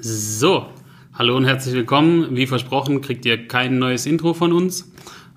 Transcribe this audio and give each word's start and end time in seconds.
So, 0.00 0.66
hallo 1.14 1.36
und 1.36 1.44
herzlich 1.44 1.74
willkommen. 1.74 2.36
Wie 2.36 2.46
versprochen 2.46 3.00
kriegt 3.00 3.24
ihr 3.26 3.48
kein 3.48 3.78
neues 3.78 4.06
Intro 4.06 4.32
von 4.34 4.52
uns. 4.52 4.90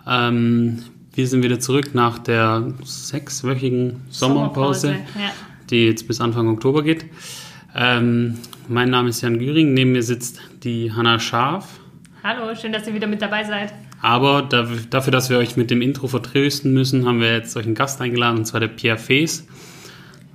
Ähm, 0.07 0.83
wir 1.13 1.27
sind 1.27 1.43
wieder 1.43 1.59
zurück 1.59 1.95
nach 1.95 2.19
der 2.19 2.71
sechswöchigen 2.83 4.01
Sommerpause, 4.09 4.79
Sommerpause, 4.89 5.19
ja. 5.19 5.31
die 5.69 5.87
jetzt 5.87 6.07
bis 6.07 6.21
Anfang 6.21 6.47
Oktober 6.47 6.83
geht. 6.83 7.05
Ähm, 7.75 8.37
mein 8.67 8.89
Name 8.89 9.09
ist 9.09 9.21
Jan 9.21 9.39
Güring, 9.39 9.73
neben 9.73 9.93
mir 9.93 10.03
sitzt 10.03 10.39
die 10.63 10.91
Hanna 10.91 11.19
Scharf. 11.19 11.79
Hallo, 12.23 12.53
schön, 12.55 12.71
dass 12.71 12.85
ihr 12.87 12.93
wieder 12.93 13.07
mit 13.07 13.21
dabei 13.21 13.43
seid. 13.43 13.73
Aber 14.01 14.43
da- 14.43 14.67
dafür, 14.89 15.11
dass 15.11 15.29
wir 15.29 15.37
euch 15.37 15.57
mit 15.57 15.71
dem 15.71 15.81
Intro 15.81 16.07
vertrösten 16.07 16.71
müssen, 16.73 17.05
haben 17.07 17.19
wir 17.19 17.33
jetzt 17.33 17.55
euch 17.57 17.65
einen 17.65 17.75
Gast 17.75 17.99
eingeladen, 18.01 18.37
und 18.39 18.45
zwar 18.45 18.59
der 18.59 18.67
Pierre 18.67 18.97
Fees. 18.99 19.47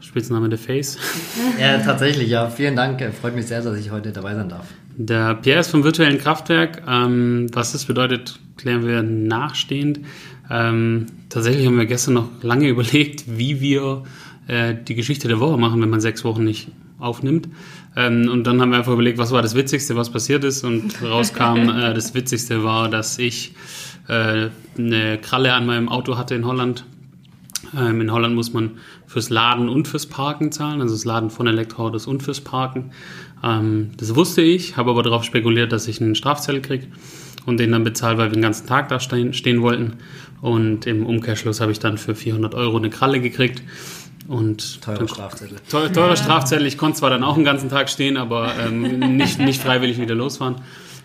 Spitzname 0.06 0.48
der 0.48 0.58
Face. 0.58 0.98
Ja, 1.60 1.78
tatsächlich, 1.78 2.28
ja. 2.28 2.48
Vielen 2.48 2.76
Dank. 2.76 3.00
Äh, 3.00 3.12
Freut 3.12 3.34
mich 3.34 3.46
sehr, 3.46 3.62
dass 3.62 3.78
ich 3.78 3.90
heute 3.90 4.12
dabei 4.12 4.34
sein 4.34 4.48
darf. 4.48 4.66
Der 4.96 5.34
Pierre 5.34 5.60
ist 5.60 5.70
vom 5.70 5.84
virtuellen 5.84 6.18
Kraftwerk. 6.18 6.82
Ähm, 6.88 7.48
was 7.52 7.72
das 7.72 7.84
bedeutet, 7.84 8.38
klären 8.56 8.86
wir 8.86 9.02
nachstehend. 9.02 10.00
Ähm, 10.50 11.06
tatsächlich 11.28 11.66
haben 11.66 11.76
wir 11.76 11.86
gestern 11.86 12.14
noch 12.14 12.28
lange 12.42 12.68
überlegt, 12.74 13.24
wie 13.26 13.60
wir 13.60 14.04
äh, 14.46 14.74
die 14.74 14.94
Geschichte 14.94 15.28
der 15.28 15.40
Woche 15.40 15.58
machen, 15.58 15.82
wenn 15.82 15.90
man 15.90 16.00
sechs 16.00 16.24
Wochen 16.24 16.44
nicht 16.44 16.68
aufnimmt. 16.98 17.48
Ähm, 17.96 18.28
und 18.30 18.44
dann 18.44 18.60
haben 18.60 18.70
wir 18.70 18.78
einfach 18.78 18.92
überlegt, 18.92 19.18
was 19.18 19.32
war 19.32 19.42
das 19.42 19.54
Witzigste, 19.54 19.96
was 19.96 20.10
passiert 20.10 20.44
ist. 20.44 20.62
Und 20.62 21.02
rauskam, 21.02 21.68
äh, 21.68 21.94
das 21.94 22.14
Witzigste 22.14 22.62
war, 22.62 22.88
dass 22.88 23.18
ich 23.18 23.54
äh, 24.08 24.48
eine 24.78 25.18
Kralle 25.18 25.52
an 25.52 25.66
meinem 25.66 25.88
Auto 25.88 26.16
hatte 26.16 26.34
in 26.34 26.46
Holland. 26.46 26.84
Ähm, 27.76 28.00
in 28.00 28.12
Holland 28.12 28.34
muss 28.34 28.52
man 28.52 28.72
fürs 29.06 29.30
Laden 29.30 29.68
und 29.68 29.88
fürs 29.88 30.06
Parken 30.06 30.52
zahlen, 30.52 30.80
also 30.80 30.94
das 30.94 31.04
Laden 31.04 31.30
von 31.30 31.46
Elektroautos 31.46 32.06
und 32.06 32.22
fürs 32.22 32.40
Parken. 32.40 32.90
Ähm, 33.42 33.90
das 33.96 34.14
wusste 34.14 34.42
ich, 34.42 34.76
habe 34.76 34.90
aber 34.90 35.02
darauf 35.02 35.24
spekuliert, 35.24 35.72
dass 35.72 35.88
ich 35.88 36.00
einen 36.00 36.14
Strafzettel 36.14 36.60
kriege 36.60 36.86
und 37.46 37.58
den 37.58 37.72
dann 37.72 37.84
bezahle, 37.84 38.18
weil 38.18 38.28
wir 38.30 38.34
den 38.34 38.42
ganzen 38.42 38.66
Tag 38.66 38.88
da 38.88 39.00
stehen, 39.00 39.32
stehen 39.32 39.62
wollten. 39.62 39.94
Und 40.42 40.86
im 40.86 41.06
Umkehrschluss 41.06 41.60
habe 41.60 41.72
ich 41.72 41.78
dann 41.78 41.96
für 41.98 42.14
400 42.14 42.54
Euro 42.54 42.76
eine 42.76 42.90
Kralle 42.90 43.20
gekriegt. 43.20 43.62
Und 44.28 44.82
Teure 44.82 44.98
dann- 44.98 45.08
Strafzettel. 45.08 45.56
Teuer, 45.70 45.92
teurer 45.92 46.16
Strafzettel. 46.16 46.66
Ich 46.66 46.76
konnte 46.78 46.98
zwar 46.98 47.10
dann 47.10 47.22
auch 47.22 47.36
einen 47.36 47.44
ganzen 47.44 47.70
Tag 47.70 47.88
stehen, 47.88 48.16
aber 48.16 48.52
ähm, 48.58 49.16
nicht, 49.16 49.38
nicht 49.38 49.62
freiwillig 49.62 50.00
wieder 50.00 50.16
losfahren. 50.16 50.56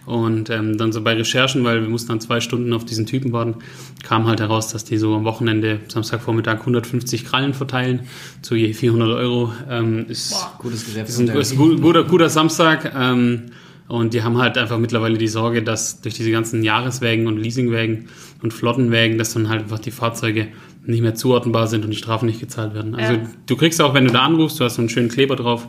Und 0.06 0.50
ähm, 0.50 0.78
dann 0.78 0.92
so 0.92 1.02
bei 1.02 1.14
Recherchen, 1.14 1.64
weil 1.64 1.82
wir 1.82 1.90
mussten 1.90 2.08
dann 2.10 2.20
zwei 2.20 2.42
Stunden 2.42 2.74
auf 2.74 2.86
diesen 2.86 3.06
Typen 3.06 3.32
warten, 3.34 3.56
kam 4.04 4.26
halt 4.28 4.40
heraus, 4.40 4.70
dass 4.70 4.84
die 4.84 4.98
so 4.98 5.16
am 5.16 5.26
Wochenende, 5.26 5.80
Samstagvormittag, 5.88 6.60
150 6.62 7.26
Krallen 7.26 7.54
verteilen, 7.54 8.02
zu 8.42 8.56
je 8.56 8.74
400 8.74 9.10
Euro. 9.12 9.54
Ähm, 9.70 10.06
ist, 10.08 10.32
Boah. 10.32 10.56
Gutes 10.58 10.88
ist 10.88 11.20
ein, 11.20 11.28
ist 11.28 11.52
ein 11.52 11.58
gut- 11.58 11.82
guter, 11.82 12.04
guter 12.04 12.30
Samstag. 12.30 12.94
Ähm, 12.98 13.52
und 13.88 14.14
die 14.14 14.24
haben 14.24 14.38
halt 14.38 14.58
einfach 14.58 14.80
mittlerweile 14.80 15.18
die 15.18 15.28
Sorge, 15.28 15.62
dass 15.62 16.02
durch 16.02 16.16
diese 16.16 16.32
ganzen 16.32 16.64
Jahreswägen 16.64 17.28
und 17.28 17.38
Leasingwägen 17.38 18.08
und 18.42 18.54
Flottenwägen, 18.54 19.18
dass 19.18 19.34
dann 19.34 19.50
halt 19.50 19.64
einfach 19.64 19.80
die 19.80 19.92
Fahrzeuge 19.92 20.48
nicht 20.86 21.02
mehr 21.02 21.16
zuordnenbar 21.16 21.68
sind 21.68 21.86
und 21.86 21.92
die 21.92 21.98
Strafen 21.98 22.26
nicht 22.26 22.40
gezahlt 22.40 22.74
werden. 22.74 22.96
Also 22.96 23.14
Ja. 23.14 23.20
du 23.46 23.56
kriegst 23.56 23.82
auch, 23.82 23.94
wenn 23.94 24.06
du 24.06 24.12
da 24.12 24.24
anrufst, 24.24 24.60
du 24.60 24.64
hast 24.64 24.76
so 24.76 24.82
einen 24.82 24.90
schönen 24.90 25.10
Kleber 25.10 25.36
drauf, 25.36 25.68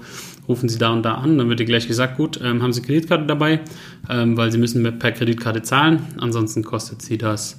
rufen 0.49 0.69
sie 0.69 0.79
da 0.79 0.91
und 0.91 1.03
da 1.03 1.15
an, 1.15 1.39
dann 1.39 1.49
wird 1.49 1.61
dir 1.61 1.67
gleich 1.67 1.87
gesagt, 1.87 2.17
gut, 2.17 2.41
ähm, 2.43 2.63
haben 2.63 2.73
sie 2.73 2.81
Kreditkarte 2.83 3.27
dabei, 3.27 3.61
ähm, 4.09 4.37
weil 4.37 4.51
sie 4.51 4.59
müssen 4.59 4.83
per 4.99 5.13
Kreditkarte 5.13 5.63
zahlen, 5.63 6.01
ansonsten 6.19 6.63
kostet 6.65 7.03
sie 7.03 7.19
das 7.19 7.59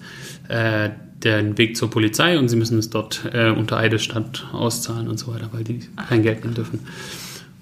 äh, 0.49 0.89
den 1.23 1.57
Weg 1.57 1.77
zur 1.77 1.89
Polizei 1.89 2.37
und 2.37 2.49
sie 2.49 2.57
müssen 2.57 2.77
es 2.77 2.89
dort 2.89 3.21
äh, 3.31 3.49
unter 3.51 3.77
Eidesstadt 3.77 4.45
auszahlen 4.51 5.07
und 5.07 5.17
so 5.17 5.33
weiter, 5.33 5.49
weil 5.53 5.63
die 5.63 5.79
kein 6.09 6.21
Geld 6.23 6.41
nehmen 6.43 6.55
dürfen. 6.55 6.79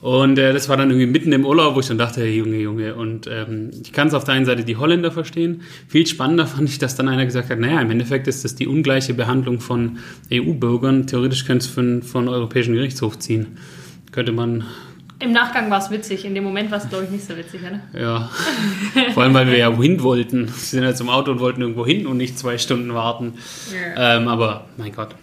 Und 0.02 0.40
äh, 0.40 0.52
das 0.52 0.68
war 0.68 0.78
dann 0.78 0.90
irgendwie 0.90 1.06
mitten 1.06 1.32
im 1.32 1.46
Urlaub, 1.46 1.76
wo 1.76 1.80
ich 1.80 1.88
dann 1.88 2.00
dachte, 2.00 2.22
hey, 2.22 2.36
Junge, 2.36 2.58
Junge. 2.58 2.96
Und 2.96 3.28
ähm, 3.28 3.70
ich 3.84 3.94
kann 3.94 4.08
es 4.08 4.16
auf 4.16 4.24
der 4.24 4.34
einen 4.34 4.46
Seite 4.46 4.64
die 4.64 4.76
Holländer 4.76 5.12
verstehen. 5.12 5.62
Viel 5.88 6.08
spannender 6.08 6.48
fand 6.48 6.68
ich, 6.68 6.80
dass 6.80 6.96
dann 6.96 7.08
einer 7.08 7.26
gesagt 7.26 7.52
hat, 7.52 7.60
naja, 7.60 7.80
im 7.82 7.92
Endeffekt 7.92 8.28
ist 8.28 8.44
das 8.44 8.56
die 8.56 8.68
ungleiche 8.68 9.14
Behandlung 9.14 9.60
von 9.60 10.00
EU-Bürgern. 10.34 11.06
Theoretisch 11.06 11.46
könnte 11.46 11.66
es 11.66 11.72
von, 11.72 12.02
von 12.02 12.28
Europäischen 12.28 12.74
Gerichtshof 12.74 13.20
ziehen. 13.20 13.60
Könnte 14.12 14.32
man, 14.32 14.66
Im 15.20 15.34
Nachgang 15.34 15.70
war 15.70 15.78
es 15.78 15.92
witzig, 15.92 16.26
in 16.26 16.34
dem 16.34 16.44
Moment 16.44 16.72
war 16.72 16.80
es, 16.80 16.90
glaube 16.90 17.06
ich, 17.06 17.12
nicht 17.12 17.24
so 17.24 17.38
witzig, 17.38 17.62
oder? 17.62 18.02
ja. 18.02 18.30
Vor 19.14 19.22
allem, 19.22 19.36
weil 19.36 19.48
wir 19.48 19.58
ja 19.58 19.72
hin 19.78 20.02
wollten. 20.02 20.48
Sie 20.48 20.78
sind 20.78 20.84
ja 20.84 20.96
zum 20.96 21.10
Auto 21.10 21.32
und 21.32 21.40
wollten 21.40 21.62
irgendwo 21.62 21.86
hin 21.86 22.08
und 22.08 22.18
nicht 22.18 22.40
zwei 22.40 22.58
Stunden 22.58 22.94
warten. 22.96 23.36
Ähm, 23.96 24.28
aber 24.28 24.66
mein 24.78 24.92
Gott. 24.94 25.16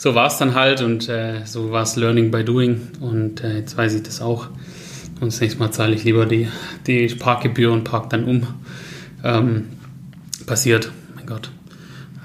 So 0.00 0.14
war 0.14 0.28
es 0.28 0.38
dann 0.38 0.54
halt 0.54 0.80
und 0.80 1.10
äh, 1.10 1.44
so 1.44 1.72
war 1.72 1.82
es 1.82 1.94
Learning 1.94 2.30
by 2.30 2.42
Doing 2.42 2.88
und 3.00 3.44
äh, 3.44 3.58
jetzt 3.58 3.76
weiß 3.76 3.92
ich 3.92 4.02
das 4.02 4.22
auch. 4.22 4.48
Und 5.20 5.26
das 5.26 5.42
nächste 5.42 5.58
Mal 5.58 5.72
zahle 5.72 5.94
ich 5.94 6.04
lieber 6.04 6.24
die, 6.24 6.48
die 6.86 7.06
Parkgebühr 7.08 7.70
und 7.70 7.84
park 7.84 8.08
dann 8.08 8.24
um. 8.24 8.46
Ähm, 9.22 9.68
passiert, 10.46 10.90
mein 11.14 11.26
Gott. 11.26 11.50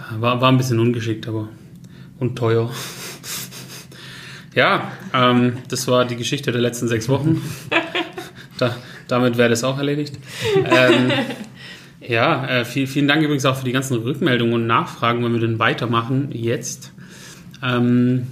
Äh, 0.10 0.22
War, 0.22 0.40
war 0.40 0.54
ein 0.54 0.58
bisschen 0.58 0.80
ungeschickt, 0.80 1.28
aber 1.28 1.50
und 2.18 2.38
teuer. 2.38 2.72
ja, 4.56 4.94
ähm, 5.14 5.58
das 5.68 5.86
war 5.90 6.06
die 6.06 6.16
Geschichte 6.16 6.54
der 6.54 6.62
letzten 6.62 6.88
sechs 6.88 7.10
Wochen. 7.10 7.42
da, 8.58 8.78
damit 9.10 9.38
wäre 9.38 9.50
das 9.50 9.66
auch 9.66 9.78
erledigt. 9.78 10.18
Ähm, 10.64 11.12
ja, 12.00 12.48
äh, 12.48 12.64
viel, 12.64 12.88
vielen 12.88 13.10
Dank 13.10 13.22
übrigens 13.22 13.44
auch 13.44 13.58
für 13.58 13.66
die 13.66 13.74
ganzen 13.74 13.98
Rückmeldungen 13.98 14.54
und 14.54 14.66
Nachfragen, 14.66 15.26
wenn 15.26 15.34
wir 15.34 15.42
denn 15.42 15.60
weitermachen 15.60 16.30
jetzt. 16.32 16.94
Ähm, 17.66 18.28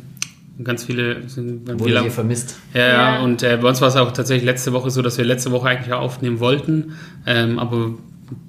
ganz 0.63 0.83
viele 0.83 1.27
sind 1.27 1.67
Wurde 1.67 1.83
viele- 1.85 2.01
hier 2.01 2.11
vermisst. 2.11 2.57
ja, 2.73 2.87
ja, 2.87 3.19
und 3.21 3.41
äh, 3.43 3.57
bei 3.61 3.67
uns 3.69 3.81
war 3.81 3.87
es 3.87 3.95
auch 3.95 4.11
tatsächlich 4.11 4.45
letzte 4.45 4.73
Woche 4.73 4.91
so, 4.91 5.01
dass 5.01 5.17
wir 5.17 5.25
letzte 5.25 5.51
Woche 5.51 5.69
eigentlich 5.69 5.87
ja 5.87 5.97
aufnehmen 5.97 6.39
wollten, 6.39 6.93
ähm, 7.25 7.57
aber 7.59 7.91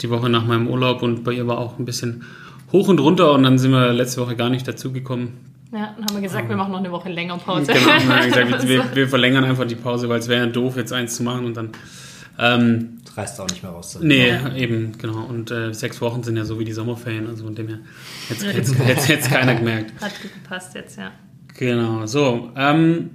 die 0.01 0.11
Woche 0.11 0.29
nach 0.29 0.45
meinem 0.47 0.69
Urlaub 0.69 1.03
und 1.03 1.25
bei 1.25 1.33
ihr 1.33 1.47
war 1.47 1.59
auch 1.59 1.79
ein 1.79 1.85
bisschen 1.85 2.25
hoch 2.73 2.89
und 2.89 3.01
runter 3.01 3.33
und 3.33 3.43
dann 3.45 3.59
sind 3.59 3.71
wir 3.71 3.93
letzte 3.93 4.21
Woche 4.21 4.37
gar 4.37 4.51
nicht 4.51 4.67
dazugekommen. 4.69 5.29
Ja, 5.73 5.95
dann 5.97 6.07
haben 6.07 6.15
wir 6.15 6.23
gesagt, 6.23 6.49
wir 6.49 6.57
machen 6.57 6.73
noch 6.73 6.79
eine 6.79 6.91
Woche 6.93 7.09
länger 7.09 7.37
Pause. 7.39 7.73
Genau, 7.73 8.15
wir 8.23 8.27
gesagt, 8.45 8.69
wir, 8.69 8.85
wir 8.95 9.09
verlängern 9.09 9.45
einfach 9.45 9.67
die 9.67 9.75
Pause, 9.75 10.09
weil 10.09 10.21
es 10.21 10.29
wäre 10.29 10.47
ja 10.47 10.53
doof, 10.53 10.77
jetzt 10.77 10.93
eins 10.93 11.17
zu 11.17 11.23
machen 11.23 11.47
und 11.47 11.57
dann. 11.57 11.71
Ähm, 12.39 12.94
reißt 13.17 13.41
auch 13.41 13.49
nicht 13.49 13.63
mehr 13.63 13.73
raus. 13.73 13.99
nee, 14.01 14.29
Ja. 14.29 14.55
eben, 14.55 14.93
genau. 14.99 15.25
Und 15.25 15.51
äh, 15.51 15.73
sechs 15.73 16.01
Wochen 16.01 16.23
sind 16.23 16.37
ja 16.37 16.45
so 16.45 16.59
wie 16.59 16.65
die 16.65 16.73
Sommerferien, 16.73 17.27
also 17.29 17.45
von 17.45 17.55
dem 17.55 17.69
her. 17.69 17.79
Jetzt 18.29 18.43
jetzt, 18.45 18.75
jetzt, 18.87 19.09
jetzt 19.09 19.31
keiner 19.31 19.55
gemerkt. 19.55 19.93
Hat 20.01 20.13
gut 20.23 20.33
gepasst 20.35 20.75
jetzt, 20.75 20.99
ja. 20.99 21.11
Genau, 21.57 22.07
so. 22.07 22.51
Ähm, 22.57 23.11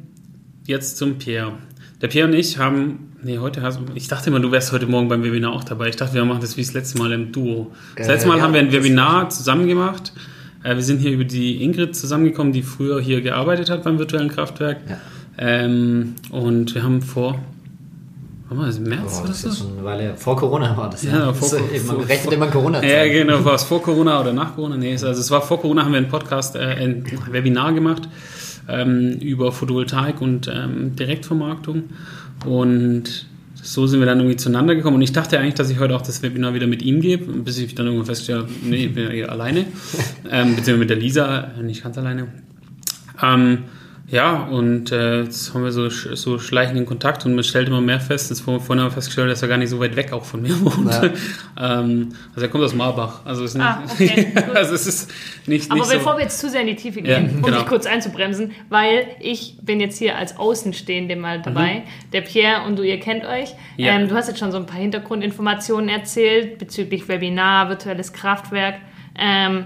jetzt 0.66 0.98
zum 0.98 1.18
Pierre. 1.18 1.54
Der 2.02 2.08
Pierre 2.08 2.28
und 2.28 2.34
ich 2.34 2.58
haben. 2.58 3.06
Nee, 3.22 3.38
heute 3.40 3.62
hast 3.62 3.80
Ich 3.96 4.08
dachte 4.08 4.30
immer, 4.30 4.40
du 4.40 4.50
wärst 4.54 4.72
heute 4.72 4.88
Morgen 4.88 5.10
beim 5.10 5.24
Webinar 5.24 5.52
auch 5.52 5.66
dabei. 5.66 5.90
Ich 5.90 5.98
dachte, 5.98 6.14
wir 6.14 6.24
machen 6.24 6.40
das 6.40 6.56
wie 6.56 6.62
das 6.62 6.72
letzte 6.74 6.98
Mal 7.00 7.12
im 7.12 7.34
Duo. 7.34 7.74
Das 7.98 8.08
Äh, 8.08 8.12
letzte 8.14 8.28
Mal 8.30 8.38
ja, 8.38 8.44
haben 8.44 8.54
wir 8.54 8.62
ein 8.62 8.72
Webinar 8.72 9.30
zusammen 9.30 9.68
gemacht. 9.68 10.14
Äh, 10.64 10.76
wir 10.76 10.84
sind 10.84 11.00
hier 11.00 11.12
über 11.12 11.26
die 11.26 11.62
Ingrid 11.62 11.98
zusammengekommen, 11.98 12.54
die 12.54 12.64
früher 12.64 13.02
hier 13.02 13.20
gearbeitet 13.22 13.70
hat 13.70 13.84
beim 13.84 14.00
virtuellen 14.00 14.30
Kraftwerk. 14.30 14.78
Ja. 14.90 14.98
Ähm, 15.38 16.16
und 16.30 16.74
wir 16.76 16.84
haben 16.84 17.02
vor. 17.02 17.44
Wann 18.50 18.58
war 18.58 18.66
das? 18.66 18.78
Im 18.78 18.84
März? 18.86 19.16
Oh, 19.18 19.20
oder 19.20 19.28
das 19.28 19.38
ist 19.38 19.42
so? 19.44 19.50
jetzt 19.50 19.58
schon 19.60 19.74
eine 19.78 19.84
Weile. 19.86 20.16
Vor 20.18 20.36
Corona 20.36 20.76
war 20.76 20.90
das. 20.90 21.04
Ja, 21.04 21.28
Das 21.28 21.38
vor- 21.38 21.60
ist, 21.60 21.72
eben, 21.74 21.88
man 21.88 21.96
vor- 21.98 22.10
rechnet 22.10 22.34
immer 22.34 22.48
Corona. 22.48 22.84
Ja, 22.84 23.08
genau. 23.08 23.46
War 23.46 23.56
es 23.56 23.64
vor 23.64 23.82
Corona 23.82 24.20
oder 24.20 24.34
nach 24.34 24.56
Corona? 24.56 24.76
Nee, 24.78 24.92
also 24.94 25.08
es 25.10 25.30
war 25.32 25.42
vor 25.42 25.62
Corona, 25.62 25.84
haben 25.86 25.92
wir 25.92 26.00
einen 26.00 26.08
Podcast, 26.10 26.56
äh, 26.56 26.60
ein 26.60 27.06
Webinar 27.32 27.74
gemacht 27.74 28.10
ähm, 28.68 29.18
über 29.22 29.52
Photovoltaik 29.52 30.20
und 30.22 30.48
ähm, 30.54 30.96
Direktvermarktung. 30.96 31.84
Und 32.46 33.28
so 33.62 33.86
sind 33.88 34.00
wir 34.00 34.06
dann 34.08 34.20
irgendwie 34.20 34.38
zueinander 34.38 34.74
gekommen. 34.74 34.96
Und 34.96 35.02
ich 35.04 35.12
dachte 35.12 35.38
eigentlich, 35.38 35.56
dass 35.56 35.70
ich 35.70 35.80
heute 35.80 35.96
auch 35.96 36.02
das 36.02 36.24
Webinar 36.24 36.54
wieder 36.54 36.66
mit 36.66 36.82
ihm 36.82 37.02
gebe, 37.02 37.32
bis 37.32 37.58
ich 37.60 37.76
dann 37.76 37.86
irgendwann 37.86 38.08
feststelle, 38.08 38.48
nee, 38.64 38.86
ich 38.86 38.94
bin 38.96 39.12
ja 39.12 39.28
alleine. 39.28 39.60
ähm, 40.32 40.56
beziehungsweise 40.56 40.78
mit 40.78 40.90
der 40.90 40.98
Lisa, 40.98 41.50
nicht 41.62 41.84
ganz 41.84 41.98
alleine. 41.98 42.28
Ähm, 43.22 43.60
ja, 44.12 44.44
und 44.44 44.92
äh, 44.92 45.22
jetzt 45.22 45.54
haben 45.54 45.64
wir 45.64 45.72
so, 45.72 45.90
so 45.90 46.40
schleichenden 46.40 46.86
Kontakt 46.86 47.26
und 47.26 47.36
man 47.36 47.44
stellt 47.44 47.68
immer 47.68 47.82
mehr 47.82 48.00
fest, 48.00 48.30
jetzt 48.30 48.42
vor- 48.42 48.60
vorhin 48.60 48.82
haben 48.84 48.90
wir 48.90 48.94
festgestellt, 48.96 49.30
dass 49.30 49.42
er 49.42 49.48
gar 49.48 49.58
nicht 49.58 49.70
so 49.70 49.80
weit 49.80 49.96
weg 49.96 50.12
auch 50.14 50.26
von 50.26 50.42
mir 50.42 50.60
wohnt. 50.66 50.92
Ja. 50.92 51.80
ähm, 51.82 52.10
also 52.34 52.42
er 52.42 52.48
kommt 52.50 52.64
aus 52.64 52.74
Marbach. 52.74 53.26
Also, 53.26 53.44
ist 53.44 53.56
nicht, 53.56 53.66
Ah, 53.66 53.84
okay, 53.92 54.28
also 54.56 54.74
es 54.76 54.88
ist 54.88 55.12
nicht, 55.48 55.70
Aber 55.72 55.82
nicht 55.82 55.92
bevor 55.94 56.14
so. 56.14 56.18
wir 56.18 56.24
jetzt 56.24 56.40
zu 56.40 56.50
sehr 56.50 56.62
in 56.62 56.68
die 56.68 56.76
Tiefe 56.76 57.00
Ja, 57.02 57.20
gehen, 57.20 57.36
um 57.38 57.42
genau. 57.44 57.58
dich 57.58 57.68
kurz 57.68 57.86
einzubremsen, 57.86 58.52
weil 58.70 59.08
ich 59.20 59.58
bin 59.62 59.80
jetzt 59.80 59.98
hier 60.00 60.18
als 60.18 60.38
Außenstehende 60.38 61.16
mal 61.16 61.42
dabei. 61.42 61.84
Der 62.12 62.22
Pierre 62.22 62.66
und 62.66 62.78
du, 62.78 62.84
ihr 62.84 63.00
kennt 63.00 63.26
euch. 63.26 63.50
Mhm. 63.78 63.84
Ja. 63.84 63.94
Ähm, 63.96 64.08
du 64.08 64.16
hast 64.16 64.28
jetzt 64.28 64.40
schon 64.40 64.52
so 64.52 64.58
ein 64.58 64.66
paar 64.66 64.80
Hintergrundinformationen 64.80 65.90
erzählt 65.90 66.58
bezüglich 66.58 67.08
Webinar, 67.08 67.70
virtuelles 67.70 68.14
Kraftwerk. 68.14 68.76
Ähm, 69.18 69.66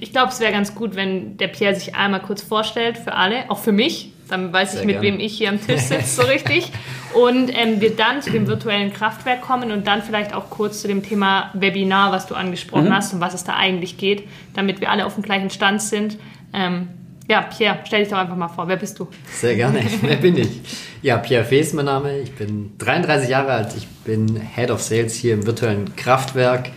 ich 0.00 0.12
glaube, 0.12 0.30
es 0.32 0.40
wäre 0.40 0.52
ganz 0.52 0.74
gut, 0.74 0.94
wenn 0.96 1.36
der 1.36 1.48
Pierre 1.48 1.74
sich 1.74 1.94
einmal 1.94 2.20
kurz 2.20 2.42
vorstellt 2.42 2.96
für 2.98 3.14
alle, 3.14 3.50
auch 3.50 3.58
für 3.58 3.72
mich. 3.72 4.10
Dann 4.28 4.50
weiß 4.52 4.70
ich, 4.72 4.78
Sehr 4.78 4.86
mit 4.86 5.00
gerne. 5.02 5.08
wem 5.18 5.20
ich 5.20 5.36
hier 5.36 5.50
am 5.50 5.60
Tisch 5.60 5.80
sitze, 5.82 6.06
so 6.06 6.22
richtig. 6.22 6.70
Und 7.12 7.50
ähm, 7.54 7.80
wir 7.82 7.94
dann 7.94 8.22
zu 8.22 8.30
dem 8.30 8.46
virtuellen 8.46 8.90
Kraftwerk 8.92 9.42
kommen 9.42 9.70
und 9.72 9.86
dann 9.86 10.00
vielleicht 10.02 10.32
auch 10.34 10.48
kurz 10.48 10.80
zu 10.80 10.88
dem 10.88 11.02
Thema 11.02 11.50
Webinar, 11.52 12.12
was 12.12 12.26
du 12.26 12.34
angesprochen 12.34 12.86
Mhm. 12.86 12.94
hast 12.94 13.12
und 13.12 13.20
was 13.20 13.34
es 13.34 13.44
da 13.44 13.56
eigentlich 13.56 13.98
geht, 13.98 14.26
damit 14.54 14.80
wir 14.80 14.90
alle 14.90 15.04
auf 15.04 15.14
dem 15.14 15.22
gleichen 15.22 15.50
Stand 15.50 15.82
sind. 15.82 16.16
Ähm, 16.54 16.88
Ja, 17.28 17.42
Pierre, 17.42 17.78
stell 17.84 18.00
dich 18.00 18.08
doch 18.10 18.18
einfach 18.18 18.36
mal 18.36 18.48
vor. 18.48 18.66
Wer 18.68 18.76
bist 18.76 18.98
du? 18.98 19.06
Sehr 19.30 19.54
gerne. 19.54 19.80
Wer 20.02 20.16
bin 20.16 20.36
ich? 20.36 20.60
Ja, 21.02 21.18
Pierre 21.18 21.44
Fee 21.44 21.60
ist 21.60 21.72
mein 21.74 21.84
Name. 21.84 22.18
Ich 22.18 22.32
bin 22.32 22.72
33 22.78 23.28
Jahre 23.28 23.52
alt. 23.52 23.74
Ich 23.76 23.86
bin 24.04 24.40
Head 24.54 24.70
of 24.70 24.80
Sales 24.82 25.14
hier 25.14 25.34
im 25.34 25.46
virtuellen 25.46 25.94
Kraftwerk. 25.94 26.70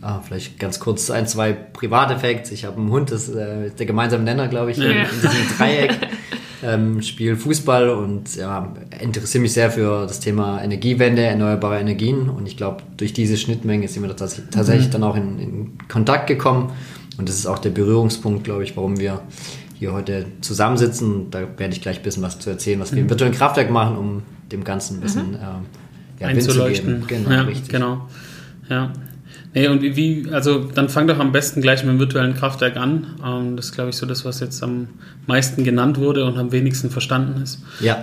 Ah, 0.00 0.20
vielleicht 0.20 0.58
ganz 0.58 0.78
kurz 0.78 1.10
ein, 1.10 1.26
zwei 1.26 1.52
Privateffekte. 1.52 2.54
Ich 2.54 2.64
habe 2.64 2.76
einen 2.76 2.90
Hund, 2.90 3.10
das 3.10 3.28
äh, 3.28 3.66
ist 3.66 3.80
der 3.80 3.86
gemeinsame 3.86 4.22
Nenner, 4.22 4.46
glaube 4.46 4.70
ich, 4.70 4.76
ja. 4.76 4.90
in, 4.90 4.96
in 4.98 5.20
diesem 5.20 5.58
Dreieck. 5.58 5.98
ähm, 6.62 7.02
spiele 7.02 7.36
Fußball 7.36 7.90
und 7.90 8.34
ja, 8.36 8.72
interessiere 9.00 9.42
mich 9.42 9.52
sehr 9.52 9.70
für 9.70 10.06
das 10.06 10.20
Thema 10.20 10.62
Energiewende, 10.62 11.22
erneuerbare 11.22 11.78
Energien. 11.78 12.28
Und 12.28 12.46
ich 12.46 12.56
glaube, 12.56 12.82
durch 12.96 13.12
diese 13.12 13.36
Schnittmenge 13.36 13.88
sind 13.88 14.02
wir 14.02 14.14
tatsächlich 14.14 14.88
mhm. 14.88 14.92
dann 14.92 15.02
auch 15.04 15.16
in, 15.16 15.38
in 15.38 15.78
Kontakt 15.88 16.26
gekommen. 16.26 16.72
Und 17.16 17.28
das 17.28 17.36
ist 17.36 17.46
auch 17.46 17.58
der 17.58 17.70
Berührungspunkt, 17.70 18.44
glaube 18.44 18.62
ich, 18.62 18.76
warum 18.76 18.98
wir 18.98 19.20
hier 19.78 19.92
heute 19.92 20.26
zusammensitzen. 20.40 21.30
Da 21.30 21.40
werde 21.56 21.74
ich 21.74 21.80
gleich 21.80 21.98
ein 21.98 22.02
bisschen 22.02 22.22
was 22.22 22.38
zu 22.38 22.50
erzählen, 22.50 22.80
was 22.80 22.92
wir 22.92 22.98
im 22.98 23.04
mhm. 23.04 23.10
virtuellen 23.10 23.34
Kraftwerk 23.34 23.70
machen, 23.70 23.96
um 23.96 24.22
dem 24.50 24.64
Ganzen 24.64 24.98
ein 24.98 25.00
bisschen 25.00 25.30
mhm. 25.30 25.36
äh, 25.36 26.20
ja, 26.20 26.26
einzuleuchten. 26.28 27.04
Genau, 27.06 27.30
ja, 27.30 27.42
richtig. 27.42 27.68
Genau. 27.68 28.08
Ja. 28.68 28.92
Nee, 29.58 29.66
und 29.66 29.82
wie, 29.82 30.28
also 30.30 30.60
dann 30.60 30.88
fang 30.88 31.08
doch 31.08 31.18
am 31.18 31.32
besten 31.32 31.60
gleich 31.60 31.82
mit 31.82 31.92
dem 31.92 31.98
virtuellen 31.98 32.34
Kraftwerk 32.34 32.76
an. 32.76 33.08
Ähm, 33.24 33.56
das 33.56 33.66
ist, 33.66 33.72
glaube 33.72 33.90
ich, 33.90 33.96
so 33.96 34.06
das, 34.06 34.24
was 34.24 34.38
jetzt 34.38 34.62
am 34.62 34.88
meisten 35.26 35.64
genannt 35.64 35.98
wurde 35.98 36.24
und 36.24 36.38
am 36.38 36.52
wenigsten 36.52 36.90
verstanden 36.90 37.42
ist. 37.42 37.60
Ja. 37.80 38.02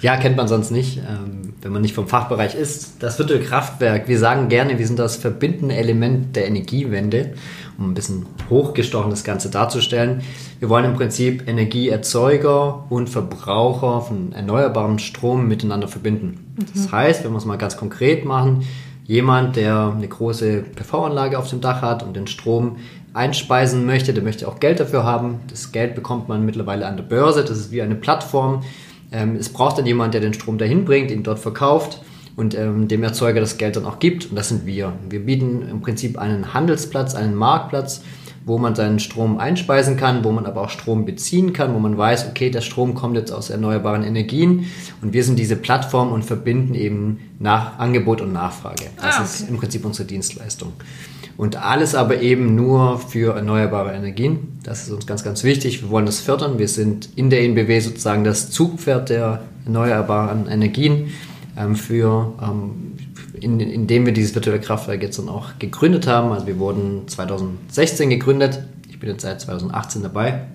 Ja, 0.00 0.16
kennt 0.16 0.38
man 0.38 0.48
sonst 0.48 0.70
nicht, 0.70 0.96
ähm, 0.96 1.52
wenn 1.60 1.72
man 1.72 1.82
nicht 1.82 1.94
vom 1.94 2.08
Fachbereich 2.08 2.54
ist. 2.54 3.02
Das 3.02 3.18
virtuelle 3.18 3.44
Kraftwerk, 3.44 4.08
wir 4.08 4.18
sagen 4.18 4.48
gerne, 4.48 4.78
wir 4.78 4.86
sind 4.86 4.98
das 4.98 5.16
verbindende 5.16 5.74
Element 5.74 6.34
der 6.34 6.46
Energiewende 6.46 7.34
um 7.80 7.90
ein 7.90 7.94
bisschen 7.94 8.26
hochgestochen 8.50 9.10
das 9.10 9.24
Ganze 9.24 9.50
darzustellen. 9.50 10.20
Wir 10.58 10.68
wollen 10.68 10.84
im 10.84 10.94
Prinzip 10.94 11.48
Energieerzeuger 11.48 12.84
und 12.90 13.08
Verbraucher 13.08 14.02
von 14.02 14.32
erneuerbarem 14.32 14.98
Strom 14.98 15.48
miteinander 15.48 15.88
verbinden. 15.88 16.54
Mhm. 16.56 16.66
Das 16.74 16.92
heißt, 16.92 17.24
wenn 17.24 17.32
wir 17.32 17.38
es 17.38 17.46
mal 17.46 17.56
ganz 17.56 17.78
konkret 17.78 18.26
machen, 18.26 18.66
jemand, 19.10 19.56
der 19.56 19.92
eine 19.96 20.06
große 20.06 20.62
PV-Anlage 20.76 21.36
auf 21.36 21.50
dem 21.50 21.60
Dach 21.60 21.82
hat 21.82 22.04
und 22.04 22.14
den 22.14 22.28
Strom 22.28 22.76
einspeisen 23.12 23.84
möchte, 23.84 24.14
der 24.14 24.22
möchte 24.22 24.46
auch 24.46 24.60
Geld 24.60 24.78
dafür 24.78 25.02
haben. 25.02 25.40
Das 25.48 25.72
Geld 25.72 25.96
bekommt 25.96 26.28
man 26.28 26.46
mittlerweile 26.46 26.86
an 26.86 26.96
der 26.96 27.02
Börse. 27.02 27.42
Das 27.42 27.58
ist 27.58 27.72
wie 27.72 27.82
eine 27.82 27.96
Plattform. 27.96 28.62
Ähm, 29.10 29.34
es 29.34 29.48
braucht 29.48 29.78
dann 29.78 29.86
jemand, 29.86 30.14
der 30.14 30.20
den 30.20 30.32
Strom 30.32 30.58
dahin 30.58 30.84
bringt, 30.84 31.10
ihn 31.10 31.24
dort 31.24 31.40
verkauft 31.40 32.02
und 32.36 32.54
ähm, 32.54 32.86
dem 32.86 33.02
Erzeuger 33.02 33.40
das 33.40 33.58
Geld 33.58 33.74
dann 33.74 33.84
auch 33.84 33.98
gibt. 33.98 34.30
Und 34.30 34.36
das 34.36 34.48
sind 34.48 34.64
wir. 34.64 34.92
Wir 35.08 35.26
bieten 35.26 35.68
im 35.68 35.80
Prinzip 35.80 36.16
einen 36.16 36.54
Handelsplatz, 36.54 37.16
einen 37.16 37.34
Marktplatz, 37.34 38.04
wo 38.44 38.58
man 38.58 38.74
seinen 38.74 38.98
Strom 38.98 39.38
einspeisen 39.38 39.96
kann, 39.96 40.24
wo 40.24 40.32
man 40.32 40.46
aber 40.46 40.62
auch 40.62 40.70
Strom 40.70 41.04
beziehen 41.04 41.52
kann, 41.52 41.74
wo 41.74 41.78
man 41.78 41.96
weiß, 41.96 42.28
okay, 42.28 42.50
der 42.50 42.62
Strom 42.62 42.94
kommt 42.94 43.16
jetzt 43.16 43.32
aus 43.32 43.50
erneuerbaren 43.50 44.02
Energien 44.02 44.66
und 45.02 45.12
wir 45.12 45.24
sind 45.24 45.38
diese 45.38 45.56
Plattform 45.56 46.12
und 46.12 46.24
verbinden 46.24 46.74
eben 46.74 47.18
nach 47.38 47.78
Angebot 47.78 48.20
und 48.20 48.32
Nachfrage. 48.32 48.86
Das 48.96 49.04
ah, 49.04 49.08
okay. 49.18 49.24
ist 49.24 49.48
im 49.48 49.56
Prinzip 49.56 49.84
unsere 49.84 50.06
Dienstleistung. 50.06 50.72
Und 51.36 51.56
alles 51.56 51.94
aber 51.94 52.20
eben 52.20 52.54
nur 52.54 52.98
für 52.98 53.34
erneuerbare 53.34 53.94
Energien. 53.94 54.58
Das 54.62 54.82
ist 54.82 54.90
uns 54.90 55.06
ganz, 55.06 55.24
ganz 55.24 55.42
wichtig. 55.42 55.82
Wir 55.82 55.88
wollen 55.88 56.04
das 56.04 56.20
fördern. 56.20 56.58
Wir 56.58 56.68
sind 56.68 57.08
in 57.16 57.30
der 57.30 57.42
NBW 57.44 57.80
sozusagen 57.80 58.24
das 58.24 58.50
Zugpferd 58.50 59.08
der 59.08 59.40
erneuerbaren 59.64 60.48
Energien 60.48 61.12
ähm, 61.56 61.76
für, 61.76 62.34
ähm, 62.42 62.92
in, 63.40 63.60
indem 63.60 64.06
wir 64.06 64.12
dieses 64.12 64.34
virtuelle 64.34 64.60
Kraftwerk 64.60 65.02
jetzt 65.02 65.18
dann 65.18 65.28
auch 65.28 65.58
gegründet 65.58 66.06
haben. 66.06 66.32
Also 66.32 66.46
wir 66.46 66.58
wurden 66.58 67.08
2016 67.08 68.10
gegründet. 68.10 68.62
Ich 68.88 69.00
bin 69.00 69.10
jetzt 69.10 69.22
seit 69.22 69.40
2018 69.40 70.02
dabei. 70.02 70.46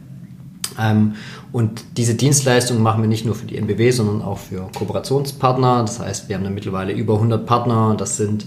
Ähm, 0.80 1.16
und 1.52 1.84
diese 1.98 2.16
Dienstleistung 2.16 2.82
machen 2.82 3.02
wir 3.02 3.08
nicht 3.08 3.26
nur 3.26 3.36
für 3.36 3.46
die 3.46 3.58
NBW, 3.58 3.92
sondern 3.92 4.22
auch 4.22 4.40
für 4.40 4.70
Kooperationspartner. 4.78 5.82
Das 5.82 6.00
heißt, 6.00 6.30
wir 6.30 6.36
haben 6.36 6.44
da 6.44 6.50
mittlerweile 6.50 6.94
über 6.94 7.16
100 7.16 7.46
Partner. 7.46 7.96
Das 7.98 8.18
sind 8.18 8.46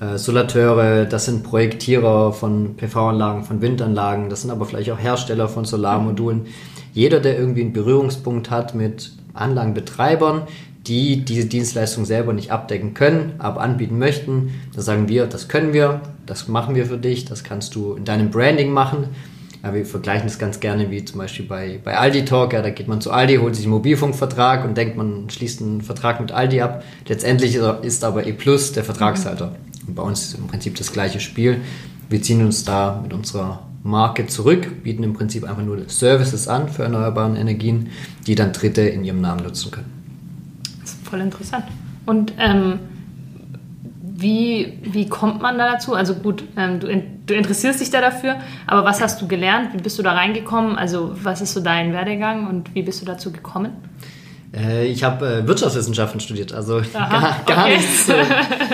äh, 0.00 0.18
Solateure, 0.18 1.06
das 1.06 1.24
sind 1.24 1.42
Projektierer 1.42 2.32
von 2.32 2.76
PV-Anlagen, 2.76 3.44
von 3.44 3.62
Windanlagen, 3.62 4.28
das 4.28 4.42
sind 4.42 4.50
aber 4.50 4.66
vielleicht 4.66 4.90
auch 4.90 4.98
Hersteller 4.98 5.48
von 5.48 5.64
Solarmodulen. 5.64 6.46
Jeder, 6.92 7.20
der 7.20 7.38
irgendwie 7.38 7.62
einen 7.62 7.72
Berührungspunkt 7.72 8.50
hat 8.50 8.74
mit 8.74 9.12
Anlagenbetreibern, 9.32 10.42
die 10.86 11.24
diese 11.24 11.46
Dienstleistung 11.46 12.04
selber 12.04 12.32
nicht 12.32 12.52
abdecken 12.52 12.94
können, 12.94 13.34
aber 13.38 13.60
anbieten 13.60 13.98
möchten. 13.98 14.60
Da 14.74 14.82
sagen 14.82 15.08
wir, 15.08 15.26
das 15.26 15.48
können 15.48 15.72
wir, 15.72 16.00
das 16.26 16.48
machen 16.48 16.74
wir 16.74 16.86
für 16.86 16.98
dich, 16.98 17.24
das 17.24 17.44
kannst 17.44 17.74
du 17.74 17.94
in 17.94 18.04
deinem 18.04 18.30
Branding 18.30 18.70
machen. 18.70 19.08
Ja, 19.62 19.74
wir 19.74 19.84
vergleichen 19.84 20.28
das 20.28 20.38
ganz 20.38 20.60
gerne 20.60 20.90
wie 20.90 21.04
zum 21.04 21.18
Beispiel 21.18 21.44
bei, 21.44 21.80
bei 21.82 21.96
Aldi 21.96 22.24
Talk. 22.24 22.52
Ja, 22.52 22.62
da 22.62 22.70
geht 22.70 22.86
man 22.86 23.00
zu 23.00 23.10
Aldi, 23.10 23.36
holt 23.36 23.56
sich 23.56 23.64
einen 23.64 23.72
Mobilfunkvertrag 23.72 24.64
und 24.64 24.76
denkt, 24.76 24.96
man 24.96 25.28
schließt 25.28 25.60
einen 25.60 25.80
Vertrag 25.80 26.20
mit 26.20 26.30
Aldi 26.30 26.60
ab. 26.60 26.84
Letztendlich 27.08 27.56
ist 27.82 28.04
aber 28.04 28.26
E 28.26 28.32
Plus 28.32 28.72
der 28.72 28.84
Vertragshalter. 28.84 29.56
Und 29.88 29.94
bei 29.94 30.02
uns 30.02 30.22
ist 30.22 30.38
im 30.38 30.46
Prinzip 30.46 30.76
das 30.76 30.92
gleiche 30.92 31.18
Spiel. 31.18 31.60
Wir 32.08 32.22
ziehen 32.22 32.44
uns 32.44 32.64
da 32.64 33.00
mit 33.02 33.12
unserer 33.12 33.64
Marke 33.82 34.26
zurück, 34.26 34.84
bieten 34.84 35.02
im 35.02 35.14
Prinzip 35.14 35.42
einfach 35.48 35.64
nur 35.64 35.88
Services 35.88 36.46
an 36.46 36.68
für 36.68 36.84
erneuerbare 36.84 37.36
Energien, 37.36 37.88
die 38.26 38.36
dann 38.36 38.52
Dritte 38.52 38.82
in 38.82 39.04
ihrem 39.04 39.20
Namen 39.20 39.42
nutzen 39.42 39.70
können 39.72 39.95
voll 41.06 41.20
interessant. 41.20 41.64
Und 42.04 42.34
ähm, 42.38 42.80
wie, 44.18 44.78
wie 44.82 45.08
kommt 45.08 45.42
man 45.42 45.58
da 45.58 45.72
dazu? 45.72 45.94
Also 45.94 46.14
gut, 46.14 46.44
ähm, 46.56 46.80
du, 46.80 46.88
du, 47.26 47.34
interessierst 47.34 47.80
dich 47.80 47.90
da 47.90 48.00
dafür, 48.00 48.36
aber 48.66 48.84
was 48.84 49.00
hast 49.00 49.20
du 49.20 49.28
gelernt? 49.28 49.74
Wie 49.74 49.82
bist 49.82 49.98
du 49.98 50.02
da 50.02 50.12
reingekommen? 50.12 50.76
Also 50.78 51.12
was 51.22 51.40
ist 51.40 51.52
so 51.52 51.60
dein 51.60 51.92
Werdegang 51.92 52.48
und 52.48 52.74
wie 52.74 52.82
bist 52.82 53.02
du 53.02 53.06
dazu 53.06 53.30
gekommen? 53.30 53.72
Äh, 54.54 54.86
ich 54.86 55.04
habe 55.04 55.26
äh, 55.26 55.46
Wirtschaftswissenschaften 55.46 56.20
studiert, 56.20 56.52
also 56.52 56.80
Aha, 56.94 57.42
gar, 57.44 57.56
gar 57.56 57.64
okay. 57.64 57.76
nichts, 57.76 58.08
äh, 58.08 58.24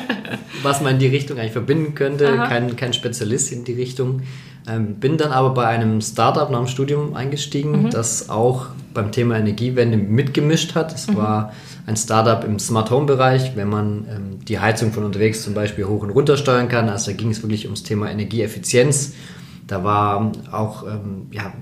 was 0.63 0.81
man 0.81 0.95
in 0.95 0.99
die 1.01 1.09
Richtung 1.09 1.39
eigentlich 1.39 1.53
verbinden 1.53 1.95
könnte. 1.95 2.37
Kein, 2.37 2.77
kein 2.77 2.93
Spezialist 2.93 3.51
in 3.51 3.65
die 3.65 3.75
Richtung. 3.75 4.23
Ähm, 4.69 4.95
bin 4.95 5.17
dann 5.17 5.33
aber 5.33 5.51
bei 5.51 5.67
einem 5.67 6.01
Startup 6.01 6.49
nach 6.51 6.59
dem 6.59 6.69
Studium 6.69 7.17
eingestiegen, 7.17 7.85
mhm. 7.85 7.91
das 7.91 8.31
auch 8.31 8.67
beim 8.95 9.11
Thema 9.11 9.37
Energiewende 9.37 9.97
mitgemischt 9.97 10.75
hat. 10.75 10.95
Es 10.95 11.09
mhm. 11.09 11.17
war 11.17 11.53
ein 11.87 11.97
Startup 11.97 12.45
im 12.45 12.59
Smart 12.59 12.91
Home 12.91 13.07
Bereich, 13.07 13.57
wenn 13.57 13.69
man 13.69 14.07
ähm, 14.09 14.45
die 14.47 14.61
Heizung 14.61 14.93
von 14.93 15.05
unterwegs 15.05 15.43
zum 15.43 15.55
Beispiel 15.55 15.87
hoch 15.87 16.03
und 16.03 16.11
runter 16.11 16.37
steuern 16.37 16.69
kann. 16.69 16.89
Also 16.89 17.11
da 17.11 17.17
ging 17.17 17.31
es 17.31 17.43
wirklich 17.43 17.65
ums 17.65 17.83
Thema 17.83 18.11
Energieeffizienz. 18.11 19.15
Da 19.67 19.83
war 19.83 20.31
auch, 20.53 20.87
ähm, 20.87 21.27
ja, 21.33 21.53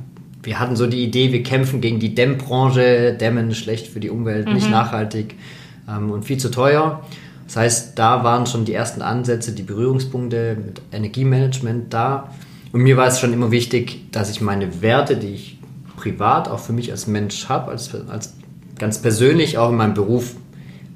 wir 0.42 0.58
hatten 0.58 0.76
so 0.76 0.86
die 0.86 1.02
Idee, 1.02 1.32
wir 1.32 1.42
kämpfen 1.42 1.80
gegen 1.80 2.00
die 2.00 2.14
Dämmbranche, 2.14 3.14
Dämmen 3.14 3.54
schlecht 3.54 3.86
für 3.86 4.00
die 4.00 4.10
Umwelt, 4.10 4.46
mhm. 4.46 4.54
nicht 4.54 4.70
nachhaltig 4.70 5.36
ähm, 5.88 6.10
und 6.10 6.24
viel 6.24 6.38
zu 6.38 6.50
teuer. 6.50 7.02
Das 7.46 7.56
heißt, 7.56 7.98
da 7.98 8.24
waren 8.24 8.46
schon 8.46 8.64
die 8.64 8.74
ersten 8.74 9.02
Ansätze, 9.02 9.52
die 9.52 9.62
Berührungspunkte 9.62 10.56
mit 10.64 10.82
Energiemanagement 10.92 11.92
da. 11.92 12.30
Und 12.72 12.82
mir 12.82 12.96
war 12.96 13.06
es 13.06 13.20
schon 13.20 13.32
immer 13.32 13.50
wichtig, 13.50 14.12
dass 14.12 14.30
ich 14.30 14.40
meine 14.40 14.82
Werte, 14.82 15.16
die 15.16 15.34
ich 15.34 15.58
privat 15.96 16.48
auch 16.48 16.60
für 16.60 16.72
mich 16.72 16.90
als 16.90 17.06
Mensch 17.06 17.48
habe, 17.48 17.70
als, 17.70 17.94
als 18.08 18.34
ganz 18.78 19.02
persönlich 19.02 19.58
auch 19.58 19.70
in 19.70 19.76
meinem 19.76 19.94
Beruf 19.94 20.36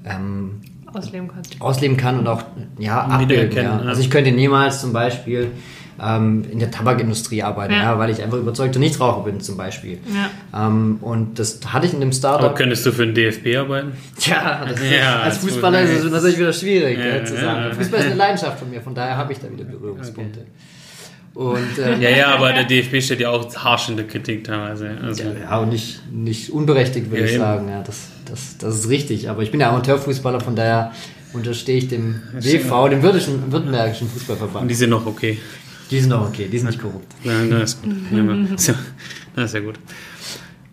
ähm, 0.05 0.63
ausleben, 0.93 1.29
kann. 1.29 1.43
ausleben 1.59 1.97
kann 1.97 2.19
und 2.19 2.27
auch 2.27 2.43
ja, 2.79 3.01
abbilden. 3.01 3.57
Ja. 3.57 3.79
Also 3.81 4.01
ich 4.01 4.11
könnte 4.11 4.33
niemals 4.33 4.81
zum 4.81 4.93
Beispiel 4.93 5.51
ähm, 6.03 6.45
in 6.51 6.59
der 6.59 6.71
Tabakindustrie 6.71 7.43
arbeiten, 7.43 7.75
ja. 7.75 7.83
ja. 7.83 7.99
weil 7.99 8.11
ich 8.11 8.23
einfach 8.23 8.39
überzeugter 8.39 8.79
Nichtraucher 8.79 9.25
bin 9.25 9.41
zum 9.41 9.57
Beispiel. 9.57 9.99
Ja. 10.53 10.67
Ähm, 10.67 10.99
und 11.01 11.39
das 11.39 11.61
hatte 11.67 11.87
ich 11.87 11.93
in 11.93 12.01
dem 12.01 12.13
Startup. 12.13 12.47
Aber 12.47 12.55
könntest 12.55 12.87
du 12.87 12.93
für 12.93 13.07
den 13.07 13.15
DFB 13.15 13.57
arbeiten? 13.59 13.93
Ja, 14.21 14.65
das 14.65 14.81
ja 14.91 15.21
als 15.21 15.39
Fußballer 15.39 15.83
ist 15.83 16.05
es 16.05 16.11
natürlich 16.11 16.39
wieder 16.39 16.53
schwierig 16.53 16.99
zu 17.27 17.37
sagen. 17.37 17.75
Fußball 17.75 18.01
ist 18.01 18.07
eine 18.07 18.15
Leidenschaft 18.15 18.59
von 18.59 18.71
mir, 18.71 18.81
von 18.81 18.95
daher 18.95 19.17
habe 19.17 19.33
ich 19.33 19.39
da 19.39 19.51
wieder 19.51 19.65
Berührungspunkte. 19.65 20.41
Okay. 20.41 20.51
Und, 21.35 21.79
äh, 21.79 21.99
ja, 21.99 22.11
ja, 22.11 22.35
aber 22.35 22.53
der 22.53 22.65
DFB 22.65 23.03
steht 23.03 23.21
ja 23.21 23.31
auch 23.31 23.55
harsch 23.57 23.89
in 23.89 23.97
der 23.97 24.07
Kritik 24.07 24.45
teilweise. 24.45 24.91
Also. 25.03 25.25
Ja, 25.25 25.59
und 25.59 25.71
nicht, 25.71 26.01
nicht 26.13 26.51
unberechtigt, 26.51 27.11
würde 27.11 27.25
ja, 27.25 27.31
ich 27.31 27.37
sagen. 27.37 27.69
Ja, 27.69 27.83
das, 27.83 28.09
das, 28.25 28.59
das 28.59 28.75
ist 28.77 28.89
richtig. 28.89 29.29
Aber 29.29 29.43
ich 29.43 29.51
bin 29.51 29.61
ja 29.61 29.71
Amateurfußballer, 29.71 30.41
von 30.41 30.55
daher 30.55 30.93
unterstehe 31.33 31.79
ich 31.79 31.89
dem 31.89 32.23
WV, 32.33 32.89
dem 32.89 33.03
würdischen, 33.03 33.51
württembergischen 33.51 34.09
Fußballverband. 34.09 34.63
Und 34.63 34.69
die 34.69 34.75
sind 34.75 34.91
noch 34.91 35.07
okay. 35.07 35.39
Die 35.91 36.01
sind 36.01 36.11
noch 36.11 36.29
okay, 36.29 36.49
die 36.51 36.59
sind 36.59 36.69
nicht 36.69 36.81
korrupt. 36.81 37.13
Ja, 37.25 37.45
das 37.45 37.75
ist 37.75 37.83
gut. 37.83 37.93
Ja, 38.11 38.77
das 39.37 39.45
ist 39.45 39.55
ja 39.55 39.61
gut. 39.61 39.75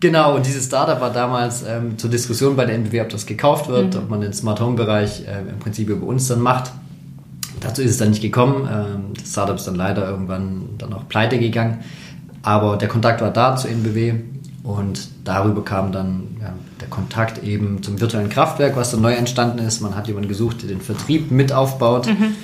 Genau, 0.00 0.34
und 0.34 0.46
dieses 0.46 0.64
Startup 0.66 1.00
war 1.00 1.12
damals 1.12 1.62
ähm, 1.62 1.96
zur 1.96 2.10
Diskussion 2.10 2.56
bei 2.56 2.64
der 2.64 2.74
NBW, 2.74 3.02
ob 3.02 3.08
das 3.10 3.24
gekauft 3.24 3.68
wird, 3.68 3.94
mhm. 3.94 4.00
ob 4.00 4.10
man 4.10 4.20
den 4.20 4.32
Smart 4.32 4.60
Home 4.60 4.74
Bereich 4.74 5.22
äh, 5.26 5.48
im 5.48 5.58
Prinzip 5.60 5.88
über 5.90 6.06
uns 6.06 6.26
dann 6.28 6.40
macht. 6.40 6.72
Dazu 7.60 7.82
ist 7.82 7.92
es 7.92 7.96
dann 7.98 8.10
nicht 8.10 8.22
gekommen. 8.22 8.68
Ähm, 8.70 9.14
das 9.18 9.30
Startup 9.30 9.56
ist 9.56 9.66
dann 9.66 9.74
leider 9.74 10.08
irgendwann 10.08 10.70
dann 10.78 10.92
auch 10.92 11.08
pleite 11.08 11.38
gegangen. 11.38 11.78
Aber 12.42 12.76
der 12.76 12.88
Kontakt 12.88 13.20
war 13.20 13.30
da 13.30 13.56
zu 13.56 13.68
NBW 13.68 14.14
und 14.64 15.08
darüber 15.24 15.64
kam 15.64 15.92
dann 15.92 16.36
ja, 16.40 16.52
der 16.80 16.88
Kontakt 16.88 17.42
eben 17.42 17.82
zum 17.82 18.00
virtuellen 18.00 18.28
Kraftwerk, 18.28 18.76
was 18.76 18.90
dann 18.90 19.00
neu 19.00 19.12
entstanden 19.12 19.58
ist. 19.58 19.80
Man 19.80 19.94
hat 19.94 20.08
jemanden 20.08 20.28
gesucht, 20.28 20.62
der 20.62 20.68
den 20.68 20.80
Vertrieb 20.80 21.30
mit 21.30 21.52
aufbaut. 21.52 22.06
Mhm. 22.06 22.34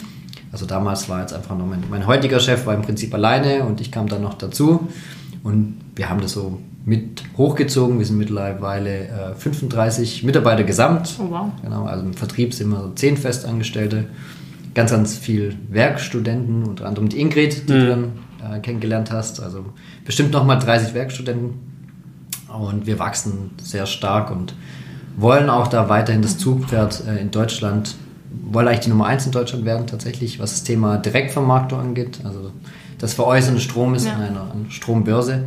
Also 0.50 0.66
damals 0.66 1.08
war 1.08 1.20
jetzt 1.20 1.34
einfach 1.34 1.56
noch 1.56 1.66
mein, 1.66 1.84
mein 1.90 2.06
heutiger 2.06 2.40
Chef 2.40 2.64
war 2.66 2.74
im 2.74 2.82
Prinzip 2.82 3.12
alleine 3.12 3.64
und 3.64 3.80
ich 3.80 3.92
kam 3.92 4.08
dann 4.08 4.22
noch 4.22 4.34
dazu. 4.34 4.88
Und 5.42 5.76
wir 5.94 6.08
haben 6.08 6.20
das 6.20 6.32
so 6.32 6.58
mit 6.84 7.22
hochgezogen. 7.36 7.98
Wir 7.98 8.06
sind 8.06 8.18
mittlerweile 8.18 9.08
äh, 9.08 9.34
35 9.36 10.24
Mitarbeiter 10.24 10.64
gesamt. 10.64 11.16
Oh, 11.20 11.30
wow. 11.30 11.50
Genau, 11.62 11.84
also 11.84 12.04
im 12.04 12.14
Vertrieb 12.14 12.54
sind 12.54 12.70
wir 12.70 12.80
so 12.82 12.90
10 12.90 13.16
Festangestellte. 13.18 14.06
Ganz, 14.74 14.90
ganz 14.90 15.16
viel 15.16 15.56
Werkstudenten, 15.70 16.64
unter 16.64 16.86
anderem 16.86 17.08
die 17.08 17.20
Ingrid, 17.20 17.68
die 17.68 17.72
Mhm. 17.72 17.78
du 17.80 17.86
dann 17.88 18.04
äh, 18.54 18.60
kennengelernt 18.60 19.10
hast. 19.10 19.40
Also 19.42 19.64
bestimmt 20.04 20.32
nochmal 20.32 20.58
30 20.58 20.94
Werkstudenten. 20.94 21.54
Und 22.48 22.86
wir 22.86 22.98
wachsen 22.98 23.50
sehr 23.62 23.86
stark 23.86 24.30
und 24.30 24.54
wollen 25.16 25.50
auch 25.50 25.66
da 25.68 25.88
weiterhin 25.88 26.22
das 26.22 26.38
Zugpferd 26.38 27.02
äh, 27.06 27.18
in 27.20 27.30
Deutschland, 27.30 27.96
wollen 28.50 28.68
eigentlich 28.68 28.80
die 28.80 28.90
Nummer 28.90 29.06
1 29.06 29.26
in 29.26 29.32
Deutschland 29.32 29.64
werden 29.64 29.86
tatsächlich, 29.86 30.38
was 30.38 30.52
das 30.52 30.64
Thema 30.64 30.96
Direktvermarktung 30.98 31.80
angeht. 31.80 32.20
Also 32.24 32.52
das 32.98 33.14
veräußernde 33.14 33.60
Strom 33.60 33.94
ist 33.94 34.06
Ja. 34.06 34.14
an 34.14 34.22
einer 34.22 34.46
Strombörse. 34.70 35.44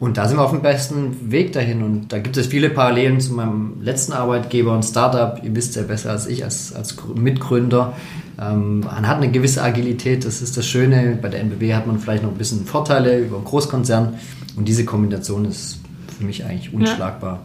Und 0.00 0.16
da 0.16 0.26
sind 0.26 0.36
wir 0.38 0.42
auf 0.44 0.50
dem 0.50 0.62
besten 0.62 1.30
Weg 1.30 1.52
dahin. 1.52 1.82
Und 1.82 2.12
da 2.12 2.18
gibt 2.18 2.36
es 2.36 2.46
viele 2.48 2.70
Parallelen 2.70 3.20
zu 3.20 3.34
meinem 3.34 3.80
letzten 3.82 4.12
Arbeitgeber 4.12 4.74
und 4.74 4.82
Startup. 4.84 5.40
Ihr 5.44 5.54
wisst 5.54 5.76
ja 5.76 5.82
besser 5.82 6.10
als 6.10 6.26
ich, 6.26 6.42
als, 6.42 6.72
als 6.74 6.98
Grü- 6.98 7.16
Mitgründer. 7.16 7.92
Ähm, 8.40 8.80
man 8.80 9.06
hat 9.06 9.18
eine 9.18 9.30
gewisse 9.30 9.62
Agilität, 9.62 10.24
das 10.24 10.42
ist 10.42 10.56
das 10.56 10.66
Schöne. 10.66 11.18
Bei 11.20 11.28
der 11.28 11.40
NBW 11.40 11.74
hat 11.74 11.86
man 11.86 11.98
vielleicht 11.98 12.22
noch 12.22 12.30
ein 12.30 12.38
bisschen 12.38 12.64
Vorteile 12.64 13.18
über 13.20 13.36
einen 13.36 13.44
Großkonzern. 13.44 14.14
Und 14.56 14.66
diese 14.66 14.84
Kombination 14.84 15.44
ist 15.44 15.80
für 16.18 16.24
mich 16.24 16.44
eigentlich 16.44 16.72
unschlagbar. 16.72 17.40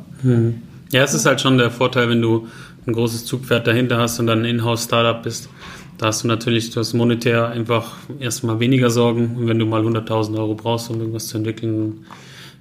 Ja, 0.91 1.03
es 1.03 1.13
ist 1.13 1.25
halt 1.25 1.41
schon 1.41 1.58
der 1.58 1.72
Vorteil, 1.72 2.10
wenn 2.10 2.22
du 2.22 2.48
ein 2.86 2.94
großes 2.94 3.25
Zugpferd 3.25 3.67
dahinter 3.67 3.98
hast 3.98 4.20
und 4.20 4.27
dann 4.27 4.39
ein 4.39 4.46
Inhouse-Startup 4.46 5.22
bist. 5.22 5.50
Da 5.98 6.08
hast 6.08 6.24
du 6.24 6.27
natürlich 6.27 6.70
das 6.70 6.94
monetär 6.94 7.48
einfach 7.48 7.96
erstmal 8.20 8.60
weniger 8.60 8.89
Sorgen. 8.89 9.36
Und 9.36 9.48
wenn 9.48 9.60
du 9.60 9.65
mal 9.65 9.82
100.000 9.82 10.38
Euro 10.38 10.56
brauchst, 10.56 10.89
um 10.89 11.00
irgendwas 11.00 11.27
zu 11.27 11.38
entwickeln, 11.38 12.06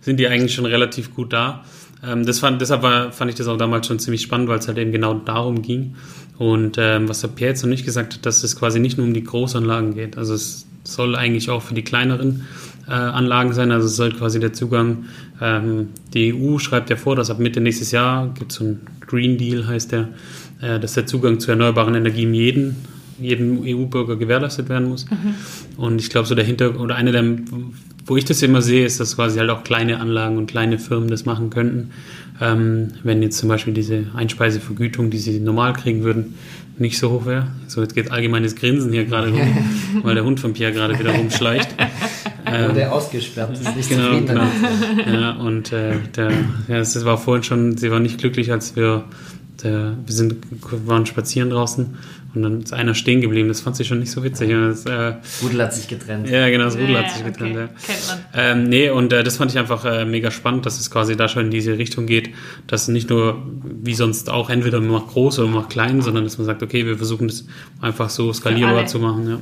sind 0.00 0.18
die 0.18 0.26
eigentlich 0.26 0.54
schon 0.54 0.66
relativ 0.66 1.14
gut 1.14 1.32
da. 1.32 1.64
Ähm, 2.06 2.24
das 2.24 2.38
fand, 2.38 2.60
deshalb 2.60 2.82
war, 2.82 3.12
fand 3.12 3.30
ich 3.30 3.36
das 3.36 3.48
auch 3.48 3.56
damals 3.56 3.86
schon 3.86 3.98
ziemlich 3.98 4.22
spannend, 4.22 4.48
weil 4.48 4.58
es 4.58 4.68
halt 4.68 4.78
eben 4.78 4.92
genau 4.92 5.14
darum 5.14 5.62
ging. 5.62 5.94
Und 6.38 6.76
ähm, 6.78 7.08
was 7.08 7.22
der 7.22 7.28
Pierre 7.28 7.52
jetzt 7.52 7.62
noch 7.62 7.70
nicht 7.70 7.84
gesagt 7.84 8.14
hat, 8.14 8.26
dass 8.26 8.44
es 8.44 8.56
quasi 8.56 8.78
nicht 8.78 8.98
nur 8.98 9.06
um 9.06 9.14
die 9.14 9.24
Großanlagen 9.24 9.94
geht. 9.94 10.18
Also 10.18 10.34
es 10.34 10.66
soll 10.84 11.16
eigentlich 11.16 11.50
auch 11.50 11.62
für 11.62 11.74
die 11.74 11.82
kleineren 11.82 12.44
äh, 12.86 12.92
Anlagen 12.92 13.52
sein. 13.52 13.70
Also 13.72 13.86
es 13.86 13.96
soll 13.96 14.12
quasi 14.12 14.38
der 14.38 14.52
Zugang, 14.52 15.06
ähm, 15.40 15.88
die 16.14 16.34
EU 16.34 16.58
schreibt 16.58 16.90
ja 16.90 16.96
vor, 16.96 17.16
dass 17.16 17.30
ab 17.30 17.38
Mitte 17.38 17.60
nächstes 17.60 17.90
Jahr 17.90 18.32
gibt 18.34 18.52
es 18.52 18.58
so 18.58 18.64
einen 18.64 18.80
Green 19.00 19.38
Deal, 19.38 19.66
heißt 19.66 19.92
der, 19.92 20.08
äh, 20.60 20.78
dass 20.78 20.94
der 20.94 21.06
Zugang 21.06 21.40
zu 21.40 21.50
erneuerbaren 21.50 21.94
Energien 21.94 22.34
jeden, 22.34 22.76
jedem 23.18 23.62
EU-Bürger 23.64 24.16
gewährleistet 24.16 24.68
werden 24.68 24.88
muss. 24.88 25.06
Und 25.76 26.00
ich 26.00 26.10
glaube, 26.10 26.28
so 26.28 26.34
der 26.34 26.44
Hinter 26.44 26.78
oder 26.78 26.96
eine 26.96 27.12
der, 27.12 27.24
wo 28.06 28.16
ich 28.16 28.24
das 28.24 28.42
immer 28.42 28.62
sehe, 28.62 28.86
ist, 28.86 29.00
dass 29.00 29.16
quasi 29.16 29.38
halt 29.38 29.50
auch 29.50 29.64
kleine 29.64 30.00
Anlagen 30.00 30.38
und 30.38 30.46
kleine 30.46 30.78
Firmen 30.78 31.08
das 31.08 31.24
machen 31.24 31.50
könnten. 31.50 31.90
Ähm, 32.40 32.92
wenn 33.02 33.22
jetzt 33.22 33.38
zum 33.38 33.48
Beispiel 33.48 33.74
diese 33.74 34.06
Einspeisevergütung, 34.14 35.10
die 35.10 35.18
sie 35.18 35.40
normal 35.40 35.72
kriegen 35.72 36.04
würden, 36.04 36.34
nicht 36.78 36.98
so 36.98 37.10
hoch 37.10 37.26
wäre. 37.26 37.48
So, 37.68 37.80
jetzt 37.80 37.94
geht 37.94 38.10
allgemeines 38.10 38.54
Grinsen 38.54 38.92
hier 38.92 39.06
gerade 39.06 39.30
rum, 39.30 39.58
weil 40.02 40.14
der 40.14 40.24
Hund 40.24 40.40
von 40.40 40.52
Pierre 40.52 40.72
gerade 40.72 40.98
wieder 40.98 41.12
rumschleicht. 41.12 41.74
Ähm, 42.48 42.74
der 42.76 42.92
ausgesperrt 42.92 43.58
ist 43.58 43.76
nicht 43.76 43.88
Genau, 43.88 44.20
genau. 44.20 44.46
Ja, 45.12 45.32
und 45.32 45.72
äh, 45.72 45.94
der, 46.14 46.30
ja, 46.68 46.76
es 46.76 47.04
war 47.04 47.18
vorhin 47.18 47.42
schon, 47.42 47.76
sie 47.76 47.90
war 47.90 47.98
nicht 47.98 48.18
glücklich, 48.18 48.52
als 48.52 48.76
wir, 48.76 49.02
der, 49.64 49.96
wir 50.06 50.14
sind, 50.14 50.36
waren 50.86 51.06
spazieren 51.06 51.50
draußen 51.50 51.96
und 52.36 52.42
dann 52.42 52.60
ist 52.62 52.72
einer 52.72 52.94
stehen 52.94 53.20
geblieben. 53.20 53.48
Das 53.48 53.60
fand 53.60 53.76
sie 53.76 53.84
schon 53.84 53.98
nicht 53.98 54.10
so 54.10 54.22
witzig. 54.22 54.50
Und 54.50 54.68
das, 54.68 54.84
äh, 54.86 55.14
Rudel 55.42 55.62
hat 55.62 55.74
sich 55.74 55.88
getrennt. 55.88 56.28
ja, 56.28 56.48
genau, 56.48 56.64
das 56.64 56.74
Rudel 56.76 56.90
Ja, 56.90 57.02
hat 57.02 57.10
sich 57.10 57.24
getrennt. 57.24 57.56
okay. 57.56 57.60
Ja. 57.60 57.66
Kennt 57.86 58.06
man. 58.08 58.18
Ähm, 58.62 58.68
nee, 58.68 58.90
und 58.90 59.12
äh, 59.12 59.24
das 59.24 59.36
fand 59.38 59.50
ich 59.50 59.58
einfach 59.58 59.84
äh, 59.84 60.04
mega 60.04 60.30
spannend, 60.30 60.66
dass 60.66 60.78
es 60.78 60.90
quasi 60.90 61.16
da 61.16 61.28
schon 61.28 61.46
in 61.46 61.50
diese 61.50 61.76
Richtung 61.78 62.06
geht, 62.06 62.30
dass 62.66 62.88
nicht 62.88 63.10
nur 63.10 63.42
wie 63.82 63.94
sonst 63.94 64.30
auch 64.30 64.50
entweder 64.50 64.80
man 64.80 64.90
macht 64.90 65.08
groß 65.08 65.38
oder 65.38 65.48
man 65.48 65.62
macht 65.62 65.70
klein, 65.70 66.02
sondern 66.02 66.24
dass 66.24 66.38
man 66.38 66.44
sagt, 66.46 66.62
okay, 66.62 66.86
wir 66.86 66.96
versuchen 66.96 67.28
das 67.28 67.46
einfach 67.80 68.10
so 68.10 68.32
skalierbar 68.32 68.86
zu 68.86 68.98
machen. 68.98 69.28
Ja. 69.28 69.38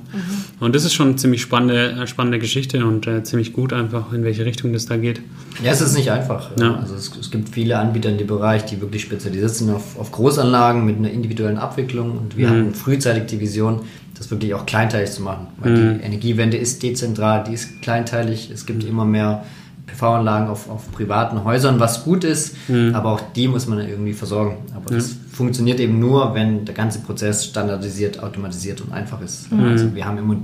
Und 0.60 0.74
das 0.74 0.84
ist 0.84 0.94
schon 0.94 1.08
eine 1.08 1.16
ziemlich 1.16 1.42
spannende, 1.42 1.92
äh, 2.02 2.06
spannende 2.06 2.38
Geschichte 2.38 2.84
und 2.86 3.06
äh, 3.06 3.22
ziemlich 3.24 3.52
gut 3.52 3.72
einfach, 3.72 4.12
in 4.12 4.24
welche 4.24 4.44
Richtung 4.44 4.72
das 4.72 4.86
da 4.86 4.96
geht. 4.96 5.20
Ja, 5.62 5.72
es 5.72 5.80
ist 5.80 5.94
nicht 5.96 6.10
einfach. 6.10 6.50
Ja. 6.58 6.76
Also 6.76 6.94
es, 6.94 7.10
es 7.20 7.30
gibt 7.30 7.48
viele 7.50 7.78
Anbieter 7.78 8.10
in 8.10 8.18
dem 8.18 8.26
Bereich, 8.26 8.64
die 8.64 8.80
wirklich 8.80 9.02
spezialisiert 9.02 9.50
sind 9.50 9.70
auf, 9.70 9.98
auf 9.98 10.12
Großanlagen 10.12 10.84
mit 10.84 10.96
einer 10.98 11.10
individuellen 11.10 11.58
Abwicklung 11.58 12.16
und 12.18 12.36
wir 12.36 12.48
hatten 12.50 12.74
frühzeitig 12.84 13.26
die 13.26 13.40
Vision, 13.40 13.80
das 14.16 14.30
wirklich 14.30 14.54
auch 14.54 14.66
kleinteilig 14.66 15.10
zu 15.10 15.22
machen. 15.22 15.48
Weil 15.58 15.74
die 15.74 16.04
Energiewende 16.04 16.56
ist 16.56 16.82
dezentral, 16.82 17.44
die 17.44 17.54
ist 17.54 17.82
kleinteilig, 17.82 18.50
es 18.52 18.66
gibt 18.66 18.84
immer 18.84 19.04
mehr 19.04 19.44
PV-Anlagen 19.86 20.48
auf, 20.48 20.70
auf 20.70 20.90
privaten 20.92 21.44
Häusern, 21.44 21.78
was 21.78 22.04
gut 22.04 22.24
ist, 22.24 22.56
aber 22.92 23.12
auch 23.12 23.20
die 23.34 23.48
muss 23.48 23.66
man 23.66 23.80
irgendwie 23.80 24.12
versorgen. 24.12 24.56
Aber 24.74 24.94
das 24.94 25.14
funktioniert 25.32 25.80
eben 25.80 25.98
nur, 25.98 26.34
wenn 26.34 26.64
der 26.64 26.74
ganze 26.74 27.00
Prozess 27.00 27.44
standardisiert, 27.44 28.22
automatisiert 28.22 28.80
und 28.80 28.92
einfach 28.92 29.20
ist. 29.20 29.48
Also 29.52 29.94
wir 29.94 30.04
haben 30.04 30.18
immer 30.18 30.36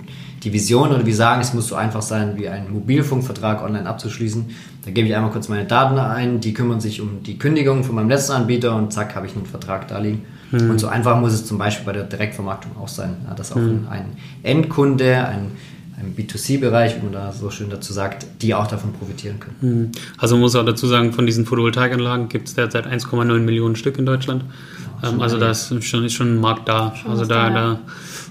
die 0.43 0.53
Vision 0.53 0.91
oder 0.91 1.05
wir 1.05 1.15
sagen, 1.15 1.41
es 1.43 1.53
muss 1.55 1.69
so 1.69 1.75
einfach 1.75 2.03
sein, 2.03 2.33
wie 2.37 2.49
einen 2.49 2.73
Mobilfunkvertrag 2.73 3.63
online 3.63 3.87
abzuschließen. 3.89 4.47
Da 4.85 4.91
gebe 4.91 5.09
ich 5.09 5.15
einmal 5.15 5.31
kurz 5.31 5.49
meine 5.49 5.67
Daten 5.67 5.99
ein, 5.99 6.41
die 6.41 6.55
kümmern 6.55 6.81
sich 6.81 7.01
um 7.01 7.23
die 7.23 7.39
Kündigung 7.39 7.85
von 7.85 7.95
meinem 7.95 8.09
letzten 8.09 8.33
Anbieter 8.33 8.75
und 8.77 8.93
zack, 8.93 9.15
habe 9.15 9.27
ich 9.27 9.37
einen 9.37 9.47
Vertrag 9.47 9.89
da 9.89 9.99
liegen. 9.99 10.23
Und 10.53 10.79
so 10.81 10.89
einfach 10.89 11.19
muss 11.21 11.33
es 11.33 11.45
zum 11.47 11.59
Beispiel 11.59 11.87
bei 11.87 11.93
der 11.93 12.05
Direktvermarktung 12.05 12.73
auch 12.77 12.89
sein, 12.89 13.17
ja, 13.29 13.35
dass 13.35 13.53
auch 13.53 13.57
ein, 13.57 13.87
ein 13.89 14.05
Endkunde, 14.43 15.25
ein, 15.27 15.53
ein 15.97 16.15
B2C-Bereich, 16.17 16.97
wie 16.97 17.05
man 17.05 17.13
da 17.13 17.33
so 17.33 17.51
schön 17.51 17.71
dazu 17.71 17.93
sagt, 17.93 18.27
die 18.43 18.55
auch 18.55 18.67
davon 18.67 18.93
profitieren 18.93 19.39
können. 19.39 19.93
Also 20.19 20.35
man 20.35 20.41
muss 20.43 20.57
auch 20.57 20.65
dazu 20.65 20.87
sagen, 20.87 21.13
von 21.13 21.27
diesen 21.27 21.47
Photovoltaikanlagen 21.47 22.29
gibt 22.29 22.49
es 22.49 22.55
derzeit 22.55 22.87
1,9 22.87 23.39
Millionen 23.41 23.77
Stück 23.77 23.99
in 23.99 24.07
Deutschland. 24.07 24.45
ähm, 25.05 25.21
also 25.21 25.39
da 25.39 25.51
ist 25.51 25.73
schon, 25.85 26.05
ist 26.05 26.15
schon 26.15 26.35
ein 26.35 26.41
Markt 26.41 26.69
da. 26.69 26.95
also 27.07 27.23
was 27.23 27.29
da, 27.29 27.49
da, 27.49 27.49
ja. 27.49 27.55
da 27.55 27.71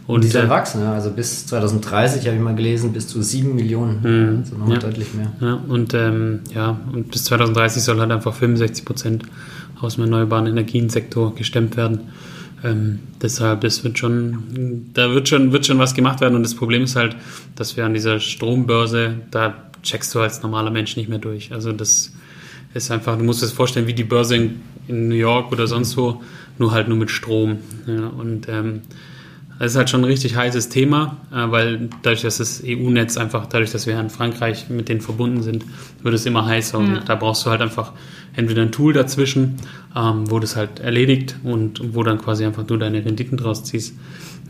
Und 0.08 0.16
und 0.16 0.24
die 0.24 0.28
soll 0.30 0.46
äh, 0.46 0.50
wachsen, 0.50 0.82
ja. 0.82 0.94
also 0.94 1.12
bis 1.12 1.46
2030 1.46 2.26
habe 2.26 2.36
ich 2.36 2.42
mal 2.42 2.56
gelesen, 2.56 2.92
bis 2.92 3.08
zu 3.08 3.22
7 3.22 3.56
Millionen, 3.56 4.40
also 4.44 4.58
nochmal 4.58 4.78
Ja. 4.78 4.82
deutlich 4.82 5.14
mehr. 5.14 5.32
Ja, 5.40 5.60
und 5.68 5.94
ähm, 5.94 6.40
ja, 6.54 6.76
und 6.92 7.12
bis 7.12 7.24
2030 7.26 7.84
soll 7.84 8.00
halt 8.00 8.12
einfach 8.12 8.34
65 8.34 8.84
Prozent 8.86 9.24
aus 9.82 9.96
dem 9.96 10.06
erneuerbaren 10.06 10.48
Energiensektor 10.48 11.36
gestemmt 11.36 11.78
werden. 11.78 12.10
Ähm, 12.64 13.00
deshalb, 13.22 13.62
das 13.62 13.84
wird 13.84 13.98
schon, 13.98 14.90
da 14.94 15.12
wird 15.12 15.30
schon, 15.30 15.52
wird 15.52 15.66
schon 15.66 15.80
was 15.80 15.94
gemacht 15.94 16.22
werden. 16.22 16.36
Und 16.36 16.44
das 16.44 16.56
Problem 16.56 16.84
ist 16.84 16.96
halt, 16.96 17.16
dass 17.56 17.78
wir 17.78 17.86
an 17.86 17.94
dieser 17.94 18.20
Strombörse, 18.20 19.16
da 19.32 19.56
checkst 19.84 20.14
du 20.14 20.20
als 20.20 20.42
normaler 20.42 20.72
Mensch 20.72 20.98
nicht 20.98 21.10
mehr 21.10 21.20
durch. 21.20 21.54
Also 21.54 21.72
das 21.72 22.14
ist 22.74 22.92
einfach, 22.92 23.18
du 23.18 23.24
musst 23.24 23.42
das 23.42 23.52
vorstellen, 23.52 23.88
wie 23.88 23.94
die 23.94 24.04
Börse 24.04 24.36
in, 24.36 24.62
in 24.88 25.08
New 25.08 25.16
York 25.16 25.52
oder 25.52 25.68
sonst 25.68 25.96
wo, 25.98 26.22
nur 26.58 26.72
halt 26.72 26.88
nur 26.88 26.98
mit 26.98 27.10
Strom. 27.10 27.60
Ja, 27.88 28.08
und 28.08 28.48
ähm, 28.50 28.82
das 29.60 29.72
ist 29.74 29.78
halt 29.78 29.90
schon 29.90 30.02
ein 30.02 30.06
richtig 30.06 30.36
heißes 30.36 30.70
Thema, 30.70 31.18
äh, 31.32 31.52
weil 31.52 31.90
dadurch, 32.02 32.22
dass 32.22 32.38
das 32.38 32.64
EU-Netz 32.66 33.18
einfach, 33.18 33.46
dadurch, 33.46 33.72
dass 33.72 33.86
wir 33.88 34.00
in 34.00 34.10
Frankreich 34.10 34.70
mit 34.70 34.90
denen 34.90 35.02
verbunden 35.02 35.44
sind, 35.44 35.66
wird 36.02 36.14
es 36.16 36.26
immer 36.26 36.46
heißer. 36.46 36.78
Und 36.78 36.96
Ja. 36.96 37.00
da 37.02 37.16
brauchst 37.16 37.46
du 37.46 37.50
halt 37.50 37.62
einfach 37.62 37.92
entweder 38.36 38.62
ein 38.62 38.72
Tool 38.72 38.94
dazwischen, 38.94 39.58
ähm, 39.96 40.30
wo 40.32 40.40
das 40.40 40.56
halt 40.56 40.80
erledigt 40.80 41.36
und 41.44 41.94
wo 41.94 42.04
dann 42.04 42.18
quasi 42.20 42.46
einfach 42.46 42.64
du 42.64 42.78
deine 42.78 43.04
Renditen 43.04 43.38
draus 43.38 43.64
ziehst. 43.64 43.96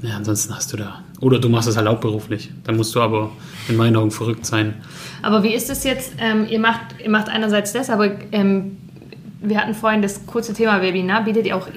Ja, 0.03 0.15
ansonsten 0.15 0.55
hast 0.55 0.71
du 0.71 0.77
da. 0.77 1.03
Oder 1.19 1.39
du 1.39 1.49
machst 1.49 1.67
es 1.67 1.75
halt 1.75 1.87
hauptberuflich. 1.87 2.51
Dann 2.63 2.77
musst 2.77 2.95
du 2.95 3.01
aber 3.01 3.31
in 3.67 3.75
meinen 3.75 3.95
Augen 3.97 4.11
verrückt 4.11 4.45
sein. 4.45 4.75
Aber 5.21 5.43
wie 5.43 5.53
ist 5.53 5.69
es 5.69 5.83
jetzt? 5.83 6.13
Ähm, 6.19 6.45
ihr, 6.49 6.59
macht, 6.59 6.81
ihr 7.03 7.09
macht 7.09 7.27
einerseits 7.27 7.73
das, 7.73 7.89
aber 7.89 8.11
ähm, 8.31 8.77
wir 9.41 9.57
hatten 9.59 9.73
vorhin 9.73 10.01
das 10.01 10.25
kurze 10.25 10.53
Thema 10.53 10.81
Webinar. 10.81 11.25
Bietet 11.25 11.47
ihr 11.47 11.55
auch 11.57 11.67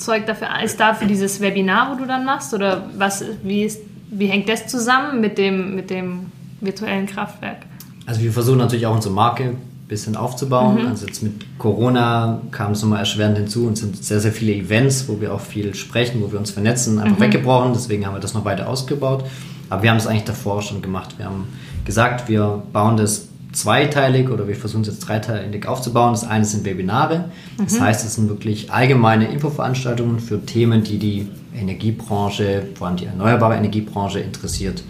Info-Zeug 0.00 0.26
dafür? 0.26 0.48
Ist 0.64 0.80
da 0.80 0.94
für 0.94 1.06
dieses 1.06 1.40
Webinar, 1.40 1.92
wo 1.92 1.98
du 1.98 2.06
dann 2.06 2.24
machst? 2.24 2.54
Oder 2.54 2.84
was, 2.96 3.24
wie, 3.42 3.64
ist, 3.64 3.80
wie 4.10 4.26
hängt 4.26 4.48
das 4.48 4.66
zusammen 4.66 5.20
mit 5.20 5.38
dem, 5.38 5.76
mit 5.76 5.90
dem 5.90 6.26
virtuellen 6.60 7.06
Kraftwerk? 7.06 7.58
Also 8.06 8.22
wir 8.22 8.32
versuchen 8.32 8.58
natürlich 8.58 8.86
auch 8.86 8.94
unsere 8.94 9.14
Marke 9.14 9.44
ein 9.44 9.58
bisschen 9.88 10.16
aufzubauen. 10.16 10.86
Also 10.86 11.06
jetzt 11.06 11.22
mit 11.22 11.58
Corona 11.58 12.40
kam 12.50 12.72
es 12.72 12.82
nochmal 12.82 13.00
erschwerend 13.00 13.36
hinzu 13.36 13.66
und 13.66 13.76
sind 13.76 14.02
sehr, 14.02 14.20
sehr 14.20 14.32
viele 14.32 14.54
Events, 14.54 15.08
wo 15.08 15.20
wir 15.20 15.34
auch 15.34 15.40
viel 15.40 15.74
sprechen, 15.74 16.22
wo 16.22 16.32
wir 16.32 16.38
uns 16.38 16.50
vernetzen, 16.50 16.98
einfach 16.98 17.20
weggebrochen. 17.20 17.72
Deswegen 17.72 18.06
haben 18.06 18.14
wir 18.14 18.20
das 18.20 18.34
noch 18.34 18.44
weiter 18.44 18.68
ausgebaut. 18.68 19.24
Aber 19.68 19.82
wir 19.82 19.90
haben 19.90 19.98
es 19.98 20.06
eigentlich 20.06 20.24
davor 20.24 20.62
schon 20.62 20.82
gemacht. 20.82 21.16
Wir 21.18 21.26
haben 21.26 21.46
gesagt, 21.84 22.28
wir 22.28 22.62
bauen 22.72 22.96
das 22.96 23.28
zweiteilig 23.52 24.30
oder 24.30 24.46
wir 24.46 24.54
versuchen 24.54 24.82
es 24.82 24.88
jetzt 24.88 25.00
dreiteilig 25.00 25.66
aufzubauen. 25.66 26.12
Das 26.12 26.24
eine 26.24 26.44
sind 26.44 26.64
Webinare. 26.64 27.26
Das 27.58 27.80
heißt, 27.80 28.04
es 28.04 28.14
sind 28.14 28.28
wirklich 28.28 28.72
allgemeine 28.72 29.28
Infoveranstaltungen 29.28 30.20
für 30.20 30.44
Themen, 30.44 30.84
die 30.84 30.98
die 30.98 31.28
Energiebranche, 31.54 32.62
vor 32.74 32.88
allem 32.88 32.96
die 32.96 33.06
erneuerbare 33.06 33.56
Energiebranche 33.56 34.20
interessiert. 34.20 34.82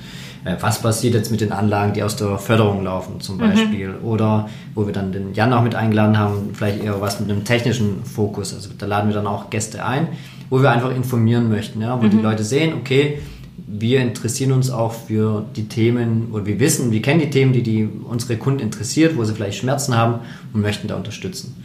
Äh, 0.44 0.56
Was 0.60 0.80
passiert 0.80 1.14
jetzt 1.14 1.30
mit 1.30 1.40
den 1.40 1.52
Anlagen, 1.52 1.92
die 1.92 2.02
aus 2.02 2.16
der 2.16 2.38
Förderung 2.38 2.84
laufen 2.84 3.20
zum 3.20 3.38
Beispiel? 3.38 3.94
Oder 4.02 4.48
wo 4.74 4.86
wir 4.86 4.92
dann 4.92 5.12
den 5.12 5.34
Jan 5.34 5.52
auch 5.52 5.62
mit 5.62 5.74
eingeladen 5.74 6.18
haben, 6.18 6.50
vielleicht 6.52 6.82
eher 6.82 7.00
was 7.00 7.20
mit 7.20 7.30
einem 7.30 7.44
technischen 7.44 8.04
Fokus. 8.04 8.54
Also 8.54 8.70
da 8.76 8.86
laden 8.86 9.08
wir 9.08 9.14
dann 9.14 9.26
auch 9.26 9.50
Gäste 9.50 9.84
ein, 9.84 10.08
wo 10.48 10.60
wir 10.62 10.70
einfach 10.70 10.94
informieren 10.94 11.48
möchten, 11.48 11.80
ja? 11.80 12.00
wo 12.02 12.08
die 12.08 12.18
Leute 12.18 12.44
sehen, 12.44 12.74
okay, 12.74 13.20
wir 13.66 14.00
interessieren 14.00 14.52
uns 14.52 14.70
auch 14.70 14.92
für 14.92 15.44
die 15.56 15.68
Themen, 15.68 16.28
oder 16.32 16.46
wir 16.46 16.60
wissen, 16.60 16.90
wir 16.90 17.02
kennen 17.02 17.20
die 17.20 17.30
Themen, 17.30 17.52
die, 17.52 17.62
die 17.62 17.88
unsere 18.08 18.36
Kunden 18.36 18.60
interessiert, 18.60 19.16
wo 19.16 19.24
sie 19.24 19.34
vielleicht 19.34 19.58
Schmerzen 19.58 19.96
haben 19.96 20.20
und 20.52 20.60
möchten 20.60 20.88
da 20.88 20.96
unterstützen. 20.96 21.56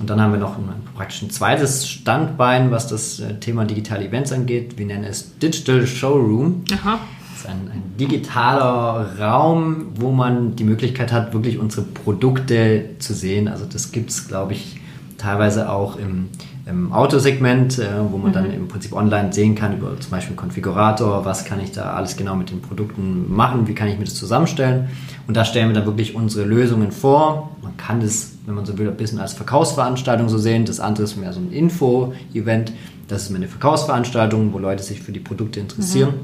Und 0.00 0.10
dann 0.10 0.20
haben 0.20 0.32
wir 0.32 0.40
noch 0.40 0.58
ein, 0.58 0.64
praktisch 0.94 1.22
ein 1.22 1.30
zweites 1.30 1.88
Standbein, 1.88 2.70
was 2.70 2.88
das 2.88 3.20
äh, 3.20 3.38
Thema 3.38 3.64
digitale 3.64 4.06
Events 4.06 4.32
angeht. 4.32 4.76
Wir 4.76 4.86
nennen 4.86 5.04
es 5.04 5.38
Digital 5.38 5.86
Showroom. 5.86 6.64
Aha. 6.72 6.98
Das 7.30 7.40
ist 7.40 7.46
ein, 7.48 7.70
ein 7.72 7.96
digitaler 7.98 9.18
Raum, 9.18 9.86
wo 9.94 10.10
man 10.10 10.56
die 10.56 10.64
Möglichkeit 10.64 11.12
hat, 11.12 11.32
wirklich 11.32 11.58
unsere 11.58 11.82
Produkte 11.82 12.90
zu 12.98 13.14
sehen. 13.14 13.48
Also 13.48 13.66
das 13.66 13.92
gibt 13.92 14.10
es, 14.10 14.26
glaube 14.28 14.54
ich, 14.54 14.80
teilweise 15.16 15.70
auch 15.70 15.96
im, 15.96 16.28
im 16.66 16.92
Autosegment, 16.92 17.78
äh, 17.78 17.88
wo 18.10 18.16
man 18.16 18.32
dann 18.32 18.50
im 18.50 18.68
Prinzip 18.68 18.94
online 18.94 19.32
sehen 19.32 19.54
kann 19.54 19.76
über 19.76 19.98
zum 20.00 20.10
Beispiel 20.10 20.34
Konfigurator, 20.34 21.24
was 21.24 21.44
kann 21.44 21.60
ich 21.60 21.72
da 21.72 21.92
alles 21.92 22.16
genau 22.16 22.36
mit 22.36 22.50
den 22.50 22.62
Produkten 22.62 23.34
machen, 23.34 23.66
wie 23.68 23.74
kann 23.74 23.88
ich 23.88 23.98
mir 23.98 24.04
das 24.04 24.14
zusammenstellen. 24.14 24.88
Und 25.26 25.36
da 25.36 25.44
stellen 25.44 25.68
wir 25.68 25.74
dann 25.74 25.84
wirklich 25.84 26.14
unsere 26.14 26.46
Lösungen 26.46 26.90
vor. 26.90 27.54
Man 27.62 27.76
kann 27.76 28.00
das, 28.00 28.32
wenn 28.46 28.54
man 28.54 28.64
so 28.64 28.78
will, 28.78 28.88
ein 28.88 28.96
bisschen 28.96 29.20
als 29.20 29.34
Verkaufsveranstaltung 29.34 30.28
so 30.28 30.38
sehen. 30.38 30.64
Das 30.64 30.80
andere 30.80 31.04
ist 31.04 31.16
mehr 31.16 31.32
so 31.32 31.40
ein 31.40 31.52
Info-Event. 31.52 32.72
Das 33.08 33.24
ist 33.24 33.30
mehr 33.30 33.40
eine 33.40 33.48
Verkaufsveranstaltung, 33.48 34.52
wo 34.54 34.58
Leute 34.58 34.82
sich 34.82 35.02
für 35.02 35.12
die 35.12 35.20
Produkte 35.20 35.60
interessieren. 35.60 36.14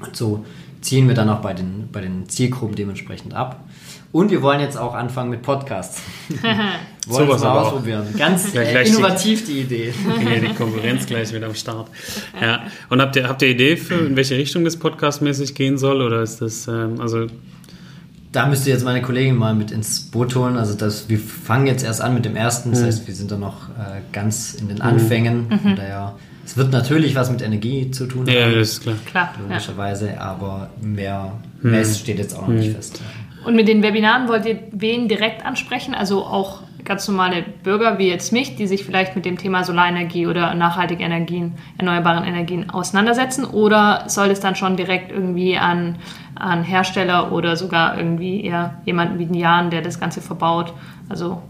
Und 0.00 0.16
so 0.16 0.44
ziehen 0.80 1.08
wir 1.08 1.14
dann 1.14 1.28
auch 1.28 1.40
bei 1.40 1.52
den, 1.52 1.88
bei 1.92 2.00
den 2.00 2.28
Zielgruppen 2.28 2.74
dementsprechend 2.74 3.34
ab. 3.34 3.62
Und 4.12 4.30
wir 4.32 4.42
wollen 4.42 4.60
jetzt 4.60 4.76
auch 4.76 4.94
anfangen 4.94 5.30
mit 5.30 5.42
Podcasts. 5.42 6.02
wollen 7.06 7.26
Sowas 7.26 7.36
es 7.36 7.42
mal 7.42 7.50
aber 7.50 7.60
auch. 7.60 7.66
ausprobieren. 7.66 8.06
Ganz 8.18 8.52
Ja, 8.52 8.62
gleich 8.64 8.88
innovativ 8.88 9.46
die 9.46 9.60
Idee. 9.60 9.92
Hier 10.18 10.40
die 10.40 10.54
Konkurrenz 10.54 11.06
gleich 11.06 11.32
mit 11.32 11.44
am 11.44 11.54
Start. 11.54 11.88
Ja. 12.40 12.62
Und 12.88 13.00
habt 13.00 13.14
ihr, 13.14 13.28
habt 13.28 13.40
ihr 13.42 13.48
Idee 13.48 13.76
für, 13.76 13.94
in 13.94 14.16
welche 14.16 14.36
Richtung 14.36 14.64
das 14.64 14.76
podcastmäßig 14.76 15.54
gehen 15.54 15.78
soll? 15.78 16.02
Oder 16.02 16.22
ist 16.22 16.40
das, 16.40 16.66
ähm, 16.66 17.00
also, 17.00 17.28
Da 18.32 18.46
müsste 18.46 18.70
jetzt 18.70 18.84
meine 18.84 19.00
Kollegin 19.00 19.36
mal 19.36 19.54
mit 19.54 19.70
ins 19.70 20.00
Boot 20.00 20.34
holen. 20.34 20.56
Also 20.56 20.74
das, 20.74 21.08
wir 21.08 21.18
fangen 21.18 21.68
jetzt 21.68 21.84
erst 21.84 22.00
an 22.00 22.14
mit 22.14 22.24
dem 22.24 22.34
ersten. 22.34 22.72
Das 22.72 22.82
heißt, 22.82 23.06
wir 23.06 23.14
sind 23.14 23.30
da 23.30 23.36
noch 23.36 23.68
äh, 23.70 24.00
ganz 24.12 24.54
in 24.54 24.66
den 24.66 24.80
Anfängen. 24.80 25.46
Von 25.62 25.76
daher, 25.76 26.16
es 26.44 26.56
wird 26.56 26.72
natürlich 26.72 27.14
was 27.14 27.30
mit 27.30 27.42
Energie 27.42 27.92
zu 27.92 28.06
tun 28.06 28.26
ja, 28.26 28.46
haben, 28.46 28.54
das 28.56 28.70
ist 28.70 28.82
klar. 28.82 28.96
Klar. 29.06 29.34
Ja. 29.36 29.48
logischerweise, 29.54 30.20
aber 30.20 30.70
mehr, 30.80 31.32
mehr 31.62 31.84
steht 31.84 32.18
jetzt 32.18 32.36
auch 32.36 32.48
noch 32.48 32.54
nicht 32.54 32.74
fest. 32.74 33.00
Und 33.44 33.56
mit 33.56 33.68
den 33.68 33.82
Webinaren 33.82 34.28
wollt 34.28 34.44
ihr 34.46 34.58
wen 34.72 35.08
direkt 35.08 35.44
ansprechen? 35.44 35.94
Also 35.94 36.24
auch 36.24 36.60
ganz 36.84 37.06
normale 37.08 37.44
Bürger 37.62 37.98
wie 37.98 38.08
jetzt 38.08 38.32
mich, 38.32 38.56
die 38.56 38.66
sich 38.66 38.84
vielleicht 38.84 39.14
mit 39.16 39.24
dem 39.24 39.38
Thema 39.38 39.64
Solarenergie 39.64 40.26
oder 40.26 40.54
nachhaltige 40.54 41.04
Energien, 41.04 41.54
erneuerbaren 41.78 42.24
Energien 42.24 42.70
auseinandersetzen? 42.70 43.44
Oder 43.44 44.04
soll 44.08 44.28
es 44.28 44.40
dann 44.40 44.56
schon 44.56 44.76
direkt 44.76 45.10
irgendwie 45.10 45.56
an, 45.56 45.96
an 46.34 46.64
Hersteller 46.64 47.32
oder 47.32 47.56
sogar 47.56 47.96
irgendwie 47.96 48.44
eher 48.44 48.74
jemanden 48.84 49.18
wie 49.18 49.26
den 49.26 49.34
Jan, 49.34 49.70
der 49.70 49.82
das 49.82 50.00
Ganze 50.00 50.20
verbaut? 50.20 50.72
Also, 51.08 51.42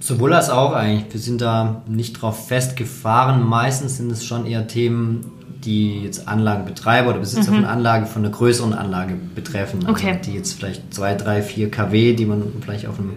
Sowohl 0.00 0.32
als 0.32 0.50
auch 0.50 0.72
eigentlich. 0.72 1.12
Wir 1.12 1.20
sind 1.20 1.40
da 1.40 1.82
nicht 1.86 2.14
drauf 2.14 2.48
festgefahren. 2.48 3.46
Meistens 3.46 3.98
sind 3.98 4.10
es 4.10 4.24
schon 4.24 4.46
eher 4.46 4.66
Themen, 4.66 5.30
die 5.64 6.02
jetzt 6.04 6.26
Anlagenbetreiber 6.28 7.10
oder 7.10 7.18
Besitzer 7.20 7.52
von 7.52 7.64
Anlagen 7.64 8.06
von 8.06 8.24
einer 8.24 8.32
größeren 8.34 8.72
Anlage 8.72 9.14
betreffen. 9.34 9.80
Also 9.86 9.92
Okay. 9.92 10.18
Die 10.24 10.32
jetzt 10.34 10.54
vielleicht 10.58 10.92
2, 10.92 11.14
3, 11.14 11.42
4 11.42 11.70
kW, 11.70 12.14
die 12.14 12.26
man 12.26 12.42
vielleicht 12.60 12.86
auf 12.86 12.96
dem, 12.96 13.12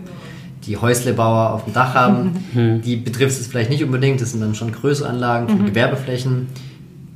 die 0.65 0.77
Häuslebauer 0.77 1.53
auf 1.53 1.63
dem 1.65 1.73
Dach 1.73 1.93
haben, 1.95 2.31
die 2.83 2.95
betrifft 2.97 3.39
es 3.39 3.47
vielleicht 3.47 3.69
nicht 3.69 3.83
unbedingt. 3.83 4.21
Das 4.21 4.31
sind 4.31 4.41
dann 4.41 4.55
schon 4.55 4.71
größere 4.71 5.09
Anlagen 5.09 5.47
von 5.49 5.65
Gewerbeflächen. 5.65 6.47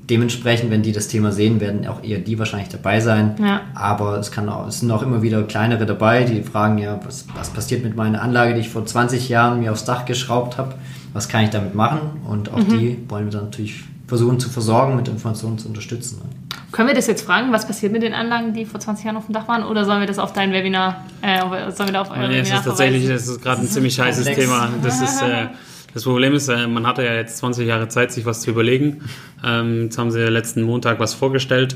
Dementsprechend, 0.09 0.71
wenn 0.71 0.81
die 0.81 0.91
das 0.91 1.07
Thema 1.07 1.31
sehen, 1.31 1.61
werden 1.61 1.85
auch 1.85 2.03
eher 2.03 2.17
die 2.17 2.39
wahrscheinlich 2.39 2.69
dabei 2.69 2.99
sein. 2.99 3.35
Ja. 3.39 3.61
Aber 3.75 4.17
es, 4.17 4.31
kann 4.31 4.49
auch, 4.49 4.67
es 4.67 4.79
sind 4.79 4.89
auch 4.89 5.03
immer 5.03 5.21
wieder 5.21 5.43
kleinere 5.43 5.85
dabei, 5.85 6.23
die 6.23 6.41
fragen 6.41 6.79
ja, 6.79 6.99
was, 7.05 7.27
was 7.35 7.51
passiert 7.51 7.83
mit 7.83 7.95
meiner 7.95 8.23
Anlage, 8.23 8.55
die 8.55 8.61
ich 8.61 8.69
vor 8.69 8.83
20 8.83 9.29
Jahren 9.29 9.59
mir 9.59 9.71
aufs 9.71 9.85
Dach 9.85 10.05
geschraubt 10.05 10.57
habe? 10.57 10.73
Was 11.13 11.29
kann 11.29 11.43
ich 11.43 11.51
damit 11.51 11.75
machen? 11.75 11.99
Und 12.27 12.51
auch 12.51 12.63
die 12.63 12.97
wollen 13.07 13.25
wir 13.25 13.31
dann 13.31 13.45
natürlich 13.45 13.83
versuchen 14.09 14.39
zu 14.39 14.49
versorgen, 14.49 14.95
mit 14.95 15.07
Informationen 15.07 15.57
zu 15.57 15.67
unterstützen. 15.67 16.17
ne? 16.17 16.49
können 16.71 16.87
wir 16.87 16.95
das 16.95 17.07
jetzt 17.07 17.23
fragen, 17.23 17.51
was 17.51 17.65
passiert 17.65 17.91
mit 17.91 18.03
den 18.03 18.13
Anlagen, 18.13 18.53
die 18.53 18.65
vor 18.65 18.79
20 18.79 19.05
Jahren 19.05 19.17
auf 19.17 19.25
dem 19.25 19.33
Dach 19.33 19.47
waren? 19.47 19.63
Oder 19.63 19.85
sollen 19.85 20.01
wir 20.01 20.07
das 20.07 20.19
auf 20.19 20.33
dein 20.33 20.51
Webinar, 20.51 21.05
äh, 21.21 21.39
sollen 21.71 21.89
wir 21.89 21.93
da 21.93 22.01
auf 22.01 22.11
euer 22.11 22.27
Nee, 22.27 22.39
es 22.39 22.47
Webinar 22.47 22.59
ist 22.59 22.65
tatsächlich, 22.65 23.05
es 23.09 23.27
ist 23.27 23.41
gerade 23.41 23.61
ein 23.61 23.67
ziemlich 23.67 23.99
heißes 23.99 24.25
komplex. 24.25 24.49
Thema. 24.49 24.69
Das 24.83 25.01
ist, 25.01 25.21
äh, 25.21 25.47
das 25.93 26.03
Problem 26.03 26.33
ist, 26.33 26.47
äh, 26.47 26.67
man 26.67 26.85
hatte 26.85 27.03
ja 27.03 27.13
jetzt 27.15 27.37
20 27.37 27.67
Jahre 27.67 27.87
Zeit, 27.87 28.11
sich 28.11 28.25
was 28.25 28.41
zu 28.41 28.51
überlegen. 28.51 29.01
Ähm, 29.43 29.85
jetzt 29.85 29.97
haben 29.97 30.11
sie 30.11 30.19
letzten 30.19 30.61
Montag 30.61 30.99
was 30.99 31.13
vorgestellt, 31.15 31.75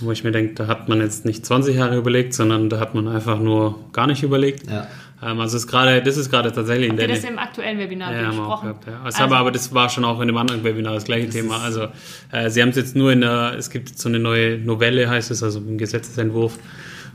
wo 0.00 0.12
ich 0.12 0.24
mir 0.24 0.32
denke, 0.32 0.54
da 0.54 0.66
hat 0.66 0.88
man 0.88 1.00
jetzt 1.00 1.26
nicht 1.26 1.44
20 1.44 1.76
Jahre 1.76 1.96
überlegt, 1.96 2.32
sondern 2.32 2.70
da 2.70 2.80
hat 2.80 2.94
man 2.94 3.08
einfach 3.08 3.38
nur 3.38 3.78
gar 3.92 4.06
nicht 4.06 4.22
überlegt. 4.22 4.70
Ja. 4.70 4.86
Ähm, 5.22 5.40
also 5.40 5.56
es 5.56 5.64
ist 5.64 5.70
gerade, 5.70 6.02
das 6.02 6.16
ist 6.16 6.30
gerade 6.30 6.50
tatsächlich 6.52 6.86
in 6.86 6.92
Habt 6.92 7.02
ihr 7.02 7.06
der 7.08 7.16
das 7.16 7.24
im 7.24 7.38
aktuellen 7.38 7.78
Webinar 7.78 8.12
ja, 8.12 8.20
wir 8.20 8.28
auch 8.28 8.30
besprochen? 8.32 8.68
gehabt, 8.68 8.86
ja. 8.86 9.00
Das 9.04 9.20
Also- 9.20 9.34
aber, 9.34 9.50
das 9.52 9.72
war 9.74 9.88
schon 9.88 10.04
auch 10.04 10.20
in 10.20 10.26
dem 10.26 10.36
anderen 10.36 10.64
Webinar 10.64 10.94
das 10.94 11.04
gleiche 11.04 11.28
Thema. 11.28 11.62
Also 11.62 11.88
äh, 12.32 12.50
sie 12.50 12.60
haben 12.62 12.70
es 12.70 12.76
jetzt 12.76 12.96
nur 12.96 13.12
in 13.12 13.20
der, 13.20 13.54
es 13.58 13.70
gibt 13.70 13.96
so 13.98 14.08
eine 14.08 14.18
neue 14.18 14.58
Novelle, 14.58 15.08
heißt 15.08 15.30
es, 15.30 15.42
also 15.42 15.60
im 15.60 15.78
Gesetzesentwurf 15.78 16.58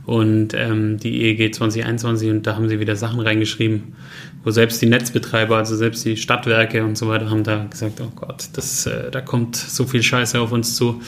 und 0.06 0.54
ähm, 0.54 0.98
die 0.98 1.22
EEG 1.24 1.54
2021 1.54 2.30
und 2.30 2.48
da 2.48 2.56
haben 2.56 2.70
sie 2.70 2.80
wieder 2.80 2.96
Sachen 2.96 3.20
reingeschrieben, 3.20 3.96
wo 4.44 4.52
selbst 4.52 4.82
die 4.82 4.86
Netzbetreiber, 4.86 5.58
also 5.58 5.76
selbst 5.76 6.06
die 6.06 6.16
Stadtwerke 6.16 6.86
und 6.86 6.98
so 6.98 7.10
weiter 7.10 7.30
haben 7.30 7.44
da 7.44 7.66
gesagt, 7.70 8.00
oh 8.00 8.12
Gott, 8.16 8.46
das, 8.54 8.86
äh, 8.86 9.12
da 9.12 9.20
kommt 9.20 9.58
so 9.58 9.86
viel 9.86 10.02
Scheiße 10.02 10.40
auf 10.40 10.54
uns 10.54 10.78
zu, 10.78 11.02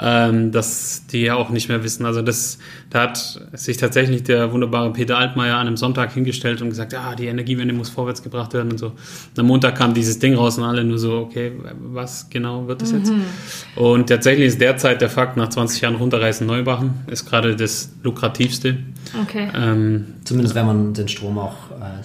ähm, 0.00 0.52
dass 0.52 1.06
die 1.06 1.22
ja 1.22 1.34
auch 1.34 1.50
nicht 1.50 1.68
mehr 1.68 1.82
wissen. 1.82 2.04
Also 2.04 2.22
das, 2.22 2.58
da 2.90 3.02
hat 3.02 3.40
sich 3.54 3.76
tatsächlich 3.76 4.22
der 4.24 4.52
wunderbare 4.52 4.92
Peter 4.92 5.18
Altmaier 5.18 5.56
an 5.56 5.66
einem 5.66 5.76
Sonntag 5.76 6.12
hingestellt 6.12 6.60
und 6.62 6.68
gesagt, 6.68 6.94
ah, 6.94 7.14
die 7.14 7.26
Energiewende 7.26 7.74
muss 7.74 7.88
vorwärts 7.88 8.22
gebracht 8.22 8.52
werden 8.54 8.72
und 8.72 8.78
so. 8.78 8.88
Und 8.88 9.38
am 9.38 9.46
Montag 9.46 9.76
kam 9.76 9.94
dieses 9.94 10.18
Ding 10.18 10.34
raus 10.34 10.58
und 10.58 10.64
alle 10.64 10.84
nur 10.84 10.98
so, 10.98 11.18
okay, 11.18 11.52
was 11.78 12.28
genau 12.30 12.68
wird 12.68 12.82
das 12.82 12.92
jetzt? 12.92 13.12
Und 13.74 14.08
tatsächlich 14.08 14.48
ist 14.48 14.60
derzeit 14.60 15.00
der 15.00 15.08
Fakt, 15.08 15.36
nach 15.36 15.48
20 15.48 15.80
Jahren 15.80 15.96
runterreißen, 15.96 16.46
neu 16.46 16.62
machen, 16.62 17.04
ist 17.06 17.26
gerade 17.26 17.56
das 17.56 17.90
lukrativste. 18.02 18.76
Okay. 19.22 19.48
Ähm, 19.54 20.06
Zumindest 20.24 20.54
wenn 20.56 20.66
man 20.66 20.94
den 20.94 21.06
Strom 21.08 21.38
auch 21.38 21.54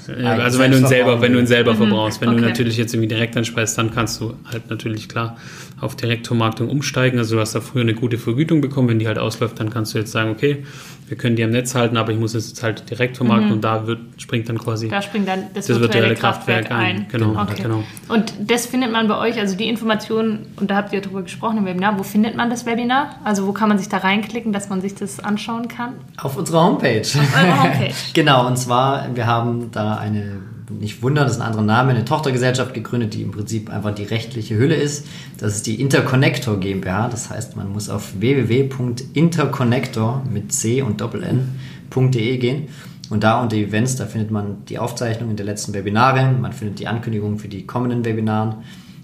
äh, 0.07 0.21
ja, 0.23 0.33
also 0.33 0.59
wenn 0.59 0.71
du 0.71 0.77
ihn 0.77 0.85
selber, 0.87 1.21
wenn 1.21 1.33
du 1.33 1.39
ihn 1.39 1.47
selber 1.47 1.75
verbrauchst, 1.75 2.21
wenn 2.21 2.29
du 2.29 2.35
Okay. 2.35 2.45
natürlich 2.45 2.77
jetzt 2.77 2.93
irgendwie 2.93 3.07
direkt 3.07 3.35
anspeist, 3.37 3.77
dann 3.77 3.91
kannst 3.91 4.21
du 4.21 4.35
halt 4.51 4.69
natürlich 4.69 5.09
klar 5.09 5.37
auf 5.81 5.95
Direktvermarktung 5.95 6.69
umsteigen. 6.69 7.17
Also 7.17 7.35
du 7.35 7.41
hast 7.41 7.53
da 7.53 7.61
früher 7.61 7.81
eine 7.81 7.95
gute 7.95 8.17
Vergütung 8.17 8.61
bekommen, 8.61 8.87
wenn 8.87 8.99
die 8.99 9.07
halt 9.07 9.17
ausläuft, 9.17 9.59
dann 9.59 9.69
kannst 9.69 9.93
du 9.93 9.97
jetzt 9.97 10.11
sagen, 10.11 10.29
okay, 10.29 10.63
wir 11.07 11.17
können 11.17 11.35
die 11.35 11.43
am 11.43 11.49
Netz 11.49 11.75
halten, 11.75 11.97
aber 11.97 12.13
ich 12.13 12.17
muss 12.17 12.33
jetzt 12.33 12.63
halt 12.63 12.89
direkt 12.89 13.17
vermarkten 13.17 13.51
und 13.51 13.61
da 13.61 13.85
wird, 13.85 13.99
springt 14.15 14.47
dann 14.47 14.57
quasi 14.57 14.87
Da 14.87 15.01
springt 15.01 15.27
dann 15.27 15.47
das, 15.53 15.65
das 15.65 15.79
virtuelle, 15.79 16.05
virtuelle 16.05 16.15
Kraftwerk, 16.15 16.67
Kraftwerk 16.67 16.81
ein. 16.81 16.95
ein. 16.99 17.07
Genau, 17.11 17.41
okay. 17.41 17.63
genau. 17.63 17.83
Und 18.07 18.33
das 18.39 18.67
findet 18.67 18.93
man 18.93 19.09
bei 19.09 19.17
euch, 19.17 19.37
also 19.37 19.57
die 19.57 19.67
Informationen, 19.67 20.45
und 20.55 20.71
da 20.71 20.77
habt 20.77 20.93
ihr 20.93 21.01
drüber 21.01 21.23
gesprochen 21.23 21.57
im 21.57 21.65
Webinar, 21.65 21.99
wo 21.99 22.03
findet 22.03 22.37
man 22.37 22.49
das 22.49 22.65
Webinar? 22.65 23.19
Also 23.25 23.45
wo 23.45 23.51
kann 23.51 23.67
man 23.67 23.77
sich 23.77 23.89
da 23.89 23.97
reinklicken, 23.97 24.53
dass 24.53 24.69
man 24.69 24.79
sich 24.79 24.95
das 24.95 25.19
anschauen 25.19 25.67
kann? 25.67 25.95
Auf 26.17 26.37
unserer 26.37 26.63
Homepage. 26.63 27.01
eurer 27.01 27.63
Homepage. 27.63 27.93
genau, 28.13 28.47
und 28.47 28.57
zwar, 28.57 29.13
wir 29.13 29.25
haben 29.25 29.69
da 29.71 29.95
eine, 29.97 30.37
nicht 30.79 31.03
wundern, 31.03 31.25
das 31.25 31.33
ist 31.33 31.41
ein 31.41 31.47
anderer 31.47 31.63
Name, 31.63 31.91
eine 31.91 32.05
Tochtergesellschaft 32.05 32.73
gegründet, 32.73 33.13
die 33.13 33.21
im 33.21 33.31
Prinzip 33.31 33.69
einfach 33.69 33.93
die 33.93 34.03
rechtliche 34.03 34.57
Hülle 34.57 34.75
ist. 34.75 35.05
Das 35.37 35.55
ist 35.55 35.67
die 35.67 35.81
Interconnector 35.81 36.59
GmbH. 36.59 37.09
Das 37.09 37.29
heißt, 37.29 37.55
man 37.55 37.71
muss 37.71 37.89
auf 37.89 38.19
www.interconnector 38.19 40.23
mit 40.31 40.53
C 40.53 40.81
und 40.81 41.01
Doppel-N.de 41.01 42.37
gehen. 42.37 42.69
Und 43.09 43.23
da 43.23 43.41
unter 43.41 43.57
Events, 43.57 43.95
da 43.97 44.05
findet 44.05 44.31
man 44.31 44.63
die 44.69 44.79
Aufzeichnungen 44.79 45.35
der 45.35 45.45
letzten 45.45 45.73
Webinare, 45.73 46.31
man 46.31 46.53
findet 46.53 46.79
die 46.79 46.87
Ankündigungen 46.87 47.39
für 47.39 47.49
die 47.49 47.67
kommenden 47.67 48.05
Webinaren. 48.05 48.63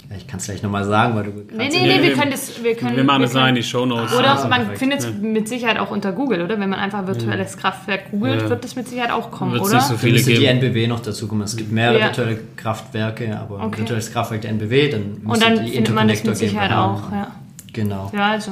Ja, 0.09 0.15
Ich 0.15 0.25
kann 0.25 0.39
es 0.39 0.45
gleich 0.45 0.63
nochmal 0.63 0.85
sagen, 0.85 1.15
weil 1.15 1.25
du 1.25 1.31
Nee, 1.31 1.67
nee, 1.69 1.81
nee, 1.81 2.01
wir 2.01 2.13
können 2.13 2.31
das, 2.31 2.63
wir 2.63 2.75
können, 2.75 2.95
wir 2.95 3.03
machen 3.03 3.23
das 3.23 3.31
können- 3.33 3.43
rein 3.43 3.49
in 3.55 3.61
die 3.61 3.67
Shownotes. 3.67 4.15
Oder 4.17 4.39
Ah, 4.41 4.47
man 4.47 4.75
findet 4.77 4.99
es 4.99 5.11
mit 5.13 5.49
Sicherheit 5.49 5.77
auch 5.79 5.91
unter 5.91 6.13
Google, 6.13 6.41
oder? 6.43 6.57
Wenn 6.59 6.69
man 6.69 6.79
einfach 6.79 7.05
virtuelles 7.05 7.57
Kraftwerk 7.57 8.11
googelt, 8.11 8.41
Ja. 8.43 8.49
wird 8.49 8.63
das 8.63 8.75
mit 8.77 8.87
Sicherheit 8.87 9.11
auch 9.11 9.31
kommen, 9.31 9.51
Wird's 9.53 9.67
oder? 9.67 9.75
nicht 9.75 9.87
so 9.87 9.97
viele 9.97 10.13
müsste 10.13 10.31
die 10.31 10.37
geben. 10.39 10.59
NBW 10.59 10.87
noch 10.87 11.01
dazu 11.01 11.27
kommen. 11.27 11.41
Es 11.41 11.57
gibt 11.57 11.71
mehrere 11.73 11.99
Ja. 11.99 12.05
virtuelle 12.05 12.39
Kraftwerke, 12.55 13.37
aber 13.37 13.59
ein 13.59 13.67
Okay. 13.67 13.79
virtuelles 13.79 14.11
Kraftwerk 14.13 14.41
der 14.41 14.51
NBW, 14.51 14.89
dann 14.89 15.01
Und 15.01 15.27
müsste 15.27 15.45
dann 15.45 15.65
die 15.65 15.71
findet 15.71 15.93
man 15.93 16.07
das 16.07 16.19
Interconnector 16.19 16.29
mit 16.29 16.37
Sicherheit 16.37 16.71
auch, 16.71 17.11
ja. 17.11 17.27
Genau. 17.73 18.11
Ja, 18.15 18.31
also. 18.31 18.51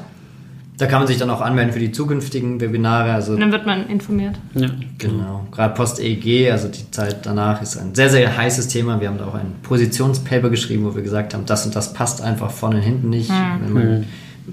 Da 0.77 0.87
kann 0.87 0.99
man 0.99 1.07
sich 1.07 1.17
dann 1.17 1.29
auch 1.29 1.41
anmelden 1.41 1.71
für 1.71 1.79
die 1.79 1.91
zukünftigen 1.91 2.59
Webinare. 2.59 3.13
Also 3.13 3.33
Und 3.33 3.39
dann 3.39 3.51
wird 3.51 3.65
man 3.65 3.87
informiert. 3.87 4.35
Ja. 4.53 4.69
genau. 4.97 5.47
Gerade 5.51 5.73
Post-EEG, 5.73 6.51
also 6.51 6.67
die 6.67 6.89
Zeit 6.91 7.25
danach 7.25 7.61
ist 7.61 7.77
ein 7.77 7.95
sehr, 7.95 8.09
sehr 8.09 8.35
heißes 8.35 8.67
Thema. 8.67 8.99
Wir 8.99 9.07
haben 9.07 9.17
da 9.17 9.27
auch 9.27 9.35
ein 9.35 9.53
Positionspaper 9.63 10.49
geschrieben, 10.49 10.85
wo 10.85 10.95
wir 10.95 11.01
gesagt 11.01 11.33
haben, 11.33 11.45
das 11.45 11.65
und 11.65 11.75
das 11.75 11.93
passt 11.93 12.21
einfach 12.21 12.51
vorne 12.51 12.77
und 12.77 12.81
hinten 12.81 13.09
nicht. 13.09 13.29
Wenn 13.29 13.73
man, 13.73 14.05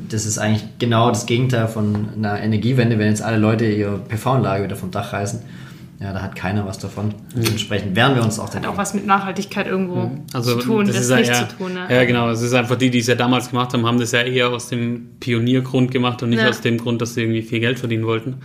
das 0.09 0.25
ist 0.25 0.39
eigentlich 0.39 0.65
genau 0.79 1.09
das 1.09 1.27
Gegenteil 1.27 1.67
von 1.69 2.09
einer 2.17 2.41
Energiewende, 2.41 2.99
wenn 2.99 3.09
jetzt 3.09 3.23
alle 3.23 3.39
Leute 3.39 3.67
ihre 3.67 3.99
PV-Anlage 3.99 4.65
wieder 4.65 4.77
vom 4.77 4.91
Dach 4.91 5.13
reißen. 5.13 5.41
Ja, 6.03 6.12
da 6.12 6.21
hat 6.23 6.35
keiner 6.35 6.67
was 6.67 6.79
davon. 6.79 7.15
Dementsprechend 7.35 7.95
wehren 7.95 8.17
wir 8.17 8.25
uns 8.25 8.38
auch 8.41 8.47
Hat 8.47 8.55
dagegen. 8.57 8.73
auch 8.73 8.77
was 8.77 8.93
mit 8.95 9.07
Nachhaltigkeit 9.07 9.67
irgendwo 9.69 10.11
Also 10.33 10.57
zu 10.59 10.67
tun, 10.67 10.87
das 10.87 10.97
das, 10.97 11.05
ist 11.05 11.11
ja 11.11 11.17
nicht 11.19 11.29
eher, 11.31 11.49
zu 11.49 11.57
tun. 11.57 11.75
Ne? 11.75 11.87
Ja, 11.88 12.05
genau. 12.05 12.29
Es 12.31 12.43
ist 12.43 12.55
einfach 12.55 12.77
die, 12.77 12.91
die 12.91 12.99
es 12.99 13.07
ja 13.07 13.15
damals 13.15 13.51
gemacht 13.51 13.73
haben, 13.73 13.87
haben 13.87 14.01
das 14.01 14.11
ja 14.12 14.23
eher 14.23 14.49
aus 14.51 14.69
dem 14.69 15.11
Pioniergrund 15.21 15.93
gemacht 15.93 16.23
und 16.25 16.31
nicht 16.31 16.43
Ja. 16.43 16.49
aus 16.49 16.61
dem 16.61 16.79
Grund, 16.79 17.01
dass 17.01 17.15
sie 17.15 17.21
irgendwie 17.23 17.43
viel 17.43 17.61
Geld 17.61 17.79
verdienen 17.79 18.05
wollten. 18.05 18.38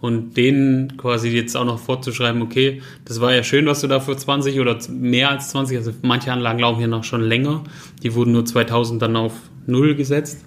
Und 0.00 0.36
denen 0.36 0.96
quasi 0.96 1.28
jetzt 1.30 1.56
auch 1.56 1.64
noch 1.64 1.78
vorzuschreiben, 1.78 2.42
okay, 2.42 2.82
das 3.04 3.20
war 3.20 3.32
ja 3.32 3.42
schön, 3.42 3.66
was 3.66 3.80
du 3.80 3.86
da 3.86 3.98
für 4.00 4.16
20 4.16 4.58
oder 4.60 4.76
mehr 4.90 5.30
als 5.30 5.50
20, 5.50 5.76
also 5.78 5.92
manche 6.02 6.32
Anlagen 6.32 6.58
laufen 6.58 6.78
hier 6.78 6.88
noch 6.88 7.04
schon 7.04 7.22
länger, 7.22 7.62
die 8.02 8.14
wurden 8.14 8.32
nur 8.32 8.44
2000 8.44 9.00
dann 9.00 9.16
auf 9.16 9.32
Null 9.66 9.94
gesetzt 9.94 10.44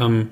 ähm, 0.00 0.28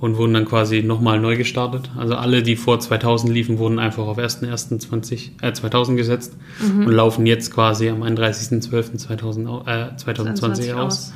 und 0.00 0.16
wurden 0.16 0.34
dann 0.34 0.44
quasi 0.44 0.82
nochmal 0.82 1.18
neu 1.18 1.36
gestartet. 1.36 1.90
Also 1.96 2.14
alle, 2.14 2.42
die 2.42 2.54
vor 2.56 2.78
2000 2.78 3.32
liefen, 3.32 3.58
wurden 3.58 3.78
einfach 3.78 4.04
auf 4.06 4.18
1.1.20 4.18 5.30
äh, 5.42 5.52
2000 5.52 5.96
gesetzt 5.98 6.36
und 6.86 6.92
laufen 6.92 7.26
jetzt 7.26 7.52
quasi 7.52 7.88
am 7.88 8.02
31.12.2020 8.02 9.46
au- 9.48 9.64
äh, 9.66 9.96
2020 9.96 10.72
aus. 10.74 11.12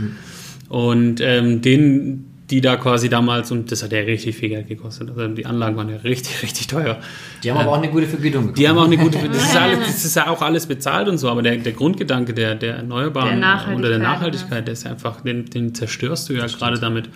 Und 0.68 1.20
ähm, 1.20 1.60
denen, 1.62 2.28
die 2.50 2.60
da 2.60 2.76
quasi 2.76 3.08
damals, 3.08 3.50
und 3.52 3.70
das 3.72 3.82
hat 3.82 3.92
ja 3.92 4.00
richtig 4.00 4.36
viel 4.36 4.48
Geld 4.50 4.68
gekostet, 4.68 5.10
also 5.10 5.28
die 5.28 5.46
Anlagen 5.46 5.76
waren 5.76 5.88
ja 5.88 5.96
richtig, 5.98 6.42
richtig 6.42 6.66
teuer. 6.66 6.98
Die 7.44 7.50
haben 7.50 7.58
aber 7.58 7.70
auch 7.72 7.78
eine 7.78 7.88
gute 7.90 8.06
Vergütung 8.06 8.42
bekommen. 8.42 8.56
Die 8.56 8.68
haben 8.68 8.78
auch 8.78 8.84
eine 8.86 8.96
gute, 8.98 9.18
das 9.28 9.44
ist, 9.44 9.56
alles, 9.56 9.78
das 9.86 10.04
ist 10.04 10.16
ja 10.16 10.28
auch 10.28 10.42
alles 10.42 10.66
bezahlt 10.66 11.08
und 11.08 11.18
so, 11.18 11.28
aber 11.28 11.42
der, 11.42 11.56
der 11.58 11.72
Grundgedanke 11.72 12.34
der, 12.34 12.54
der 12.54 12.76
Erneuerbaren 12.76 13.28
Der 13.40 13.78
oder 13.78 13.88
der 13.90 13.98
Nachhaltigkeit, 14.14 14.66
der 14.66 14.72
ist 14.72 14.86
einfach, 14.86 15.20
den, 15.20 15.46
den 15.46 15.74
zerstörst 15.74 16.28
du 16.28 16.32
ja 16.34 16.46
gerade 16.46 16.78
damit. 16.80 17.08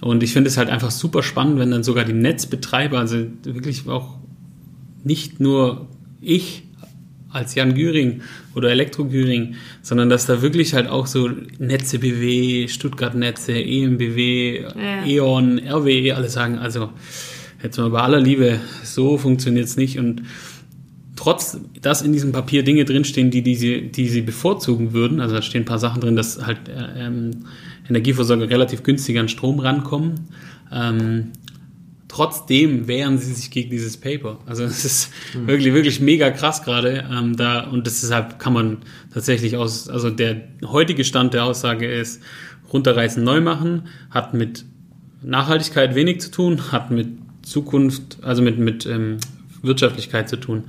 Und 0.00 0.22
ich 0.22 0.32
finde 0.32 0.48
es 0.48 0.56
halt 0.56 0.70
einfach 0.70 0.90
super 0.90 1.22
spannend, 1.22 1.58
wenn 1.58 1.70
dann 1.70 1.82
sogar 1.82 2.04
die 2.04 2.12
Netzbetreiber, 2.12 2.98
also 2.98 3.26
wirklich 3.44 3.86
auch 3.88 4.18
nicht 5.04 5.40
nur 5.40 5.88
ich 6.20 6.62
als 7.30 7.54
Jan 7.54 7.74
Güring 7.74 8.22
oder 8.54 8.70
Elektro 8.70 9.04
Güring, 9.04 9.54
sondern 9.82 10.08
dass 10.08 10.26
da 10.26 10.42
wirklich 10.42 10.74
halt 10.74 10.88
auch 10.88 11.06
so 11.06 11.30
Netze 11.58 11.98
BW, 11.98 12.66
Stuttgart 12.68 13.14
Netze, 13.14 13.52
EMBW, 13.52 14.62
Ja. 14.62 15.04
E.ON, 15.06 15.58
RWE 15.60 16.14
alle 16.16 16.28
sagen, 16.28 16.58
also 16.58 16.90
jetzt 17.62 17.78
mal 17.78 17.90
bei 17.90 18.00
aller 18.00 18.20
Liebe, 18.20 18.58
so 18.82 19.16
funktioniert 19.16 19.66
es 19.66 19.76
nicht 19.76 19.98
und 19.98 20.22
trotz, 21.20 21.58
dass 21.82 22.00
in 22.00 22.14
diesem 22.14 22.32
Papier 22.32 22.62
Dinge 22.62 22.86
drinstehen, 22.86 23.30
die, 23.30 23.42
die, 23.42 23.54
sie, 23.54 23.88
die 23.88 24.08
sie 24.08 24.22
bevorzugen 24.22 24.94
würden, 24.94 25.20
also 25.20 25.34
da 25.34 25.42
stehen 25.42 25.62
ein 25.62 25.66
paar 25.66 25.78
Sachen 25.78 26.00
drin, 26.00 26.16
dass 26.16 26.46
halt 26.46 26.70
äh, 26.70 27.06
ähm, 27.06 27.44
Energieversorger 27.90 28.48
relativ 28.48 28.82
günstig 28.82 29.18
an 29.18 29.28
Strom 29.28 29.58
rankommen, 29.58 30.28
ähm, 30.72 31.32
trotzdem 32.08 32.88
wehren 32.88 33.18
sie 33.18 33.34
sich 33.34 33.50
gegen 33.50 33.68
dieses 33.68 33.98
Paper. 33.98 34.38
Also 34.46 34.64
es 34.64 34.82
ist 34.86 35.12
wirklich, 35.34 35.74
wirklich 35.74 36.00
mega 36.00 36.30
krass 36.30 36.62
gerade. 36.62 37.04
Ähm, 37.12 37.36
da, 37.36 37.68
und 37.68 37.86
deshalb 37.86 38.38
kann 38.38 38.54
man 38.54 38.78
tatsächlich 39.12 39.58
aus, 39.58 39.90
also 39.90 40.08
der 40.08 40.40
heutige 40.64 41.04
Stand 41.04 41.34
der 41.34 41.44
Aussage 41.44 41.86
ist, 41.86 42.22
runterreißen, 42.72 43.22
neu 43.22 43.42
machen, 43.42 43.88
hat 44.08 44.32
mit 44.32 44.64
Nachhaltigkeit 45.22 45.94
wenig 45.94 46.22
zu 46.22 46.30
tun, 46.30 46.72
hat 46.72 46.90
mit 46.90 47.08
Zukunft, 47.42 48.18
also 48.22 48.40
mit, 48.40 48.58
mit 48.58 48.86
ähm, 48.86 49.18
Wirtschaftlichkeit 49.60 50.30
zu 50.30 50.36
tun. 50.36 50.64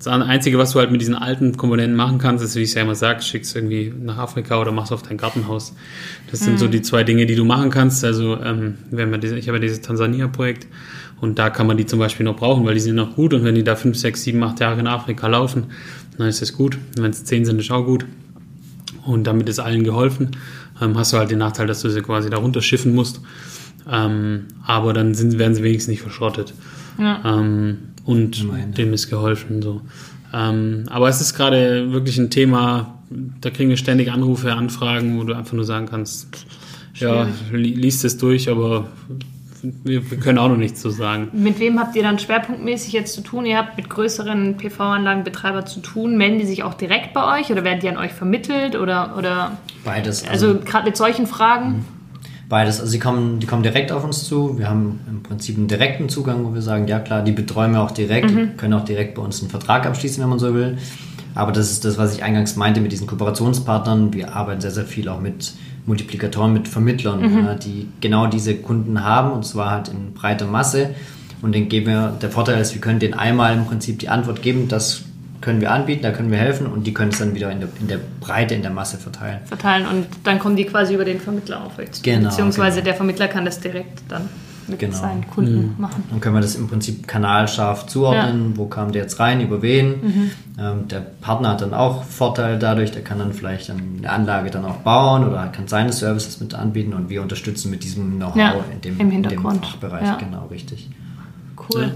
Das 0.00 0.06
Einzige, 0.06 0.56
was 0.56 0.72
du 0.72 0.78
halt 0.78 0.90
mit 0.90 1.02
diesen 1.02 1.14
alten 1.14 1.58
Komponenten 1.58 1.94
machen 1.94 2.16
kannst, 2.16 2.42
ist, 2.42 2.56
wie 2.56 2.60
ich 2.60 2.70
es 2.70 2.74
ja 2.74 2.80
immer 2.80 2.94
sage, 2.94 3.20
schickst 3.20 3.54
irgendwie 3.54 3.92
nach 4.00 4.16
Afrika 4.16 4.58
oder 4.58 4.72
machst 4.72 4.92
auf 4.92 5.02
dein 5.02 5.18
Gartenhaus. 5.18 5.74
Das 6.30 6.40
sind 6.40 6.58
so 6.58 6.68
die 6.68 6.80
zwei 6.80 7.04
Dinge, 7.04 7.26
die 7.26 7.34
du 7.34 7.44
machen 7.44 7.68
kannst. 7.68 8.02
Also 8.02 8.40
ähm, 8.40 8.78
wenn 8.90 9.10
man 9.10 9.20
diese, 9.20 9.36
ich 9.36 9.46
habe 9.48 9.58
ja 9.58 9.62
dieses 9.62 9.82
Tansania-Projekt 9.82 10.68
und 11.20 11.38
da 11.38 11.50
kann 11.50 11.66
man 11.66 11.76
die 11.76 11.84
zum 11.84 11.98
Beispiel 11.98 12.24
noch 12.24 12.36
brauchen, 12.36 12.64
weil 12.64 12.72
die 12.72 12.80
sind 12.80 12.96
noch 12.96 13.14
gut 13.14 13.34
und 13.34 13.44
wenn 13.44 13.54
die 13.54 13.62
da 13.62 13.76
fünf, 13.76 13.98
sechs, 13.98 14.22
sieben, 14.22 14.42
acht 14.42 14.58
Jahre 14.60 14.80
in 14.80 14.86
Afrika 14.86 15.26
laufen, 15.26 15.64
dann 16.16 16.28
ist 16.28 16.40
das 16.40 16.54
gut. 16.54 16.78
Wenn 16.96 17.10
es 17.10 17.24
zehn 17.26 17.44
sind, 17.44 17.60
ist 17.60 17.70
auch 17.70 17.84
gut. 17.84 18.06
Und 19.04 19.26
damit 19.26 19.50
ist 19.50 19.58
allen 19.58 19.84
geholfen. 19.84 20.30
Ähm, 20.80 20.96
hast 20.96 21.12
du 21.12 21.18
halt 21.18 21.30
den 21.30 21.40
Nachteil, 21.40 21.66
dass 21.66 21.82
du 21.82 21.90
sie 21.90 22.00
quasi 22.00 22.30
da 22.30 22.38
runterschiffen 22.38 22.94
musst. 22.94 23.20
Ähm, 23.86 24.46
aber 24.64 24.94
dann 24.94 25.14
sind, 25.14 25.38
werden 25.38 25.54
sie 25.54 25.62
wenigstens 25.62 25.90
nicht 25.90 26.02
verschrottet. 26.02 26.54
Ja. 26.98 27.20
Ähm, 27.24 27.78
und 28.10 28.46
dem 28.76 28.92
ist 28.92 29.08
geholfen. 29.08 29.62
So. 29.62 29.80
Ähm, 30.32 30.84
aber 30.90 31.08
es 31.08 31.20
ist 31.20 31.34
gerade 31.34 31.92
wirklich 31.92 32.18
ein 32.18 32.30
Thema, 32.30 32.98
da 33.40 33.50
kriegen 33.50 33.70
wir 33.70 33.76
ständig 33.76 34.12
Anrufe, 34.12 34.52
Anfragen, 34.52 35.18
wo 35.18 35.24
du 35.24 35.34
einfach 35.34 35.52
nur 35.52 35.64
sagen 35.64 35.86
kannst, 35.86 36.46
ja, 36.94 37.26
li 37.52 37.74
liest 37.74 38.04
es 38.04 38.18
durch, 38.18 38.50
aber 38.50 38.88
wir, 39.62 40.10
wir 40.10 40.18
können 40.18 40.38
auch 40.38 40.48
noch 40.48 40.56
nichts 40.56 40.80
zu 40.80 40.90
sagen. 40.90 41.28
Mit 41.32 41.58
wem 41.58 41.78
habt 41.78 41.96
ihr 41.96 42.02
dann 42.02 42.18
schwerpunktmäßig 42.18 42.92
jetzt 42.92 43.14
zu 43.14 43.20
tun? 43.20 43.46
Ihr 43.46 43.58
habt 43.58 43.76
mit 43.76 43.90
größeren 43.90 44.56
PV-Anlagenbetreibern 44.56 45.66
zu 45.66 45.80
tun. 45.80 46.16
Melden 46.16 46.38
die 46.38 46.46
sich 46.46 46.62
auch 46.62 46.74
direkt 46.74 47.12
bei 47.12 47.40
euch 47.40 47.50
oder 47.50 47.64
werden 47.64 47.80
die 47.80 47.88
an 47.88 47.96
euch 47.96 48.12
vermittelt? 48.12 48.76
Oder, 48.76 49.16
oder 49.18 49.58
Beides. 49.84 50.26
also 50.26 50.58
gerade 50.60 50.86
mit 50.86 50.96
solchen 50.96 51.26
Fragen? 51.26 51.84
Beides. 52.50 52.80
Also 52.80 52.90
sie 52.90 52.98
kommen, 52.98 53.38
die 53.38 53.46
kommen 53.46 53.62
direkt 53.62 53.92
auf 53.92 54.02
uns 54.02 54.24
zu. 54.24 54.58
Wir 54.58 54.68
haben 54.68 54.98
im 55.08 55.22
Prinzip 55.22 55.56
einen 55.56 55.68
direkten 55.68 56.08
Zugang, 56.08 56.44
wo 56.44 56.52
wir 56.52 56.62
sagen, 56.62 56.88
ja 56.88 56.98
klar, 56.98 57.22
die 57.22 57.30
betreuen 57.30 57.70
wir 57.72 57.80
auch 57.80 57.92
direkt, 57.92 58.28
die 58.30 58.48
können 58.56 58.74
auch 58.74 58.84
direkt 58.84 59.14
bei 59.14 59.22
uns 59.22 59.40
einen 59.40 59.50
Vertrag 59.50 59.86
abschließen, 59.86 60.20
wenn 60.20 60.28
man 60.28 60.40
so 60.40 60.52
will. 60.52 60.76
Aber 61.36 61.52
das 61.52 61.70
ist 61.70 61.84
das, 61.84 61.96
was 61.96 62.12
ich 62.12 62.24
eingangs 62.24 62.56
meinte 62.56 62.80
mit 62.80 62.90
diesen 62.90 63.06
Kooperationspartnern. 63.06 64.12
Wir 64.12 64.34
arbeiten 64.34 64.60
sehr, 64.60 64.72
sehr 64.72 64.84
viel 64.84 65.08
auch 65.08 65.20
mit 65.20 65.52
Multiplikatoren, 65.86 66.52
mit 66.52 66.66
Vermittlern, 66.66 67.46
ja, 67.46 67.54
die 67.54 67.86
genau 68.00 68.26
diese 68.26 68.56
Kunden 68.56 69.04
haben 69.04 69.30
und 69.30 69.46
zwar 69.46 69.70
halt 69.70 69.88
in 69.88 70.12
breiter 70.12 70.46
Masse. 70.46 70.90
Und 71.42 71.54
den 71.54 71.68
geben 71.68 71.86
wir, 71.86 72.18
der 72.20 72.30
Vorteil 72.30 72.60
ist, 72.60 72.74
wir 72.74 72.80
können 72.80 72.98
denen 72.98 73.14
einmal 73.14 73.54
im 73.54 73.64
Prinzip 73.64 74.00
die 74.00 74.08
Antwort 74.08 74.42
geben, 74.42 74.66
das 74.66 75.04
können 75.40 75.60
wir 75.60 75.72
anbieten, 75.72 76.02
da 76.02 76.10
können 76.10 76.30
wir 76.30 76.38
helfen 76.38 76.66
und 76.66 76.86
die 76.86 76.92
können 76.94 77.10
es 77.12 77.18
dann 77.18 77.34
wieder 77.34 77.50
in 77.50 77.60
der, 77.60 77.68
in 77.80 77.88
der 77.88 77.98
Breite, 78.20 78.54
in 78.54 78.62
der 78.62 78.70
Masse 78.70 78.98
verteilen. 78.98 79.40
verteilen 79.46 79.86
und 79.86 80.06
dann 80.24 80.38
kommen 80.38 80.56
die 80.56 80.64
quasi 80.64 80.94
über 80.94 81.04
den 81.04 81.20
Vermittler 81.20 81.64
auf 81.64 81.78
euch 81.78 81.92
zu. 81.92 82.02
Genau, 82.02 82.28
Beziehungsweise 82.28 82.76
genau. 82.76 82.84
der 82.84 82.94
Vermittler 82.94 83.28
kann 83.28 83.44
das 83.44 83.60
direkt 83.60 84.02
dann 84.08 84.28
mit 84.68 84.78
Genau. 84.78 84.96
seinen 84.96 85.28
Kunden 85.28 85.74
machen. 85.78 86.04
Dann 86.10 86.20
können 86.20 86.36
wir 86.36 86.42
das 86.42 86.54
im 86.54 86.68
Prinzip 86.68 87.08
kanalscharf 87.08 87.86
zuordnen, 87.86 88.56
wo 88.56 88.66
kam 88.66 88.92
der 88.92 89.02
jetzt 89.02 89.18
rein, 89.18 89.40
über 89.40 89.62
wen. 89.62 90.30
Ähm, 90.58 90.86
der 90.88 91.00
Partner 91.00 91.48
hat 91.50 91.62
dann 91.62 91.74
auch 91.74 92.04
Vorteil 92.04 92.58
dadurch, 92.58 92.92
der 92.92 93.02
kann 93.02 93.18
dann 93.18 93.32
vielleicht 93.32 93.68
dann 93.68 93.80
eine 93.98 94.10
Anlage 94.10 94.50
dann 94.50 94.64
auch 94.64 94.76
bauen 94.76 95.26
oder 95.26 95.48
kann 95.48 95.66
seine 95.66 95.92
Services 95.92 96.38
mit 96.40 96.54
anbieten 96.54 96.92
und 96.94 97.08
wir 97.08 97.20
unterstützen 97.22 97.70
mit 97.70 97.82
diesem 97.82 98.16
Know-how 98.18 98.36
Ja, 98.36 98.54
in, 98.72 98.80
dem, 98.80 98.92
im 98.94 99.00
in 99.00 99.08
dem 99.08 99.10
Hintergrund. 99.10 99.66
Fachbereich. 99.66 100.06
Ja. 100.06 100.16
Genau, 100.16 100.46
richtig. 100.46 100.88
Cool. 101.56 101.92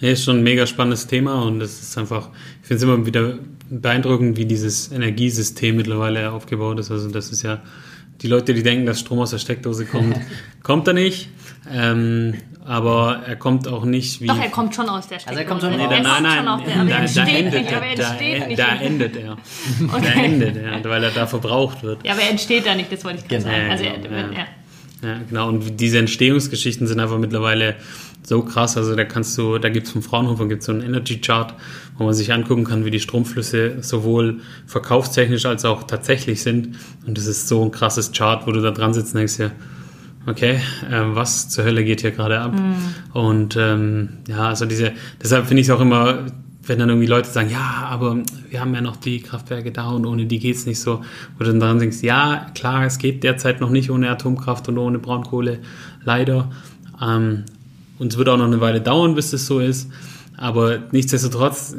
Ja. 0.00 0.10
Ist 0.10 0.24
schon 0.24 0.38
ein 0.38 0.42
mega 0.42 0.66
spannendes 0.66 1.06
Thema 1.06 1.42
und 1.42 1.60
es 1.60 1.80
ist 1.80 1.98
einfach, 1.98 2.28
ich 2.62 2.68
finde 2.68 2.76
es 2.76 2.82
immer 2.84 3.06
wieder 3.06 3.38
beeindruckend, 3.70 4.36
wie 4.36 4.44
dieses 4.46 4.92
Energiesystem 4.92 5.76
mittlerweile 5.76 6.30
aufgebaut 6.32 6.78
ist. 6.78 6.90
Also 6.90 7.10
das 7.10 7.30
ist 7.30 7.42
ja, 7.42 7.60
die 8.22 8.28
Leute, 8.28 8.54
die 8.54 8.62
denken, 8.62 8.86
dass 8.86 9.00
Strom 9.00 9.18
aus 9.20 9.30
der 9.30 9.38
Steckdose 9.38 9.86
kommt, 9.86 10.16
kommt 10.62 10.86
er 10.88 10.94
nicht. 10.94 11.28
Ähm, 11.70 12.34
aber 12.64 13.22
er 13.26 13.36
kommt 13.36 13.66
auch 13.68 13.84
nicht 13.84 14.20
wie. 14.20 14.26
Doch, 14.26 14.38
er 14.38 14.50
kommt 14.50 14.74
schon 14.74 14.88
aus 14.88 15.08
der 15.08 15.16
Also 15.18 15.28
er 15.30 15.34
Steckdose. 15.34 15.48
kommt 15.48 15.62
schon 15.62 15.70
Nee, 15.80 15.88
da, 15.88 15.96
er 15.96 16.02
nein, 16.02 16.22
nein, 16.22 16.38
schon 16.38 16.48
auf 16.48 16.64
der, 16.64 16.74
da, 16.76 16.84
da, 16.84 17.26
er 17.26 17.38
endet 17.38 17.62
nicht, 17.62 17.72
er 17.72 17.82
er. 17.82 18.56
Da, 18.56 18.76
da 18.76 18.80
endet 18.80 19.16
er. 19.16 19.36
Da 19.80 19.96
Okay. 19.96 20.24
endet 20.24 20.56
er, 20.56 20.84
weil 20.84 21.02
er 21.04 21.10
da 21.10 21.26
verbraucht 21.26 21.82
wird. 21.82 22.04
Ja, 22.06 22.12
aber 22.12 22.22
er 22.22 22.30
entsteht 22.30 22.66
da 22.66 22.74
nicht, 22.74 22.92
das 22.92 23.04
wollte 23.04 23.18
ich 23.22 23.28
gerade 23.28 23.42
Genau. 23.44 23.54
sagen. 23.56 23.70
Also, 23.70 23.84
Ja, 23.84 23.90
er, 23.90 23.98
genau, 23.98 24.16
ja. 24.16 24.32
ja. 24.32 24.46
Ja, 25.00 25.20
genau. 25.28 25.48
Und 25.48 25.78
diese 25.80 25.98
Entstehungsgeschichten 25.98 26.86
sind 26.88 26.98
einfach 27.00 27.18
mittlerweile 27.18 27.76
so 28.28 28.42
krass. 28.42 28.76
Also 28.76 28.94
da 28.94 29.04
kannst 29.04 29.36
du, 29.38 29.58
da 29.58 29.68
gibt's 29.68 29.90
vom 29.90 30.02
Fraunhofer 30.02 30.46
gibt's 30.46 30.66
so 30.66 30.72
einen 30.72 30.82
Energy 30.82 31.20
Chart, 31.20 31.54
wo 31.96 32.04
man 32.04 32.14
sich 32.14 32.32
angucken 32.32 32.64
kann, 32.64 32.84
wie 32.84 32.90
die 32.90 33.00
Stromflüsse 33.00 33.82
sowohl 33.82 34.40
verkaufstechnisch 34.66 35.46
als 35.46 35.64
auch 35.64 35.84
tatsächlich 35.84 36.42
sind. 36.42 36.76
Und 37.06 37.18
das 37.18 37.26
ist 37.26 37.48
so 37.48 37.64
ein 37.64 37.70
krasses 37.70 38.12
Chart, 38.12 38.46
wo 38.46 38.52
du 38.52 38.60
da 38.60 38.70
dran 38.70 38.94
sitzt 38.94 39.14
und 39.14 39.18
denkst 39.18 39.36
dir, 39.36 39.52
okay, 40.26 40.60
äh, 40.90 41.00
was 41.14 41.48
zur 41.48 41.64
Hölle 41.64 41.84
geht 41.84 42.02
hier 42.02 42.10
gerade 42.10 42.40
ab? 42.40 42.54
Und 43.14 43.56
ähm, 43.56 44.18
ja, 44.28 44.48
also 44.48 44.66
diese, 44.66 44.92
deshalb 45.22 45.46
finde 45.46 45.62
ich 45.62 45.68
es 45.68 45.74
auch 45.74 45.80
immer, 45.80 46.26
wenn 46.68 46.78
dann 46.78 46.90
irgendwie 46.90 47.06
Leute 47.06 47.30
sagen, 47.30 47.50
ja, 47.50 47.88
aber 47.88 48.18
wir 48.50 48.60
haben 48.60 48.74
ja 48.74 48.80
noch 48.80 48.96
die 48.96 49.20
Kraftwerke 49.20 49.72
da 49.72 49.88
und 49.88 50.04
ohne 50.04 50.26
die 50.26 50.38
geht's 50.38 50.66
nicht 50.66 50.80
so. 50.80 51.02
Wo 51.36 51.44
du 51.44 51.46
dann 51.46 51.60
dran 51.60 51.78
denkst, 51.78 52.02
ja, 52.02 52.50
klar, 52.54 52.84
es 52.84 52.98
geht 52.98 53.24
derzeit 53.24 53.60
noch 53.60 53.70
nicht 53.70 53.90
ohne 53.90 54.10
Atomkraft 54.10 54.68
und 54.68 54.78
ohne 54.78 54.98
Braunkohle, 54.98 55.60
leider. 56.04 56.50
Ähm, 57.02 57.44
und 57.98 58.12
es 58.12 58.18
wird 58.18 58.28
auch 58.28 58.36
noch 58.36 58.46
eine 58.46 58.60
Weile 58.60 58.80
dauern, 58.80 59.14
bis 59.14 59.30
das 59.30 59.46
so 59.46 59.60
ist. 59.60 59.90
Aber 60.36 60.78
nichtsdestotrotz, 60.92 61.74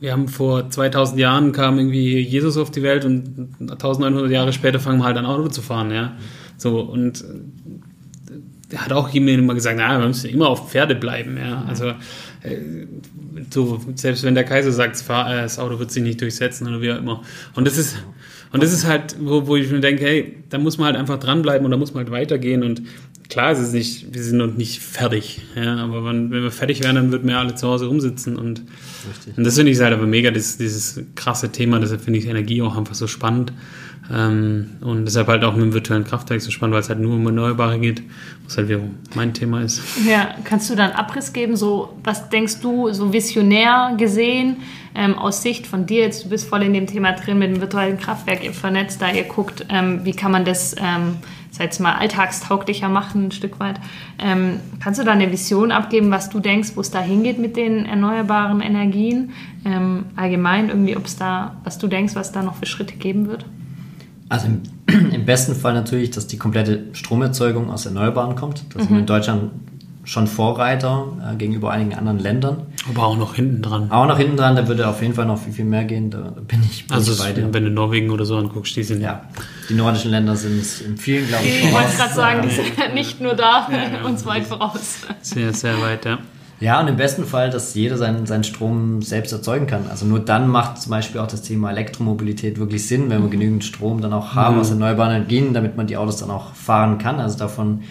wir 0.00 0.12
haben 0.12 0.28
vor 0.28 0.70
2000 0.70 1.18
Jahren 1.18 1.52
kam 1.52 1.78
irgendwie 1.78 2.18
Jesus 2.20 2.56
auf 2.56 2.70
die 2.70 2.82
Welt 2.82 3.04
und 3.04 3.50
1900 3.60 4.30
Jahre 4.30 4.52
später 4.52 4.80
fangen 4.80 4.98
wir 4.98 5.04
halt 5.04 5.16
an 5.16 5.26
Auto 5.26 5.48
zu 5.48 5.62
fahren, 5.62 5.90
ja. 5.90 6.16
So, 6.56 6.80
und 6.80 7.24
er 8.70 8.84
hat 8.84 8.92
auch 8.92 9.08
jemand 9.10 9.38
immer 9.38 9.54
gesagt, 9.54 9.76
na, 9.78 9.98
wir 9.98 10.06
müssen 10.06 10.30
immer 10.30 10.48
auf 10.48 10.70
Pferde 10.70 10.94
bleiben, 10.94 11.36
ja. 11.36 11.64
Also, 11.68 11.88
äh, 12.42 12.86
so, 13.50 13.80
selbst 13.94 14.24
wenn 14.24 14.34
der 14.34 14.44
Kaiser 14.44 14.72
sagt, 14.72 14.96
äh, 14.96 15.42
das 15.42 15.58
Auto 15.58 15.78
wird 15.78 15.90
sich 15.90 16.02
nicht 16.02 16.20
durchsetzen 16.20 16.66
oder 16.66 16.80
wie 16.80 16.92
auch 16.92 16.98
immer. 16.98 17.22
Und 17.54 17.66
das 17.66 17.78
ist, 17.78 17.96
und 18.52 18.62
das 18.62 18.72
ist 18.72 18.86
halt, 18.86 19.16
wo, 19.20 19.46
wo 19.46 19.56
ich 19.56 19.70
mir 19.70 19.80
denke, 19.80 20.04
hey, 20.04 20.36
da 20.48 20.58
muss 20.58 20.78
man 20.78 20.86
halt 20.86 20.96
einfach 20.96 21.18
dranbleiben 21.18 21.64
und 21.64 21.70
da 21.70 21.76
muss 21.76 21.94
man 21.94 22.04
halt 22.04 22.12
weitergehen 22.12 22.62
und 22.62 22.82
klar, 23.28 23.52
es 23.52 23.58
ist 23.58 23.72
nicht, 23.72 24.14
wir 24.14 24.22
sind 24.22 24.38
noch 24.38 24.54
nicht 24.54 24.80
fertig. 24.80 25.42
Ja, 25.54 25.76
aber 25.76 26.04
wenn, 26.04 26.30
wenn 26.30 26.42
wir 26.42 26.50
fertig 26.50 26.82
wären, 26.82 26.96
dann 26.96 27.12
würden 27.12 27.28
wir 27.28 27.38
alle 27.38 27.54
zu 27.54 27.68
Hause 27.68 27.86
rumsitzen. 27.86 28.36
Und, 28.36 28.62
und 29.36 29.44
das 29.44 29.56
finde 29.56 29.72
ich 29.72 29.80
halt 29.80 29.92
aber 29.92 30.06
mega, 30.06 30.30
das, 30.30 30.58
dieses 30.58 31.00
krasse 31.14 31.50
Thema. 31.50 31.78
Deshalb 31.78 32.02
finde 32.02 32.18
ich 32.18 32.26
Energie 32.26 32.62
auch 32.62 32.76
einfach 32.76 32.94
so 32.94 33.06
spannend. 33.06 33.52
Ähm, 34.12 34.70
und 34.80 35.04
deshalb 35.04 35.26
halt 35.28 35.42
auch 35.44 35.54
mit 35.54 35.62
dem 35.62 35.72
virtuellen 35.72 36.04
Kraftwerk 36.04 36.40
so 36.40 36.50
spannend, 36.50 36.74
weil 36.74 36.80
es 36.80 36.88
halt 36.88 37.00
nur 37.00 37.14
um 37.14 37.26
Erneuerbare 37.26 37.78
geht, 37.78 38.02
was 38.44 38.56
halt 38.56 38.68
wiederum 38.68 38.94
mein 39.14 39.34
Thema 39.34 39.62
ist. 39.62 39.82
Ja, 40.06 40.34
kannst 40.44 40.70
du 40.70 40.76
dann 40.76 40.92
Abriss 40.92 41.32
geben? 41.32 41.56
So, 41.56 41.96
was 42.04 42.28
denkst 42.28 42.60
du, 42.60 42.92
so 42.92 43.12
visionär 43.12 43.94
gesehen, 43.98 44.58
ähm, 44.94 45.18
aus 45.18 45.42
Sicht 45.42 45.66
von 45.66 45.86
dir 45.86 46.02
jetzt, 46.02 46.24
du 46.24 46.28
bist 46.28 46.48
voll 46.48 46.62
in 46.62 46.72
dem 46.72 46.86
Thema 46.86 47.12
drin 47.12 47.38
mit 47.38 47.50
dem 47.50 47.60
virtuellen 47.60 47.98
Kraftwerk, 47.98 48.44
ihr 48.44 48.52
vernetzt 48.52 49.02
da, 49.02 49.10
ihr 49.10 49.24
guckt, 49.24 49.66
ähm, 49.68 50.00
wie 50.04 50.12
kann 50.12 50.30
man 50.30 50.44
das, 50.44 50.74
ähm, 50.78 51.16
sag 51.56 51.64
jetzt 51.64 51.80
mal, 51.80 51.94
alltagstauglicher 51.94 52.88
machen, 52.88 53.26
ein 53.26 53.30
Stück 53.30 53.58
weit. 53.60 53.80
Ähm, 54.18 54.60
kannst 54.82 55.00
du 55.00 55.04
da 55.04 55.12
eine 55.12 55.32
Vision 55.32 55.72
abgeben, 55.72 56.10
was 56.10 56.28
du 56.28 56.40
denkst, 56.40 56.72
wo 56.74 56.80
es 56.80 56.90
da 56.90 57.00
hingeht 57.00 57.38
mit 57.38 57.56
den 57.56 57.86
erneuerbaren 57.86 58.60
Energien? 58.60 59.30
Ähm, 59.64 60.06
allgemein 60.16 60.68
irgendwie, 60.68 60.96
ob 60.96 61.06
es 61.06 61.16
da, 61.16 61.56
was 61.64 61.78
du 61.78 61.88
denkst, 61.88 62.14
was 62.14 62.32
da 62.32 62.42
noch 62.42 62.56
für 62.56 62.66
Schritte 62.66 62.96
geben 62.96 63.26
wird? 63.26 63.46
Also 64.28 64.48
im, 64.48 64.62
im, 65.12 65.24
besten 65.24 65.54
Fall 65.54 65.72
natürlich, 65.72 66.10
dass 66.10 66.26
die 66.26 66.36
komplette 66.36 66.84
Stromerzeugung 66.92 67.70
aus 67.70 67.86
Erneuerbaren 67.86 68.36
kommt. 68.36 68.64
Da 68.74 68.80
sind 68.80 68.90
wir 68.90 68.98
in 68.98 69.06
Deutschland 69.06 69.50
schon 70.06 70.28
Vorreiter 70.28 71.08
äh, 71.32 71.36
gegenüber 71.36 71.72
einigen 71.72 71.94
anderen 71.94 72.20
Ländern. 72.20 72.62
Aber 72.88 73.06
auch 73.06 73.16
noch 73.16 73.34
hinten 73.34 73.60
dran. 73.60 73.90
Auch 73.90 74.06
noch 74.06 74.16
hinten 74.16 74.36
dran, 74.36 74.54
da 74.54 74.68
würde 74.68 74.88
auf 74.88 75.02
jeden 75.02 75.14
Fall 75.14 75.26
noch 75.26 75.38
viel, 75.38 75.52
viel 75.52 75.64
mehr 75.64 75.84
gehen. 75.84 76.10
Da 76.10 76.32
bin 76.46 76.62
ich, 76.62 76.86
bin 76.86 76.96
also 76.96 77.12
ich 77.12 77.18
bei 77.18 77.32
dir. 77.32 77.52
Wenn 77.52 77.64
du 77.64 77.70
Norwegen 77.70 78.10
oder 78.10 78.24
so 78.24 78.38
anguckst, 78.38 78.74
die 78.76 78.84
sind 78.84 79.02
ja. 79.02 79.22
Die 79.68 79.74
nordischen 79.74 80.12
Länder 80.12 80.36
sind 80.36 80.64
in 80.86 80.96
vielen, 80.96 81.26
glaube 81.26 81.44
ich, 81.44 81.64
Ich 81.64 81.72
wollte 81.72 81.96
gerade 81.96 82.14
sagen, 82.14 82.42
die 82.42 82.54
sind 82.54 82.94
nicht 82.94 83.20
nur 83.20 83.34
da, 83.34 83.68
ja, 83.70 84.06
uns 84.06 84.24
weit 84.24 84.44
voraus. 84.44 84.98
Sehr, 85.22 85.52
sehr 85.52 85.80
weit, 85.82 86.04
ja. 86.04 86.18
Ja, 86.58 86.80
und 86.80 86.88
im 86.88 86.96
besten 86.96 87.26
Fall, 87.26 87.50
dass 87.50 87.74
jeder 87.74 87.98
seinen, 87.98 88.24
seinen 88.24 88.44
Strom 88.44 89.02
selbst 89.02 89.32
erzeugen 89.32 89.66
kann. 89.66 89.88
Also 89.90 90.06
nur 90.06 90.20
dann 90.20 90.48
macht 90.48 90.80
zum 90.80 90.90
Beispiel 90.90 91.20
auch 91.20 91.26
das 91.26 91.42
Thema 91.42 91.70
Elektromobilität 91.70 92.58
wirklich 92.58 92.86
Sinn, 92.86 93.10
wenn 93.10 93.22
wir 93.22 93.28
genügend 93.28 93.62
Strom 93.62 94.00
dann 94.00 94.14
auch 94.14 94.34
haben 94.34 94.54
mhm. 94.54 94.60
aus 94.62 94.70
erneuerbaren 94.70 95.16
Energien, 95.16 95.52
damit 95.52 95.76
man 95.76 95.86
die 95.86 95.98
Autos 95.98 96.16
dann 96.16 96.30
auch 96.30 96.54
fahren 96.54 96.96
kann. 96.96 97.20
Also 97.20 97.36
davon 97.36 97.82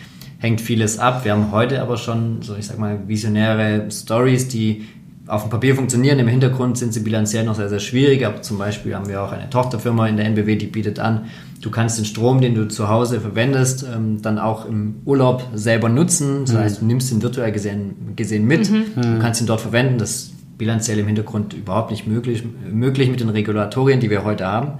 hängt 0.45 0.61
vieles 0.61 0.99
ab. 0.99 1.25
Wir 1.25 1.31
haben 1.31 1.51
heute 1.51 1.81
aber 1.81 1.97
schon, 1.97 2.41
so 2.41 2.55
ich 2.55 2.67
sag 2.67 2.77
mal, 2.77 2.99
visionäre 3.07 3.87
Stories, 3.91 4.47
die 4.47 4.85
auf 5.27 5.41
dem 5.41 5.49
Papier 5.49 5.75
funktionieren. 5.75 6.19
Im 6.19 6.27
Hintergrund 6.27 6.77
sind 6.77 6.93
sie 6.93 6.99
bilanziell 6.99 7.43
noch 7.45 7.55
sehr, 7.55 7.67
sehr 7.67 7.79
schwierig. 7.79 8.23
Aber 8.25 8.43
zum 8.43 8.59
Beispiel 8.59 8.93
haben 8.95 9.09
wir 9.09 9.23
auch 9.23 9.31
eine 9.31 9.49
Tochterfirma 9.49 10.07
in 10.07 10.17
der 10.17 10.27
NBW, 10.27 10.55
die 10.55 10.67
bietet 10.67 10.99
an, 10.99 11.25
du 11.61 11.71
kannst 11.71 11.97
den 11.97 12.05
Strom, 12.05 12.41
den 12.41 12.53
du 12.53 12.67
zu 12.67 12.89
Hause 12.89 13.19
verwendest, 13.19 13.83
ähm, 13.91 14.21
dann 14.21 14.37
auch 14.37 14.67
im 14.67 14.97
Urlaub 15.03 15.47
selber 15.55 15.89
nutzen. 15.89 16.41
Das 16.41 16.53
mhm. 16.53 16.57
heißt, 16.59 16.81
du 16.81 16.85
nimmst 16.85 17.11
ihn 17.11 17.23
virtuell 17.23 17.51
gesehen, 17.51 18.13
gesehen 18.15 18.45
mit. 18.45 18.69
Mhm. 18.69 18.85
Du 18.95 19.19
kannst 19.19 19.41
ihn 19.41 19.47
dort 19.47 19.61
verwenden. 19.61 19.97
Das 19.97 20.11
ist 20.11 20.57
bilanziell 20.59 20.99
im 20.99 21.07
Hintergrund 21.07 21.53
überhaupt 21.53 21.89
nicht 21.89 22.05
möglich, 22.05 22.43
möglich 22.71 23.09
mit 23.09 23.19
den 23.19 23.29
Regulatorien, 23.29 23.99
die 23.99 24.11
wir 24.11 24.23
heute 24.23 24.45
haben. 24.45 24.73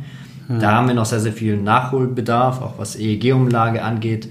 Mhm. 0.48 0.60
Da 0.60 0.74
haben 0.74 0.88
wir 0.88 0.94
noch 0.94 1.06
sehr, 1.06 1.22
sehr 1.22 1.34
viel 1.34 1.58
Nachholbedarf, 1.58 2.62
auch 2.62 2.78
was 2.78 2.96
EEG-Umlage 2.96 3.82
angeht. 3.82 4.30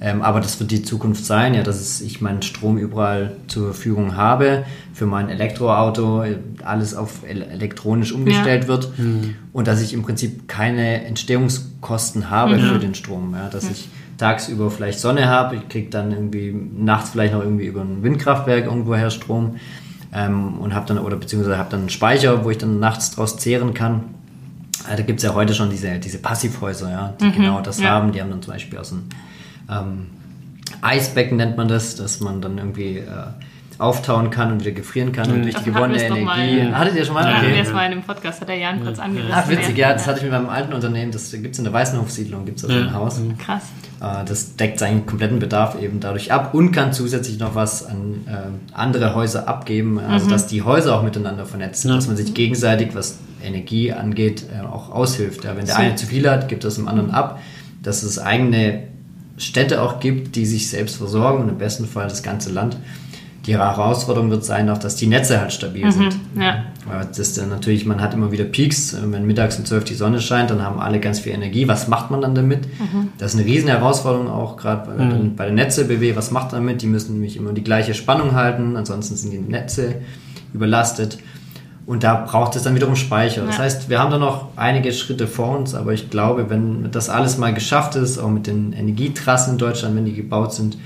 Ähm, 0.00 0.22
aber 0.22 0.40
das 0.40 0.60
wird 0.60 0.70
die 0.70 0.82
Zukunft 0.82 1.24
sein, 1.24 1.54
ja, 1.54 1.62
dass 1.62 2.00
ich 2.00 2.20
meinen 2.20 2.42
Strom 2.42 2.76
überall 2.76 3.36
zur 3.46 3.72
Verfügung 3.72 4.16
habe, 4.16 4.64
für 4.92 5.06
mein 5.06 5.30
Elektroauto 5.30 6.24
alles 6.64 6.94
auf 6.94 7.26
elektronisch 7.26 8.12
umgestellt 8.12 8.64
ja. 8.64 8.68
wird 8.68 8.98
mhm. 8.98 9.36
und 9.52 9.66
dass 9.66 9.80
ich 9.80 9.94
im 9.94 10.02
Prinzip 10.02 10.48
keine 10.48 11.04
Entstehungskosten 11.06 12.28
habe 12.28 12.58
mhm. 12.58 12.60
für 12.60 12.78
den 12.78 12.94
Strom. 12.94 13.34
Ja, 13.34 13.48
dass 13.48 13.64
ja. 13.64 13.70
ich 13.70 13.88
tagsüber 14.18 14.70
vielleicht 14.70 14.98
Sonne 14.98 15.28
habe, 15.28 15.56
ich 15.56 15.68
kriege 15.68 15.88
dann 15.88 16.12
irgendwie 16.12 16.54
nachts 16.76 17.10
vielleicht 17.10 17.32
noch 17.32 17.42
irgendwie 17.42 17.66
über 17.66 17.80
ein 17.80 18.02
Windkraftwerk 18.02 18.66
irgendwoher 18.66 19.10
Strom 19.10 19.56
ähm, 20.12 20.58
und 20.58 20.74
habe 20.74 20.86
dann, 20.86 20.98
oder 20.98 21.16
beziehungsweise 21.16 21.58
habe 21.58 21.70
dann 21.70 21.80
einen 21.80 21.90
Speicher, 21.90 22.44
wo 22.44 22.50
ich 22.50 22.58
dann 22.58 22.80
nachts 22.80 23.12
draus 23.12 23.38
zehren 23.38 23.74
kann. 23.74 24.04
Da 24.88 25.02
gibt 25.02 25.18
es 25.18 25.24
ja 25.24 25.34
heute 25.34 25.54
schon 25.54 25.70
diese, 25.70 25.98
diese 25.98 26.18
Passivhäuser, 26.18 26.90
ja, 26.90 27.14
die 27.20 27.24
mhm. 27.24 27.32
genau 27.32 27.60
das 27.60 27.82
haben. 27.82 28.12
Die 28.12 28.20
haben 28.20 28.30
dann 28.30 28.42
zum 28.42 28.52
Beispiel 28.52 28.78
aus 28.78 28.92
einem 28.92 29.04
ähm, 29.70 30.06
Eisbecken 30.82 31.36
nennt 31.36 31.56
man 31.56 31.68
das, 31.68 31.96
dass 31.96 32.20
man 32.20 32.40
dann 32.40 32.58
irgendwie 32.58 32.98
äh, 32.98 33.04
auftauen 33.78 34.30
kann 34.30 34.52
und 34.52 34.60
wieder 34.60 34.72
gefrieren 34.72 35.12
kann 35.12 35.30
und 35.30 35.42
durch 35.42 35.54
die 35.56 35.64
gewonnene 35.64 36.02
Energie. 36.02 36.24
Mal, 36.24 36.78
Hattet 36.78 36.96
ihr 36.96 37.04
schon 37.04 37.14
mal? 37.14 37.30
Ja, 37.30 37.38
okay. 37.38 37.58
das 37.58 37.72
mal 37.72 37.84
in 37.84 37.98
dem 37.98 38.02
Podcast, 38.02 38.40
hat 38.40 38.48
der 38.48 38.56
Jan 38.56 38.82
kurz 38.82 38.98
angerissen. 38.98 39.32
Ach, 39.34 39.48
witzig, 39.48 39.76
ja, 39.76 39.92
das 39.92 40.06
hatte 40.06 40.18
ich 40.18 40.22
mit 40.24 40.32
meinem 40.32 40.48
alten 40.48 40.72
Unternehmen, 40.72 41.12
das 41.12 41.30
gibt 41.30 41.52
es 41.52 41.58
in 41.58 41.64
der 41.64 41.74
Weißenhof-Siedlung, 41.74 42.46
gibt 42.46 42.56
es 42.58 42.66
da 42.66 42.72
so 42.72 42.74
ein 42.74 42.94
Haus. 42.94 43.20
Krass. 43.38 43.64
Äh, 44.00 44.24
das 44.24 44.56
deckt 44.56 44.78
seinen 44.78 45.04
kompletten 45.04 45.38
Bedarf 45.38 45.80
eben 45.80 46.00
dadurch 46.00 46.32
ab 46.32 46.54
und 46.54 46.72
kann 46.72 46.92
zusätzlich 46.94 47.38
noch 47.38 47.54
was 47.54 47.84
an 47.84 48.24
äh, 48.26 48.74
andere 48.74 49.14
Häuser 49.14 49.46
abgeben, 49.46 49.98
also 49.98 50.26
mhm. 50.26 50.30
dass 50.30 50.46
die 50.46 50.62
Häuser 50.62 50.96
auch 50.96 51.02
miteinander 51.02 51.44
vernetzt 51.44 51.82
sind, 51.82 51.90
ja. 51.90 51.96
dass 51.96 52.06
man 52.06 52.16
sich 52.16 52.32
gegenseitig, 52.32 52.94
was 52.94 53.18
Energie 53.44 53.92
angeht, 53.92 54.46
äh, 54.54 54.66
auch 54.66 54.90
aushilft. 54.90 55.44
Ja, 55.44 55.54
wenn 55.54 55.66
der 55.66 55.74
so. 55.74 55.82
eine 55.82 55.96
zu 55.96 56.06
viel 56.06 56.28
hat, 56.30 56.48
gibt 56.48 56.64
das 56.64 56.76
dem 56.76 56.88
anderen 56.88 57.10
ab, 57.10 57.40
dass 57.82 58.00
das 58.00 58.18
eigene 58.18 58.84
Städte 59.38 59.82
auch 59.82 60.00
gibt, 60.00 60.36
die 60.36 60.46
sich 60.46 60.68
selbst 60.68 60.96
versorgen 60.96 61.42
und 61.42 61.48
im 61.48 61.58
besten 61.58 61.86
Fall 61.86 62.08
das 62.08 62.22
ganze 62.22 62.50
Land. 62.50 62.76
Die 63.46 63.56
Herausforderung 63.56 64.28
wird 64.30 64.44
sein, 64.44 64.68
auch 64.70 64.78
dass 64.78 64.96
die 64.96 65.06
Netze 65.06 65.40
halt 65.40 65.52
stabil 65.52 65.84
mhm, 65.84 65.92
sind. 65.92 66.16
Ja. 66.36 66.64
Weil 66.84 67.08
das 67.16 67.34
dann 67.34 67.48
natürlich, 67.48 67.86
man 67.86 68.00
hat 68.00 68.12
immer 68.12 68.32
wieder 68.32 68.44
Peaks, 68.44 68.96
wenn 69.00 69.24
mittags 69.24 69.56
um 69.58 69.64
12 69.64 69.84
die 69.84 69.94
Sonne 69.94 70.20
scheint, 70.20 70.50
dann 70.50 70.62
haben 70.62 70.80
alle 70.80 70.98
ganz 70.98 71.20
viel 71.20 71.32
Energie. 71.32 71.68
Was 71.68 71.86
macht 71.86 72.10
man 72.10 72.20
dann 72.20 72.34
damit? 72.34 72.66
Mhm. 72.66 73.10
Das 73.18 73.34
ist 73.34 73.40
eine 73.40 73.48
riesen 73.48 73.68
Herausforderung 73.68 74.28
auch 74.28 74.56
gerade 74.56 74.90
bei, 74.90 75.04
mhm. 75.04 75.36
bei 75.36 75.44
der 75.44 75.54
Netze 75.54 75.84
BW. 75.84 76.16
Was 76.16 76.32
macht 76.32 76.52
man 76.52 76.62
damit? 76.62 76.82
Die 76.82 76.88
müssen 76.88 77.12
nämlich 77.12 77.36
immer 77.36 77.52
die 77.52 77.62
gleiche 77.62 77.94
Spannung 77.94 78.34
halten, 78.34 78.76
ansonsten 78.76 79.14
sind 79.14 79.30
die 79.30 79.38
Netze 79.38 79.96
überlastet. 80.52 81.18
Und 81.86 82.02
da 82.02 82.16
braucht 82.16 82.56
es 82.56 82.64
dann 82.64 82.74
wiederum 82.74 82.96
Speicher. 82.96 83.42
Ja. 83.42 83.46
Das 83.46 83.58
heißt, 83.60 83.88
wir 83.88 84.00
haben 84.00 84.10
da 84.10 84.18
noch 84.18 84.48
einige 84.56 84.92
Schritte 84.92 85.28
vor 85.28 85.56
uns, 85.56 85.74
aber 85.74 85.92
ich 85.92 86.10
glaube, 86.10 86.50
wenn 86.50 86.90
das 86.90 87.08
alles 87.08 87.38
mal 87.38 87.54
geschafft 87.54 87.94
ist, 87.94 88.18
auch 88.18 88.28
mit 88.28 88.48
den 88.48 88.72
Energietrassen 88.72 89.52
in 89.52 89.58
Deutschland, 89.58 89.94
wenn 89.94 90.04
die 90.04 90.14
gebaut 90.14 90.52
sind, 90.52 90.76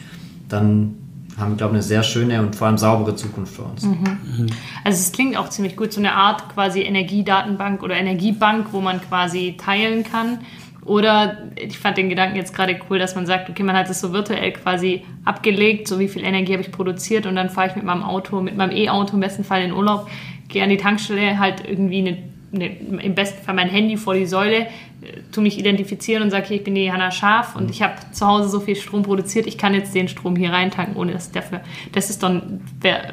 dann 0.49 0.97
haben 1.39 1.53
wir, 1.53 1.57
glaube 1.57 1.73
ich, 1.73 1.77
eine 1.77 1.83
sehr 1.83 2.03
schöne 2.03 2.41
und 2.41 2.55
vor 2.55 2.67
allem 2.67 2.77
saubere 2.77 3.17
Zukunft 3.17 3.55
für 3.55 3.63
uns. 3.63 3.83
Mhm. 3.83 4.49
Also 4.85 4.99
es 4.99 5.11
klingt 5.11 5.39
auch 5.39 5.49
ziemlich 5.49 5.75
gut, 5.75 5.91
so 5.91 6.01
eine 6.01 6.13
Art 6.13 6.53
quasi 6.53 6.83
Energiedatenbank 6.83 7.83
oder 7.83 7.95
Energiebank, 7.95 8.67
wo 8.73 8.83
man 8.83 9.01
quasi 9.01 9.57
teilen 9.59 10.05
kann. 10.05 10.41
Oder 10.85 11.39
ich 11.57 11.79
fand 11.79 11.99
den 11.99 12.09
Gedanken 12.09 12.37
jetzt 12.37 12.55
gerade 12.55 12.79
cool, 12.89 12.99
dass 12.99 13.15
man 13.15 13.25
sagt, 13.25 13.49
okay, 13.49 13.63
man 13.63 13.77
hat 13.77 13.89
es 13.89 14.01
so 14.01 14.13
virtuell 14.13 14.53
quasi 14.53 15.03
abgelegt, 15.25 15.89
so 15.89 15.99
wie 15.99 16.09
viel 16.09 16.25
Energie 16.25 16.53
habe 16.53 16.63
ich 16.63 16.73
produziert 16.73 17.27
und 17.27 17.37
dann 17.37 17.49
fahre 17.49 17.69
ich 17.69 17.77
mit 17.77 17.85
meinem 17.85 18.03
Auto, 18.03 18.41
mit 18.41 18.57
meinem 18.57 18.77
E-Auto 18.77 19.15
im 19.15 19.21
besten 19.21 19.45
Fall 19.45 19.63
in 19.63 19.73
Urlaub 19.73 20.09
gehe 20.51 20.63
an 20.63 20.69
die 20.69 20.77
Tankstelle, 20.77 21.39
halt 21.39 21.67
irgendwie 21.67 21.99
eine, 21.99 22.19
eine, 22.53 23.03
im 23.03 23.15
besten 23.15 23.43
Fall 23.45 23.55
mein 23.55 23.69
Handy 23.69 23.97
vor 23.97 24.15
die 24.15 24.27
Säule, 24.27 24.67
äh, 25.03 25.23
tu 25.33 25.41
mich 25.41 25.59
identifizieren 25.59 26.23
und 26.23 26.31
sage, 26.31 26.47
okay, 26.47 26.57
ich 26.57 26.65
bin 26.65 26.75
die 26.75 26.93
Hanna 26.93 27.11
Schaf 27.11 27.57
und 27.57 27.65
mhm. 27.65 27.71
ich 27.71 27.83
habe 27.83 27.95
zu 28.13 28.27
Hause 28.27 28.49
so 28.49 28.61
viel 28.61 28.77
Strom 28.77 29.03
produziert, 29.03 29.47
ich 29.47 29.57
kann 29.57 29.75
jetzt 29.75 29.95
den 29.95 30.09
Strom 30.09 30.37
hier 30.37 30.53
reintanken, 30.53 30.97
ohne 30.97 31.13
dass 31.13 31.31
dafür. 31.31 31.61
Das 31.93 32.11
ist 32.11 32.23
dann 32.23 32.61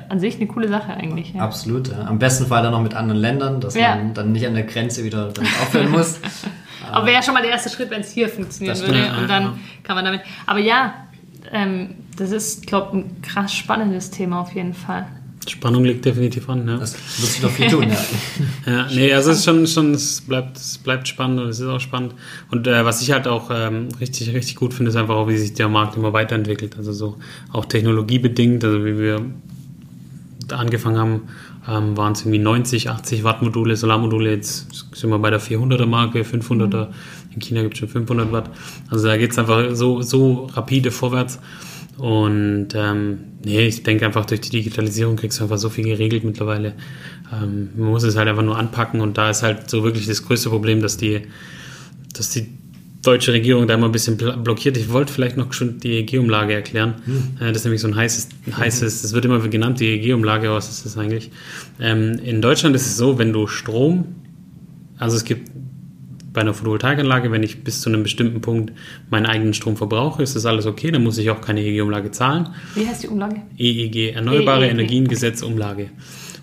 an 0.10 0.20
sich 0.20 0.36
eine 0.36 0.48
coole 0.48 0.68
Sache 0.68 0.94
eigentlich. 0.94 1.34
Ja. 1.34 1.42
Absolut. 1.42 1.90
Ja. 1.90 2.06
Am 2.06 2.20
besten 2.20 2.48
Fall 2.48 2.64
dann 2.64 2.72
noch 2.72 2.82
mit 2.82 2.94
anderen 2.94 3.22
Ländern, 3.22 3.62
dass 3.62 3.76
ja. 3.76 3.96
man 3.96 4.14
dann 4.14 4.32
nicht 4.32 4.46
an 4.48 4.56
der 4.56 4.64
Grenze 4.64 5.04
wieder 5.04 5.32
damit 5.32 5.52
aufhören 5.62 5.92
muss. 5.92 6.20
Aber 6.92 7.06
wäre 7.06 7.16
ja 7.16 7.24
schon 7.24 7.34
mal 7.34 7.42
der 7.42 7.52
erste 7.52 7.70
Schritt, 7.70 7.90
wenn 7.90 8.02
es 8.02 8.12
hier 8.12 8.30
funktionieren 8.30 8.80
würde. 8.80 9.12
Und 9.20 9.30
dann 9.30 9.60
kann 9.84 9.96
man 9.96 10.06
damit. 10.06 10.22
Aber 10.46 10.60
ja, 10.60 10.94
ähm, 11.52 11.96
das 12.18 12.32
ist, 12.32 12.68
glaube 12.68 12.98
ich, 12.98 13.06
ein 13.06 13.22
krass 13.22 13.54
spannendes 13.54 14.12
Thema 14.12 14.42
auf 14.42 14.54
jeden 14.56 14.74
Fall. 14.74 15.06
Spannung 15.50 15.84
liegt 15.84 16.06
definitiv 16.06 16.50
an, 16.50 16.68
ja. 16.68 16.78
Das 16.78 16.94
wird 16.94 17.32
sich 17.32 17.42
noch 17.42 17.50
viel 17.50 17.68
tun, 17.70 17.90
ja. 17.90 17.98
ja, 18.72 18.88
nee, 18.94 19.14
also 19.14 19.32
es 19.32 19.40
ist 19.40 19.46
schon, 19.46 19.66
schon 19.68 19.94
es, 19.94 20.22
bleibt, 20.22 20.58
es 20.58 20.78
bleibt 20.78 21.08
spannend 21.08 21.40
und 21.42 21.50
es 21.50 21.60
ist 21.60 21.68
auch 21.68 21.80
spannend. 21.80 22.14
Und 22.52 22.68
äh, 22.68 22.86
was 22.86 23.02
ich 23.02 23.12
halt 23.12 23.28
auch 23.28 23.50
ähm, 23.54 23.90
richtig, 24.00 24.34
richtig 24.34 24.56
gut 24.56 24.74
finde, 24.74 24.90
ist 24.90 24.96
einfach 24.96 25.16
auch, 25.16 25.28
wie 25.28 25.38
sich 25.38 25.54
der 25.54 25.70
Markt 25.70 25.98
immer 25.98 26.14
weiterentwickelt. 26.14 26.78
Also 26.78 26.94
so 26.94 27.18
auch 27.52 27.66
technologiebedingt, 27.66 28.64
also 28.64 28.86
wie 28.86 28.98
wir 28.98 29.26
angefangen 30.52 30.98
haben, 30.98 31.22
ähm, 31.68 31.98
waren 31.98 32.14
es 32.14 32.22
irgendwie 32.22 32.40
90, 32.40 32.90
80 32.90 33.24
Watt 33.24 33.42
Module, 33.42 33.76
Solarmodule. 33.76 34.32
Jetzt 34.32 34.68
sind 34.96 35.10
wir 35.10 35.20
bei 35.20 35.30
der 35.30 35.42
400er 35.42 35.86
Marke, 35.86 36.22
500er. 36.22 36.88
In 37.34 37.42
China 37.42 37.62
gibt 37.62 37.74
es 37.74 37.80
schon 37.80 37.90
500 37.90 38.32
Watt. 38.32 38.50
Also 38.90 39.08
da 39.08 39.18
geht 39.18 39.32
es 39.32 39.38
einfach 39.38 39.76
so, 39.76 40.02
so 40.02 40.46
rapide 40.54 40.92
vorwärts. 40.92 41.40
Und 41.98 42.70
ähm, 42.76 43.18
nee, 43.44 43.68
ich 43.68 43.84
denke 43.84 44.06
einfach, 44.06 44.26
durch 44.26 44.42
die 44.42 44.52
Digitalisierung 44.52 45.16
kriegst 45.16 45.40
du 45.40 45.44
einfach 45.44 45.58
so 45.58 45.70
viel 45.70 45.86
geregelt 45.86 46.24
mittlerweile. 46.24 46.74
Ähm, 47.34 47.70
man 47.76 47.90
muss 47.90 48.04
es 48.04 48.16
halt 48.16 48.28
einfach 48.28 48.44
nur 48.44 48.58
anpacken 48.58 49.02
und 49.02 49.18
da 49.18 49.30
ist 49.30 49.42
halt 49.44 49.70
so 49.70 49.84
wirklich 49.84 50.06
das 50.06 50.24
größte 50.24 50.50
Problem, 50.50 50.82
dass 50.82 50.98
die, 50.98 51.24
dass 52.14 52.30
die 52.30 52.48
deutsche 53.02 53.34
Regierung 53.34 53.68
da 53.68 53.74
immer 53.74 53.88
ein 53.88 53.92
bisschen 53.92 54.18
blockiert. 54.18 54.78
Ich 54.78 54.92
wollte 54.92 55.12
vielleicht 55.12 55.38
noch 55.38 55.54
schon 55.54 55.80
die 55.80 56.00
EEG-Umlage 56.00 56.54
erklären. 56.54 56.96
Hm. 57.06 57.38
Äh, 57.40 57.48
das 57.48 57.58
ist 57.58 57.64
nämlich 57.66 57.82
so 57.82 57.88
ein 57.88 57.96
heißes, 57.96 58.30
heißes, 58.56 59.02
das 59.02 59.14
wird 59.14 59.26
immer 59.26 59.40
genannt, 59.40 59.80
die 59.80 59.88
EEG-Umlage, 59.88 60.52
was 60.52 60.70
ist 60.70 60.86
das 60.86 60.98
eigentlich? 60.98 61.32
Ähm, 61.80 62.20
in 62.24 62.42
Deutschland 62.42 62.76
ist 62.76 62.86
es 62.86 62.98
so, 62.98 63.18
wenn 63.18 63.34
du 63.34 63.48
Strom, 63.48 64.06
also 64.98 65.16
es 65.16 65.24
gibt 65.24 65.50
bei 66.38 66.42
einer 66.42 66.54
Photovoltaikanlage, 66.54 67.32
wenn 67.32 67.42
ich 67.42 67.64
bis 67.64 67.82
zu 67.82 67.90
einem 67.90 68.04
bestimmten 68.04 68.42
Punkt 68.42 68.72
meinen 69.10 69.26
eigenen 69.26 69.56
Strom 69.56 69.76
verbrauche, 69.76 70.22
ist 70.22 70.36
das 70.36 70.46
alles 70.46 70.68
okay, 70.68 70.92
dann 70.92 71.04
muss 71.04 71.18
ich 71.18 71.32
auch 71.32 71.42
keine 71.42 71.62
EEG-Umlage 71.62 72.12
zahlen. 72.12 72.50
Wie 72.76 72.86
heißt 72.86 73.02
die 73.02 73.08
Umlage? 73.08 73.42
EEG, 73.58 74.14
Erneuerbare 74.14 74.66
EEG. 74.66 74.72
Energiengesetz 74.72 75.42
Umlage. 75.42 75.90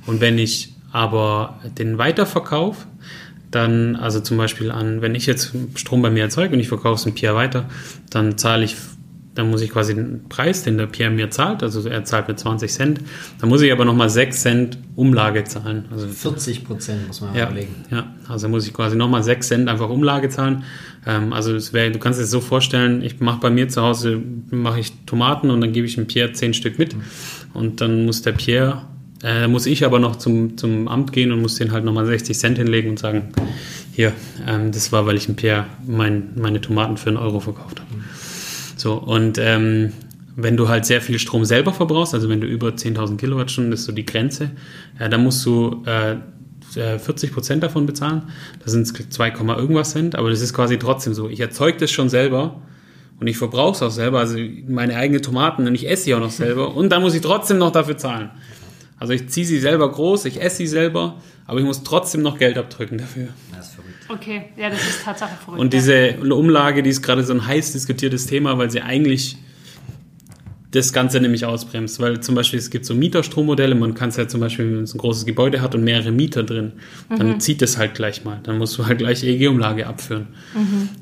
Und 0.05 0.21
wenn 0.21 0.37
ich 0.37 0.75
aber 0.91 1.61
den 1.79 1.97
weiterverkauf, 1.97 2.89
dann, 3.53 3.95
also 3.95 4.19
zum 4.19 4.37
Beispiel 4.37 4.73
an, 4.73 5.01
wenn 5.01 5.15
ich 5.15 5.27
jetzt 5.27 5.55
Strom 5.77 6.03
bei 6.03 6.11
mir 6.11 6.25
erzeuge 6.25 6.55
und 6.55 6.59
ich 6.59 6.67
verkaufe 6.67 6.97
es 6.97 7.07
an 7.07 7.15
Pierre 7.15 7.37
weiter, 7.37 7.67
dann 8.11 8.37
zahle 8.37 8.65
ich, 8.65 8.75
dann 9.35 9.51
muss 9.51 9.63
ich 9.63 9.71
quasi 9.71 9.95
den 9.95 10.29
Preis, 10.29 10.63
den 10.63 10.79
der 10.79 10.87
Pierre 10.87 11.11
mir 11.11 11.31
zahlt, 11.31 11.63
also 11.63 11.89
er 11.89 12.05
zahlt 12.05 12.29
mir 12.29 12.37
20 12.37 12.71
Cent, 12.73 13.01
dann 13.41 13.49
muss 13.49 13.63
ich 13.63 13.73
aber 13.73 13.85
nochmal 13.85 14.09
6 14.09 14.41
Cent 14.41 14.79
Umlage 14.95 15.45
zahlen. 15.45 15.87
Also 15.91 16.07
40 16.07 16.65
Prozent 16.65 17.07
muss 17.09 17.21
man 17.21 17.35
ja, 17.35 17.47
überlegen. 17.47 17.75
ja, 17.91 18.07
also 18.29 18.49
muss 18.49 18.67
ich 18.67 18.73
quasi 18.73 18.97
nochmal 18.97 19.25
6 19.25 19.47
Cent 19.47 19.69
einfach 19.69 19.89
Umlage 19.89 20.29
zahlen. 20.29 20.63
Ähm, 21.07 21.33
also 21.33 21.55
es 21.55 21.73
wär, 21.73 21.91
du 21.91 21.99
kannst 21.99 22.21
es 22.21 22.31
so 22.31 22.41
vorstellen, 22.41 23.03
ich 23.03 23.21
mache 23.21 23.41
bei 23.41 23.51
mir 23.51 23.69
zu 23.69 23.83
Hause, 23.83 24.21
mache 24.51 24.81
ich 24.81 24.93
Tomaten 25.07 25.51
und 25.51 25.61
dann 25.61 25.73
gebe 25.73 25.87
ich 25.87 25.97
dem 25.97 26.07
Pierre 26.07 26.33
10 26.33 26.55
Stück 26.55 26.79
mit 26.79 26.95
und 27.55 27.81
dann 27.81 28.05
muss 28.05 28.23
der 28.23 28.33
Pierre, 28.33 28.83
äh, 29.25 29.49
muss 29.49 29.67
ich 29.67 29.85
aber 29.85 29.99
noch 29.99 30.17
zum, 30.17 30.57
zum 30.57 30.87
Amt 30.87 31.13
gehen 31.13 31.33
und 31.33 31.43
muss 31.43 31.57
den 31.57 31.73
halt 31.73 31.85
nochmal 31.85 32.07
60 32.07 32.39
Cent 32.39 32.59
hinlegen 32.59 32.91
und 32.91 32.99
sagen, 33.01 33.33
hier, 33.93 34.13
ähm, 34.47 34.71
das 34.71 34.93
war, 34.93 35.07
weil 35.07 35.17
ich 35.17 35.27
dem 35.27 35.35
Pierre 35.35 35.67
mein, 35.87 36.31
meine 36.37 36.61
Tomaten 36.61 36.97
für 36.97 37.09
einen 37.09 37.17
Euro 37.17 37.41
verkauft 37.41 37.81
habe. 37.81 38.05
So, 38.85 38.93
und 38.97 39.39
ähm, 39.39 39.95
wenn 40.37 40.59
du 40.59 40.69
halt 40.69 40.85
sehr 40.85 41.01
viel 41.01 41.19
Strom 41.19 41.47
selber 41.47 41.73
verbrauchst, 41.73 42.13
also 42.13 42.29
wenn 42.29 42.43
du 42.43 42.47
über 42.47 42.69
10.000 42.69 43.17
Kilowattstunden, 43.17 43.71
das 43.71 43.81
ist 43.81 43.87
so 43.87 43.93
die 43.93 44.05
Grenze, 44.05 44.51
äh, 44.99 45.09
dann 45.09 45.23
musst 45.23 45.47
du 45.47 45.83
äh, 45.87 46.17
äh, 46.79 46.99
40 46.99 47.33
Prozent 47.33 47.63
davon 47.63 47.87
bezahlen. 47.87 48.25
Das 48.63 48.73
sind 48.73 48.87
2, 48.87 49.31
Komma 49.31 49.57
irgendwas 49.57 49.93
Cent, 49.93 50.17
aber 50.17 50.29
das 50.29 50.43
ist 50.43 50.53
quasi 50.53 50.79
trotzdem 50.79 51.15
so. 51.15 51.31
Ich 51.31 51.41
erzeuge 51.41 51.79
das 51.79 51.93
schon 51.93 52.11
selber 52.11 52.61
und 53.21 53.27
ich 53.27 53.39
verbrauche 53.39 53.73
es 53.73 53.81
auch 53.81 53.91
selber, 53.91 54.19
also 54.19 54.37
meine 54.69 54.97
eigenen 54.97 55.23
Tomaten 55.23 55.67
und 55.67 55.75
ich 55.75 55.89
esse 55.89 56.03
sie 56.03 56.15
auch 56.15 56.21
noch 56.21 56.31
selber 56.45 56.77
und 56.77 56.91
dann 56.91 57.01
muss 57.01 57.15
ich 57.15 57.23
trotzdem 57.23 57.57
noch 57.57 57.73
dafür 57.73 57.97
zahlen. 57.97 58.33
Also 58.99 59.15
ich 59.15 59.29
ziehe 59.31 59.47
sie 59.47 59.61
selber 59.61 59.91
groß, 59.91 60.27
ich 60.27 60.43
esse 60.43 60.59
sie 60.59 60.67
selber, 60.67 61.17
aber 61.47 61.59
ich 61.59 61.65
muss 61.65 61.85
trotzdem 61.85 62.21
noch 62.21 62.37
Geld 62.37 62.59
abdrücken 62.59 62.99
dafür. 62.99 63.29
Das. 64.09 64.17
Okay, 64.17 64.45
ja, 64.57 64.71
das 64.71 64.81
ist 64.81 65.05
Tatsache 65.05 65.37
verrückt. 65.37 65.61
Und 65.61 65.73
diese 65.73 66.17
Umlage, 66.19 66.83
die 66.83 66.91
ist 66.91 67.03
gerade 67.03 67.25
so 67.25 67.33
ein 67.33 67.47
heiß 67.47 67.73
diskutiertes 67.73 68.27
Thema, 68.27 68.59
weil 68.59 68.71
sie 68.71 68.81
eigentlich 68.81 69.37
das 70.71 70.93
Ganze 70.93 71.21
nämlich 71.21 71.45
ausbremst. 71.45 72.01
Weil 72.01 72.21
zum 72.21 72.35
Beispiel 72.35 72.59
es 72.59 72.69
gibt 72.71 72.85
so 72.85 72.95
Mieterstrommodelle, 72.95 73.75
man 73.75 73.95
kann 73.95 74.09
es 74.09 74.17
ja 74.17 74.27
zum 74.27 74.41
Beispiel, 74.41 74.77
wenn 74.77 74.83
es 74.83 74.95
ein 74.95 74.99
großes 74.99 75.25
Gebäude 75.25 75.63
hat 75.63 75.75
und 75.75 75.85
mehrere 75.85 76.11
Mieter 76.11 76.43
drin, 76.43 76.73
dann 77.09 77.41
zieht 77.41 77.63
es 77.63 77.79
halt 77.79 77.95
gleich 77.95 78.25
mal. 78.25 78.41
Dann 78.43 78.59
musst 78.59 78.77
du 78.77 78.87
halt 78.87 78.99
gleich 78.99 79.23
EEG-Umlage 79.23 79.87
abführen. 79.87 80.29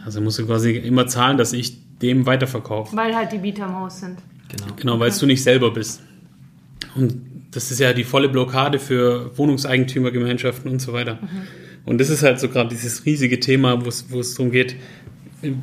Also 0.04 0.20
musst 0.20 0.38
du 0.38 0.46
quasi 0.46 0.72
immer 0.72 1.06
zahlen, 1.06 1.38
dass 1.38 1.52
ich 1.52 1.78
dem 2.02 2.26
weiterverkaufe. 2.26 2.94
Weil 2.96 3.14
halt 3.16 3.32
die 3.32 3.38
Mieter 3.38 3.64
im 3.64 3.74
Haus 3.76 4.00
sind. 4.00 4.18
Genau. 4.48 4.74
Genau, 4.76 5.00
weil 5.00 5.10
du 5.10 5.26
nicht 5.26 5.42
selber 5.42 5.70
bist. 5.70 6.02
Und 6.94 7.22
das 7.52 7.70
ist 7.70 7.78
ja 7.78 7.94
die 7.94 8.04
volle 8.04 8.28
Blockade 8.28 8.78
für 8.78 9.36
Wohnungseigentümergemeinschaften 9.38 10.70
und 10.70 10.80
so 10.80 10.92
weiter. 10.92 11.18
Und 11.84 11.98
das 12.00 12.08
ist 12.10 12.22
halt 12.22 12.38
so 12.40 12.48
gerade 12.48 12.68
dieses 12.70 13.04
riesige 13.04 13.40
Thema, 13.40 13.84
wo 13.84 13.88
es 14.20 14.34
darum 14.34 14.50
geht, 14.52 14.76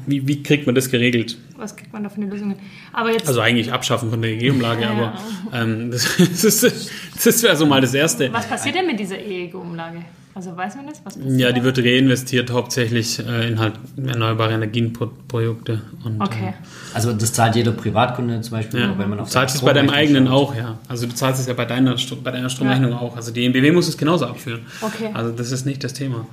wie, 0.07 0.27
wie 0.27 0.43
kriegt 0.43 0.65
man 0.65 0.75
das 0.75 0.89
geregelt? 0.91 1.37
Was 1.55 1.75
kriegt 1.75 1.93
man 1.93 2.03
da 2.03 2.09
für 2.09 2.17
eine 2.21 2.29
Lösung? 2.29 2.55
Aber 2.91 3.11
jetzt, 3.11 3.27
Also 3.27 3.39
eigentlich 3.39 3.71
abschaffen 3.71 4.09
von 4.09 4.21
der 4.21 4.31
EEG-Umlage, 4.31 4.81
Ja. 4.81 4.89
aber 4.89 5.13
ähm, 5.53 5.91
das, 5.91 6.17
das, 6.17 6.43
ist, 6.43 6.91
das 7.23 7.43
wäre 7.43 7.55
so 7.55 7.65
mal 7.65 7.79
das 7.79 7.93
Erste. 7.93 8.31
was 8.33 8.47
passiert 8.47 8.75
denn 8.75 8.87
mit 8.87 8.99
dieser 8.99 9.17
EEG-Umlage? 9.19 10.03
Also 10.39 10.55
weiß 10.55 10.77
man 10.77 10.87
das? 10.87 11.01
Was 11.03 11.17
passiert 11.17 11.37
Ja, 11.37 11.51
die 11.51 11.61
wird 11.65 11.79
reinvestiert 11.79 12.49
hauptsächlich 12.51 13.19
äh, 13.19 13.49
in 13.49 13.59
halt 13.59 13.73
erneuerbare 13.97 14.53
Energienprojekte. 14.53 15.81
Und, 16.05 16.21
Okay. 16.21 16.53
Also 16.93 17.11
das 17.11 17.33
zahlt 17.33 17.57
jeder 17.57 17.73
Privatkunde 17.73 18.39
zum 18.39 18.51
Beispiel, 18.51 18.79
Ja. 18.79 18.97
wenn 18.97 19.09
man 19.09 19.19
auf 19.19 19.27
du 19.27 19.33
zahlst 19.33 19.55
es 19.55 19.61
bei 19.61 19.73
deinem 19.73 19.89
eigenen 19.89 20.27
schaut. 20.27 20.33
auch, 20.51 20.55
ja. 20.55 20.77
Also 20.87 21.07
du 21.07 21.13
zahlst 21.13 21.41
es 21.41 21.47
ja 21.47 21.53
bei 21.55 21.65
deiner, 21.65 21.97
bei 22.23 22.31
deiner 22.31 22.49
Stromrechnung 22.49 22.93
auch. 22.93 23.17
Also 23.17 23.31
die 23.33 23.45
NBW 23.45 23.73
muss 23.73 23.89
es 23.89 23.97
genauso 23.97 24.27
abführen. 24.27 24.61
Okay. 24.79 25.09
Also 25.13 25.31
das 25.33 25.51
ist 25.51 25.65
nicht 25.65 25.83
das 25.83 25.91
Thema. 25.93 26.25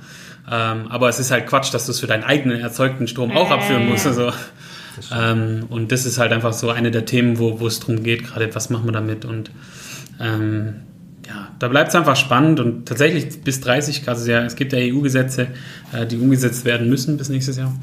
Ähm, 0.49 0.87
aber 0.87 1.09
es 1.09 1.19
ist 1.19 1.29
halt 1.31 1.45
Quatsch, 1.45 1.73
dass 1.73 1.85
du 1.87 1.91
es 1.91 1.99
für 1.99 2.07
deinen 2.07 2.23
eigenen 2.23 2.61
erzeugten 2.61 3.09
Strom 3.09 3.31
auch 3.35 3.49
Äh. 3.49 3.55
abführen 3.55 3.89
musst. 3.89 4.07
Also, 4.07 4.31
ähm, 5.13 5.65
und 5.69 5.91
das 5.91 6.05
ist 6.05 6.17
halt 6.17 6.31
einfach 6.31 6.53
so 6.53 6.69
eine 6.69 6.91
der 6.91 7.03
Themen, 7.03 7.39
wo, 7.39 7.59
wo 7.59 7.67
es 7.67 7.81
darum 7.81 8.03
geht, 8.03 8.23
gerade 8.23 8.55
was 8.55 8.69
machen 8.69 8.85
wir 8.85 8.93
damit. 8.93 9.25
Und 9.25 9.51
ähm, 10.21 10.75
ja, 11.27 11.49
da 11.59 11.67
bleibt 11.67 11.89
es 11.89 11.95
einfach 11.95 12.15
spannend 12.15 12.59
und 12.59 12.87
tatsächlich 12.87 13.41
bis 13.41 13.59
30, 13.59 14.07
also 14.07 14.31
ja, 14.31 14.45
es 14.45 14.55
gibt 14.55 14.71
ja 14.71 14.79
EU-Gesetze, 14.79 15.47
äh, 15.91 16.05
die 16.05 16.17
umgesetzt 16.17 16.63
werden 16.63 16.89
müssen 16.89 17.17
bis 17.17 17.29
nächstes 17.29 17.57
Jahr, 17.57 17.73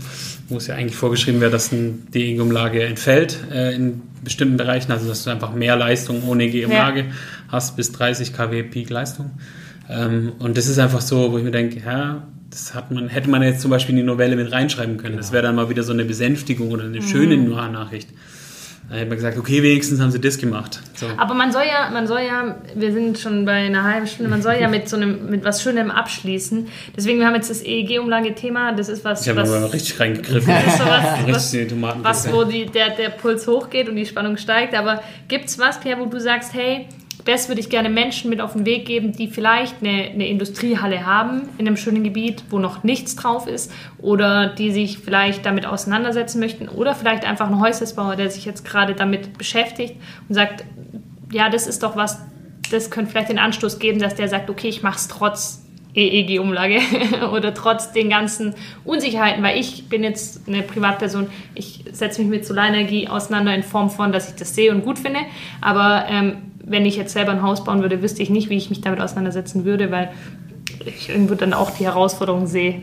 wo 0.49 0.57
es 0.57 0.67
ja 0.67 0.77
eigentlich 0.77 0.97
vorgeschrieben 0.97 1.41
wäre, 1.41 1.51
dass 1.51 1.71
die 1.71 1.95
EEG-Umlage 2.15 2.83
entfällt 2.85 3.39
äh, 3.53 3.75
in 3.75 4.03
bestimmten 4.23 4.57
Bereichen, 4.57 4.91
also 4.93 5.07
dass 5.09 5.25
du 5.25 5.31
einfach 5.31 5.53
mehr 5.53 5.77
Leistung 5.77 6.27
ohne 6.27 6.45
EEG-Umlage 6.45 7.07
hast, 7.49 7.77
bis 7.77 7.93
30 7.93 8.33
kW 8.33 8.63
Peak-Leistung. 8.63 9.33
Ähm, 9.91 10.33
und 10.39 10.57
das 10.57 10.67
ist 10.67 10.79
einfach 10.79 11.03
so, 11.03 11.31
wo 11.31 11.39
ich 11.39 11.45
mir 11.45 11.51
denke, 11.51 11.81
ja, 11.85 12.27
das 12.49 12.75
hat 12.75 12.91
man, 12.93 13.09
hätte 13.09 13.29
man 13.29 13.43
jetzt 13.43 13.61
zum 13.61 13.71
Beispiel 13.71 13.95
in 13.95 14.03
die 14.03 14.07
Novelle 14.07 14.37
mit 14.37 14.53
reinschreiben 14.53 14.97
können. 14.97 15.17
Das 15.17 15.33
wäre 15.33 15.43
dann 15.43 15.57
mal 15.57 15.69
wieder 15.69 15.83
so 15.83 15.93
eine 15.93 16.05
Besänftigung 16.05 16.71
oder 16.71 16.85
eine 16.85 17.03
schöne 17.03 17.37
Nachricht. 17.37 18.09
Da 18.89 18.97
hätte 18.97 19.07
man 19.07 19.17
gesagt, 19.17 19.39
okay, 19.39 19.63
wenigstens 19.63 19.99
haben 20.01 20.11
sie 20.11 20.21
das 20.21 20.37
gemacht. 20.37 20.81
So. 20.95 21.07
Aber 21.17 21.33
man 21.35 21.53
soll 21.53 21.65
ja, 21.65 21.91
man 21.91 22.07
soll 22.07 22.21
ja, 22.21 22.57
wir 22.75 22.93
sind 22.93 23.19
schon 23.19 23.47
bei 23.47 23.67
einer 23.67 23.83
halben 23.83 24.07
Stunde, 24.07 24.31
man 24.31 24.43
soll 24.43 24.55
ja 24.61 24.69
mit 24.69 24.89
so 24.89 24.97
einem, 24.97 25.31
mit 25.31 25.43
was 25.43 25.63
Schönem 25.63 25.91
abschließen. 25.91 26.69
Deswegen, 26.95 27.19
wir 27.19 27.27
haben 27.27 27.35
jetzt 27.35 27.49
das 27.49 27.63
EEG-Umlage-Thema, 27.63 28.73
das 28.73 28.91
ist 28.91 29.05
was, 29.05 29.23
Ich 29.23 29.29
habe 29.31 29.49
mal 29.49 29.65
richtig 29.67 29.99
reingegriffen. 29.99 30.53
das 30.53 30.67
ist 30.67 30.79
so 30.79 30.85
was, 30.85 31.27
richtig 31.27 31.83
was, 31.83 31.97
was 32.03 32.33
wo 32.33 32.45
die, 32.45 32.67
der, 32.67 32.91
der 32.91 33.09
Puls 33.09 33.47
hochgeht 33.47 33.89
und 33.89 33.97
die 33.97 34.07
Spannung 34.07 34.37
steigt. 34.37 34.75
Aber 34.75 35.03
gibt 35.29 35.47
es 35.47 35.59
was, 35.59 35.81
Pierre, 35.81 36.01
wo 36.01 36.07
du 36.07 36.21
sagst, 36.21 36.53
hey, 36.53 36.87
das 37.25 37.49
würde 37.49 37.61
ich 37.61 37.71
gerne 37.71 37.89
Menschen 37.89 38.29
mit 38.29 38.41
auf 38.41 38.53
den 38.53 38.67
Weg 38.67 38.87
geben, 38.87 39.13
die 39.13 39.29
vielleicht 39.29 39.77
eine, 39.81 40.11
eine 40.11 40.29
Industriehalle 40.29 41.07
haben 41.07 41.49
in 41.57 41.67
einem 41.67 41.77
schönen 41.77 42.05
Gebiet, 42.05 42.45
wo 42.51 42.59
noch 42.59 42.85
nichts 42.85 43.17
drauf 43.17 43.47
ist 43.47 43.73
oder 43.99 44.49
die 44.49 44.71
sich 44.71 44.99
vielleicht 44.99 45.47
damit 45.47 45.65
auseinandersetzen 45.65 46.39
möchten 46.39 46.69
oder 46.69 46.95
vielleicht 46.95 47.25
einfach 47.25 47.49
ein 47.49 47.61
Häuslersbauer, 47.61 48.17
der 48.17 48.31
sich 48.31 48.45
jetzt 48.45 48.65
gerade 48.65 48.95
damit 48.95 49.39
beschäftigt 49.39 49.97
und 50.29 50.35
sagt, 50.35 50.65
ja, 51.33 51.49
das 51.49 51.67
ist 51.67 51.83
doch 51.83 51.97
was, 51.97 52.21
das 52.71 52.91
könnte 52.91 53.11
vielleicht 53.11 53.31
den 53.31 53.39
Anstoß 53.39 53.79
geben, 53.79 54.01
dass 54.01 54.15
der 54.15 54.29
sagt, 54.29 54.51
okay, 54.51 54.69
ich 54.69 54.83
mache 54.83 54.97
es 54.97 55.09
trotz 55.09 55.65
EEG-Umlage 55.95 56.81
oder 57.33 57.55
trotz 57.55 57.93
den 57.93 58.11
ganzen 58.11 58.55
Unsicherheiten, 58.85 59.43
weil 59.43 59.59
ich 59.59 59.89
bin 59.89 60.03
jetzt 60.03 60.47
eine 60.47 60.63
Privatperson, 60.63 61.29
ich 61.55 61.85
setze 61.93 62.21
mich 62.21 62.31
mit 62.31 62.47
Solarenergie 62.47 63.09
auseinander 63.09 63.55
in 63.55 63.63
Form 63.63 63.91
von, 63.91 64.13
dass 64.13 64.29
ich 64.29 64.35
das 64.35 64.55
sehe 64.55 64.73
und 64.73 64.85
gut 64.85 64.99
finde, 64.99 65.21
aber 65.61 66.07
ähm, 66.09 66.54
wenn 66.67 66.87
ich 66.87 66.97
jetzt 66.97 67.13
selber 67.13 67.33
ein 67.33 67.43
Haus 67.43 67.65
bauen 67.65 67.81
würde, 67.83 68.03
wüsste 68.03 68.23
ich 68.23 68.31
nicht, 68.31 68.51
wie 68.51 68.57
ich 68.57 68.71
mich 68.71 68.81
damit 68.81 69.01
auseinandersetzen 69.01 69.65
würde, 69.65 69.91
weil 69.91 70.11
ich 70.87 71.09
irgendwo 71.09 71.35
dann 71.35 71.53
auch 71.53 71.71
die 71.71 71.85
Herausforderung 71.85 72.47
sehe. 72.47 72.83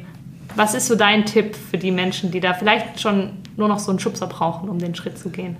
Was 0.55 0.73
ist 0.73 0.87
so 0.87 0.95
dein 0.95 1.25
Tipp 1.25 1.55
für 1.55 1.77
die 1.77 1.91
Menschen, 1.91 2.31
die 2.31 2.39
da 2.39 2.53
vielleicht 2.53 2.99
schon 2.99 3.31
nur 3.57 3.67
noch 3.67 3.79
so 3.79 3.91
einen 3.91 3.99
Schubser 3.99 4.27
brauchen, 4.27 4.69
um 4.69 4.79
den 4.79 4.95
Schritt 4.95 5.17
zu 5.17 5.29
gehen? 5.29 5.55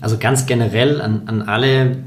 Also 0.00 0.18
ganz 0.18 0.46
generell 0.46 1.00
an, 1.00 1.22
an 1.26 1.42
alle, 1.42 1.98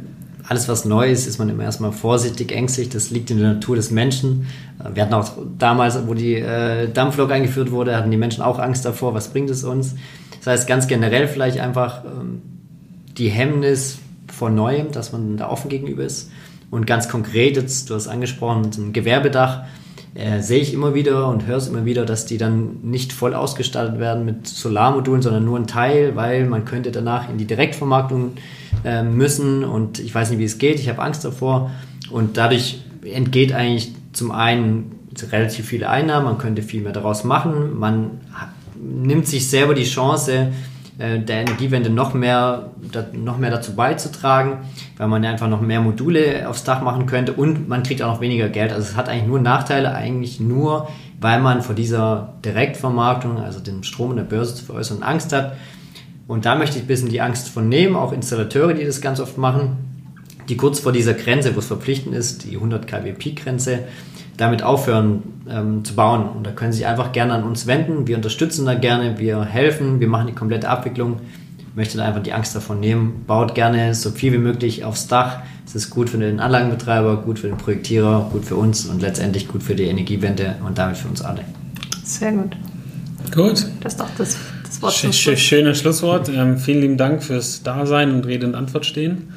alles 0.48 0.68
was 0.68 0.86
neu 0.86 1.10
ist, 1.10 1.28
ist 1.28 1.40
man 1.40 1.50
immer 1.50 1.64
erstmal 1.64 1.92
vorsichtig, 1.92 2.52
ängstlich. 2.52 2.90
Das 2.90 3.10
liegt 3.10 3.32
in 3.32 3.40
der 3.40 3.54
Natur 3.54 3.76
des 3.76 3.90
Menschen. 3.90 4.48
Äh, 4.80 4.96
Wir 4.96 5.04
hatten 5.04 5.14
auch 5.14 5.32
damals, 5.58 6.08
wo 6.08 6.14
die 6.14 6.36
äh, 6.36 6.90
Dampflok 6.92 7.32
eingeführt 7.32 7.72
wurde, 7.72 7.96
hatten 7.96 8.12
die 8.12 8.18
Menschen 8.18 8.44
auch 8.44 8.60
Angst 8.60 8.86
davor, 8.86 9.14
was 9.14 9.30
bringt 9.30 9.50
es 9.50 9.64
uns. 9.64 9.96
Das 10.40 10.48
heißt 10.48 10.68
ganz 10.68 10.88
generell 10.88 11.28
vielleicht 11.28 11.60
einfach 11.60 12.04
ähm, 12.04 12.42
die 13.18 13.30
Hemmnis 13.30 14.00
vor 14.40 14.50
Neuem, 14.50 14.92
dass 14.92 15.12
man 15.12 15.38
da 15.38 15.50
offen 15.50 15.70
gegenüber 15.70 16.04
ist. 16.04 16.32
Und 16.72 16.88
ganz 16.88 17.10
konkret, 17.10 17.58
jetzt, 17.58 17.90
du 17.90 17.96
hast 17.96 18.08
angesprochen, 18.08 18.72
so 18.72 18.82
ein 18.82 18.94
Gewerbedach, 18.94 19.64
äh, 20.16 20.42
sehe 20.42 20.60
ich 20.62 20.74
immer 20.74 20.94
wieder 20.94 21.28
und 21.28 21.46
höre 21.46 21.58
es 21.58 21.68
immer 21.68 21.86
wieder, 21.86 22.06
dass 22.06 22.26
die 22.26 22.38
dann 22.38 22.78
nicht 22.82 23.12
voll 23.12 23.34
ausgestattet 23.34 24.00
werden 24.00 24.26
mit 24.26 24.48
Solarmodulen, 24.48 25.22
sondern 25.22 25.46
nur 25.46 25.60
ein 25.60 25.68
Teil, 25.68 26.16
weil 26.16 26.46
man 26.46 26.66
könnte 26.66 26.92
danach 26.92 27.30
in 27.30 27.38
die 27.38 27.46
Direktvermarktung 27.46 28.32
äh, 28.84 29.04
müssen. 29.04 29.64
Und 29.64 30.00
ich 30.00 30.16
weiß 30.16 30.30
nicht, 30.30 30.40
wie 30.40 30.46
es 30.46 30.58
geht, 30.58 30.80
ich 30.80 30.90
habe 30.90 31.02
Angst 31.02 31.26
davor. 31.26 31.70
Und 32.10 32.38
dadurch 32.38 32.82
entgeht 33.04 33.52
eigentlich 33.54 33.94
zum 34.14 34.32
einen 34.32 34.96
relativ 35.32 35.66
viele 35.68 35.90
Einnahmen, 35.90 36.26
man 36.26 36.38
könnte 36.38 36.62
viel 36.62 36.82
mehr 36.82 36.94
daraus 36.94 37.24
machen, 37.24 37.78
man 37.78 38.22
nimmt 38.82 39.28
sich 39.28 39.50
selber 39.50 39.74
die 39.74 39.84
Chance, 39.84 40.54
äh, 41.00 41.20
der 41.20 41.42
Energiewende 41.42 41.90
noch 41.90 42.14
mehr, 42.14 42.72
noch 43.14 43.38
mehr 43.38 43.50
dazu 43.50 43.74
beizutragen, 43.74 44.58
weil 44.98 45.08
man 45.08 45.24
einfach 45.24 45.48
noch 45.48 45.62
mehr 45.62 45.80
Module 45.80 46.48
aufs 46.50 46.66
Dach 46.66 46.82
machen 46.82 47.06
könnte 47.06 47.32
und 47.32 47.70
man 47.70 47.84
kriegt 47.84 48.02
auch 48.02 48.14
noch 48.14 48.22
weniger 48.22 48.50
Geld. 48.50 48.74
Also 48.74 48.90
es 48.90 48.96
hat 48.98 49.08
eigentlich 49.08 49.28
nur 49.28 49.40
Nachteile, 49.40 49.96
eigentlich 49.96 50.42
nur, 50.42 50.90
weil 51.22 51.40
man 51.40 51.62
vor 51.62 51.74
dieser 51.74 52.34
Direktvermarktung, 52.44 53.38
also 53.38 53.62
dem 53.62 53.84
Strom 53.84 54.10
und 54.12 54.18
der 54.18 54.24
Börse 54.24 54.56
zu 54.56 54.66
veräußern, 54.66 55.02
Angst 55.02 55.32
hat. 55.32 55.54
Und 56.28 56.46
da 56.46 56.56
möchte 56.56 56.78
ich 56.78 56.84
ein 56.84 56.88
bisschen 56.88 57.10
die 57.10 57.22
Angst 57.22 57.48
von 57.48 57.70
nehmen, 57.70 57.96
auch 57.96 58.12
Installateure, 58.12 58.74
die 58.74 58.86
das 58.86 59.00
ganz 59.00 59.22
oft 59.22 59.38
machen, 59.38 59.78
die 60.50 60.58
kurz 60.58 60.80
vor 60.80 60.92
dieser 60.92 61.14
Grenze, 61.14 61.56
wo 61.56 61.60
es 61.60 61.68
verpflichtend 61.68 62.14
ist, 62.14 62.44
die 62.44 62.56
100 62.56 62.88
kW 62.88 63.14
Peak-Grenze, 63.14 63.86
damit 64.40 64.64
aufhören 64.64 65.24
ähm, 65.50 65.84
zu 65.84 65.96
bauen. 65.96 66.30
Und 66.30 66.48
da 66.48 66.52
können 66.52 66.72
Sie 66.72 66.80
sich 66.80 66.88
einfach 66.88 67.12
gerne 67.12 67.34
an 67.34 67.44
uns 67.44 67.68
wenden. 67.68 68.08
Wir 68.08 68.16
unterstützen 68.16 68.66
da 68.66 68.74
gerne, 68.74 69.20
wir 69.20 69.44
helfen, 69.44 70.00
wir 70.00 70.08
machen 70.08 70.28
die 70.28 70.34
komplette 70.34 70.70
Abwicklung. 70.70 71.18
Ich 71.58 71.76
möchte 71.76 71.98
da 71.98 72.06
einfach 72.06 72.24
die 72.24 72.34
Angst 72.34 72.56
davon 72.56 72.80
nehmen. 72.80 73.26
Baut 73.28 73.54
gerne 73.54 73.94
so 73.94 74.12
viel 74.12 74.32
wie 74.34 74.38
möglich 74.38 74.86
aufs 74.86 75.08
Dach. 75.08 75.40
Es 75.66 75.76
ist 75.76 75.90
gut 75.90 76.10
für 76.10 76.18
den 76.18 76.40
Anlagenbetreiber, 76.40 77.18
gut 77.18 77.40
für 77.40 77.48
den 77.48 77.58
Projektierer, 77.58 78.30
gut 78.32 78.46
für 78.46 78.56
uns 78.56 78.86
und 78.86 79.02
letztendlich 79.02 79.48
gut 79.48 79.62
für 79.62 79.76
die 79.76 79.84
Energiewende 79.84 80.56
und 80.66 80.78
damit 80.78 80.98
für 80.98 81.10
uns 81.10 81.22
alle. 81.22 81.42
Sehr 82.04 82.32
gut. 82.32 82.56
Gut. 83.34 83.66
Das 83.82 83.94
ist 83.94 84.00
doch 84.00 84.10
das, 84.18 84.38
das 84.64 84.82
Wort 84.82 84.94
Sch 84.94 85.14
Schluss. 85.14 85.40
schönes 85.40 85.80
Schlusswort. 85.80 86.30
Ähm, 86.30 86.58
vielen 86.58 86.82
lieben 86.82 86.98
Dank 86.98 87.22
fürs 87.22 87.62
Dasein 87.62 88.14
und 88.14 88.26
Rede 88.26 88.48
und 88.48 88.56
Antwort 88.56 88.86
stehen. 88.86 89.34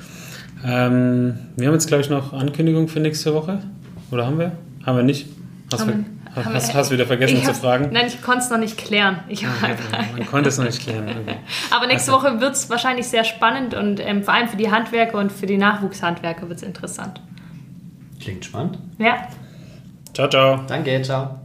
Ähm, 0.64 1.34
wir 1.56 1.66
haben 1.66 1.74
jetzt, 1.74 1.88
glaube 1.88 2.02
ich, 2.02 2.08
noch 2.08 2.32
Ankündigung 2.32 2.86
für 2.86 3.00
nächste 3.00 3.34
Woche. 3.34 3.58
Oder 4.10 4.26
haben 4.26 4.38
wir? 4.38 4.52
Haben 4.86 4.96
wir 4.96 5.02
nicht? 5.04 5.26
Hast, 5.72 5.80
Haben 5.82 5.90
ver 5.90 5.98
wir- 5.98 6.44
haben 6.44 6.54
hast, 6.54 6.74
hast 6.74 6.90
wieder 6.90 7.06
vergessen 7.06 7.42
zu 7.44 7.52
fragen? 7.54 7.90
Nein, 7.92 8.06
ich 8.06 8.22
konnte 8.22 8.40
es 8.40 8.50
noch 8.50 8.56
nicht 8.58 8.78
klären. 8.78 9.20
Ich 9.28 9.44
war 9.46 9.52
einfach. 9.68 9.98
Man 10.16 10.26
konnte 10.26 10.48
es 10.48 10.56
noch 10.58 10.64
nicht 10.64 10.80
klären. 10.82 11.04
Okay. 11.08 11.36
Aber 11.70 11.86
nächste 11.86 12.10
Woche 12.12 12.40
wird 12.40 12.54
es 12.54 12.70
wahrscheinlich 12.70 13.06
sehr 13.06 13.24
spannend 13.24 13.74
und 13.74 14.00
ähm, 14.00 14.22
vor 14.22 14.32
allem 14.34 14.48
für 14.48 14.56
die 14.56 14.70
Handwerker 14.70 15.18
und 15.18 15.30
für 15.30 15.46
die 15.46 15.58
Nachwuchshandwerker 15.58 16.48
wird 16.48 16.58
es 16.58 16.62
interessant. 16.62 17.20
Klingt 18.20 18.44
spannend. 18.46 18.78
Ja. 18.98 19.28
Ciao, 20.14 20.28
ciao. 20.28 20.62
Danke, 20.66 21.02
ciao. 21.02 21.41